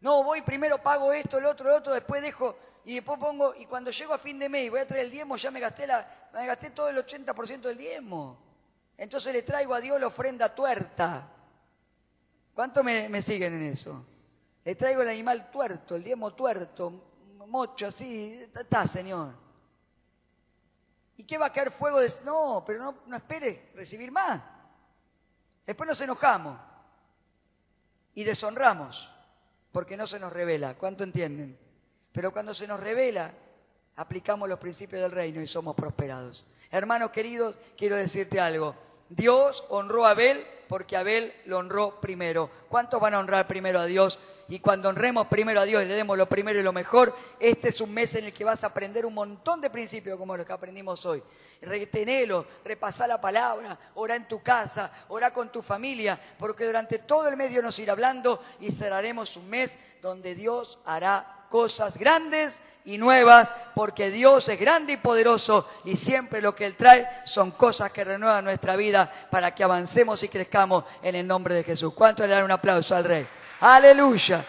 No, 0.00 0.22
voy 0.22 0.42
primero, 0.42 0.82
pago 0.82 1.12
esto, 1.12 1.38
el 1.38 1.46
otro, 1.46 1.70
el 1.70 1.76
otro, 1.76 1.94
después 1.94 2.20
dejo 2.20 2.56
y 2.84 2.96
después 2.96 3.18
pongo, 3.18 3.54
y 3.54 3.66
cuando 3.66 3.90
llego 3.90 4.12
a 4.12 4.18
fin 4.18 4.38
de 4.38 4.48
mes 4.48 4.66
y 4.66 4.68
voy 4.68 4.80
a 4.80 4.86
traer 4.86 5.04
el 5.04 5.10
diezmo, 5.10 5.36
ya 5.36 5.50
me 5.50 5.60
gasté, 5.60 5.86
la, 5.86 6.04
me 6.34 6.46
gasté 6.46 6.70
todo 6.70 6.88
el 6.88 6.96
80% 6.96 7.60
del 7.60 7.78
diezmo. 7.78 8.36
Entonces 8.96 9.32
le 9.32 9.42
traigo 9.42 9.74
a 9.74 9.80
Dios 9.80 10.00
la 10.00 10.08
ofrenda 10.08 10.52
tuerta. 10.52 11.28
¿Cuánto 12.54 12.82
me, 12.82 13.08
me 13.08 13.22
siguen 13.22 13.54
en 13.54 13.72
eso? 13.72 14.04
Le 14.64 14.74
traigo 14.74 15.02
el 15.02 15.08
animal 15.08 15.50
tuerto, 15.50 15.94
el 15.94 16.04
diezmo 16.04 16.34
tuerto, 16.34 16.92
mocho 17.46 17.86
así, 17.86 18.48
está, 18.54 18.86
Señor. 18.86 19.41
¿Y 21.16 21.24
qué 21.24 21.38
va 21.38 21.46
a 21.46 21.52
caer 21.52 21.70
fuego? 21.70 22.00
De... 22.00 22.10
No, 22.24 22.62
pero 22.66 22.82
no, 22.82 22.98
no 23.06 23.16
espere 23.16 23.70
recibir 23.74 24.10
más. 24.10 24.40
Después 25.66 25.86
nos 25.88 26.00
enojamos 26.00 26.58
y 28.14 28.24
deshonramos 28.24 29.10
porque 29.70 29.96
no 29.96 30.06
se 30.06 30.18
nos 30.18 30.32
revela. 30.32 30.74
¿Cuánto 30.74 31.04
entienden? 31.04 31.58
Pero 32.12 32.32
cuando 32.32 32.52
se 32.54 32.66
nos 32.66 32.80
revela, 32.80 33.32
aplicamos 33.96 34.48
los 34.48 34.58
principios 34.58 35.02
del 35.02 35.12
reino 35.12 35.40
y 35.40 35.46
somos 35.46 35.74
prosperados. 35.74 36.46
Hermanos 36.70 37.10
queridos, 37.10 37.54
quiero 37.76 37.96
decirte 37.96 38.40
algo. 38.40 38.74
Dios 39.08 39.64
honró 39.68 40.06
a 40.06 40.10
Abel 40.10 40.46
porque 40.68 40.96
Abel 40.96 41.34
lo 41.46 41.58
honró 41.58 42.00
primero. 42.00 42.50
¿Cuántos 42.68 43.00
van 43.00 43.14
a 43.14 43.18
honrar 43.18 43.46
primero 43.46 43.78
a 43.78 43.86
Dios? 43.86 44.18
Y 44.48 44.58
cuando 44.60 44.88
honremos 44.88 45.26
primero 45.28 45.60
a 45.60 45.64
Dios 45.64 45.82
y 45.82 45.86
le 45.86 45.94
demos 45.94 46.18
lo 46.18 46.28
primero 46.28 46.58
y 46.58 46.62
lo 46.62 46.72
mejor, 46.72 47.14
este 47.38 47.68
es 47.68 47.80
un 47.80 47.92
mes 47.94 48.14
en 48.16 48.24
el 48.24 48.32
que 48.32 48.44
vas 48.44 48.64
a 48.64 48.68
aprender 48.68 49.06
un 49.06 49.14
montón 49.14 49.60
de 49.60 49.70
principios 49.70 50.18
como 50.18 50.36
los 50.36 50.44
que 50.44 50.52
aprendimos 50.52 51.06
hoy. 51.06 51.22
Retenelo, 51.62 52.44
repasá 52.64 53.06
la 53.06 53.20
palabra, 53.20 53.78
ora 53.94 54.16
en 54.16 54.26
tu 54.26 54.42
casa, 54.42 54.90
ora 55.08 55.32
con 55.32 55.52
tu 55.52 55.62
familia, 55.62 56.18
porque 56.38 56.64
durante 56.64 56.98
todo 56.98 57.28
el 57.28 57.36
mes 57.36 57.52
nos 57.62 57.78
irá 57.78 57.92
hablando 57.92 58.42
y 58.60 58.72
cerraremos 58.72 59.36
un 59.36 59.48
mes 59.48 59.78
donde 60.02 60.34
Dios 60.34 60.80
hará 60.84 61.46
cosas 61.48 61.96
grandes 61.96 62.60
y 62.84 62.98
nuevas, 62.98 63.52
porque 63.74 64.10
Dios 64.10 64.48
es 64.48 64.58
grande 64.58 64.94
y 64.94 64.96
poderoso 64.96 65.68
y 65.84 65.96
siempre 65.96 66.42
lo 66.42 66.54
que 66.54 66.66
Él 66.66 66.74
trae 66.74 67.06
son 67.24 67.52
cosas 67.52 67.92
que 67.92 68.02
renuevan 68.02 68.44
nuestra 68.44 68.74
vida 68.74 69.10
para 69.30 69.54
que 69.54 69.62
avancemos 69.62 70.22
y 70.24 70.28
crezcamos 70.28 70.84
en 71.02 71.14
el 71.14 71.26
nombre 71.26 71.54
de 71.54 71.62
Jesús. 71.62 71.94
¿Cuánto 71.94 72.26
le 72.26 72.32
dan 72.32 72.44
un 72.44 72.50
aplauso 72.50 72.96
al 72.96 73.04
Rey? 73.04 73.26
Aleluia. 73.62 74.44